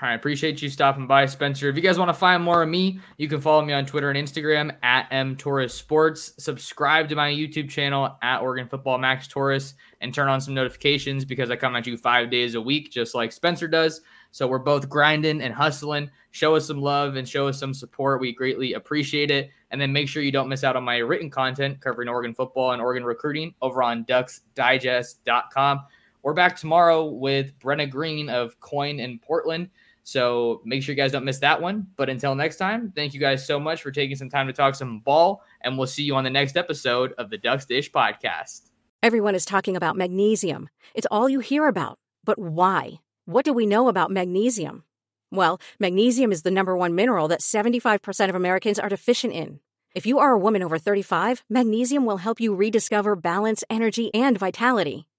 All 0.01 0.09
right, 0.09 0.15
appreciate 0.15 0.61
you 0.61 0.69
stopping 0.69 1.07
by, 1.07 1.25
Spencer. 1.25 1.69
If 1.69 1.77
you 1.77 1.81
guys 1.81 1.97
want 1.97 2.09
to 2.09 2.13
find 2.13 2.43
more 2.43 2.61
of 2.61 2.67
me, 2.67 2.99
you 3.17 3.29
can 3.29 3.39
follow 3.39 3.63
me 3.63 3.71
on 3.71 3.85
Twitter 3.85 4.09
and 4.09 4.27
Instagram 4.27 4.75
at 4.83 5.07
M 5.09 5.37
Sports. 5.69 6.33
Subscribe 6.37 7.07
to 7.07 7.15
my 7.15 7.31
YouTube 7.31 7.69
channel 7.69 8.17
at 8.21 8.41
Oregon 8.41 8.67
Football 8.67 8.97
Max 8.97 9.25
Torres 9.25 9.75
and 10.01 10.13
turn 10.13 10.27
on 10.27 10.41
some 10.41 10.53
notifications 10.53 11.23
because 11.23 11.49
I 11.49 11.55
come 11.55 11.77
at 11.77 11.87
you 11.87 11.95
five 11.95 12.29
days 12.29 12.55
a 12.55 12.61
week, 12.61 12.91
just 12.91 13.15
like 13.15 13.31
Spencer 13.31 13.69
does. 13.69 14.01
So 14.31 14.47
we're 14.47 14.59
both 14.59 14.89
grinding 14.89 15.41
and 15.41 15.53
hustling. 15.53 16.09
Show 16.31 16.55
us 16.55 16.67
some 16.67 16.81
love 16.81 17.15
and 17.15 17.27
show 17.27 17.47
us 17.47 17.57
some 17.57 17.73
support. 17.73 18.19
We 18.19 18.33
greatly 18.33 18.73
appreciate 18.73 19.31
it. 19.31 19.49
And 19.71 19.79
then 19.79 19.93
make 19.93 20.09
sure 20.09 20.23
you 20.23 20.31
don't 20.31 20.49
miss 20.49 20.65
out 20.65 20.75
on 20.75 20.83
my 20.83 20.97
written 20.97 21.29
content 21.29 21.79
covering 21.79 22.09
Oregon 22.09 22.33
football 22.33 22.73
and 22.73 22.81
Oregon 22.81 23.05
recruiting 23.05 23.55
over 23.61 23.81
on 23.81 24.03
ducksdigest.com. 24.03 25.85
We're 26.25 26.33
back 26.33 26.57
tomorrow 26.57 27.05
with 27.05 27.57
Brenna 27.59 27.87
Green 27.87 28.29
of 28.29 28.59
KOIN 28.59 28.99
in 28.99 29.19
Portland. 29.19 29.69
So 30.05 30.61
make 30.63 30.83
sure 30.83 30.93
you 30.93 30.97
guys 30.97 31.11
don't 31.11 31.25
miss 31.25 31.39
that 31.39 31.59
one. 31.59 31.87
But 31.97 32.09
until 32.09 32.35
next 32.35 32.57
time, 32.57 32.93
thank 32.95 33.15
you 33.15 33.19
guys 33.19 33.45
so 33.45 33.59
much 33.59 33.81
for 33.81 33.89
taking 33.89 34.15
some 34.15 34.29
time 34.29 34.45
to 34.45 34.53
talk 34.53 34.75
some 34.75 34.99
ball. 34.99 35.41
And 35.61 35.79
we'll 35.79 35.87
see 35.87 36.03
you 36.03 36.15
on 36.15 36.23
the 36.23 36.29
next 36.29 36.55
episode 36.55 37.13
of 37.17 37.31
the 37.31 37.39
Ducks 37.39 37.65
Dish 37.65 37.91
podcast. 37.91 38.69
Everyone 39.01 39.33
is 39.33 39.45
talking 39.45 39.75
about 39.75 39.97
magnesium. 39.97 40.69
It's 40.93 41.07
all 41.09 41.27
you 41.27 41.39
hear 41.39 41.67
about. 41.67 41.97
But 42.23 42.37
why? 42.37 42.99
What 43.25 43.45
do 43.45 43.51
we 43.51 43.65
know 43.65 43.87
about 43.87 44.11
magnesium? 44.11 44.83
Well, 45.31 45.59
magnesium 45.79 46.31
is 46.31 46.43
the 46.43 46.51
number 46.51 46.77
one 46.77 46.93
mineral 46.93 47.27
that 47.29 47.41
75% 47.41 48.29
of 48.29 48.35
Americans 48.35 48.77
are 48.77 48.89
deficient 48.89 49.33
in. 49.33 49.59
If 49.95 50.05
you 50.05 50.19
are 50.19 50.33
a 50.33 50.39
woman 50.39 50.61
over 50.61 50.77
35, 50.77 51.43
magnesium 51.49 52.05
will 52.05 52.17
help 52.17 52.39
you 52.39 52.53
rediscover 52.53 53.15
balance, 53.15 53.63
energy, 53.71 54.13
and 54.13 54.37
vitality. 54.37 55.07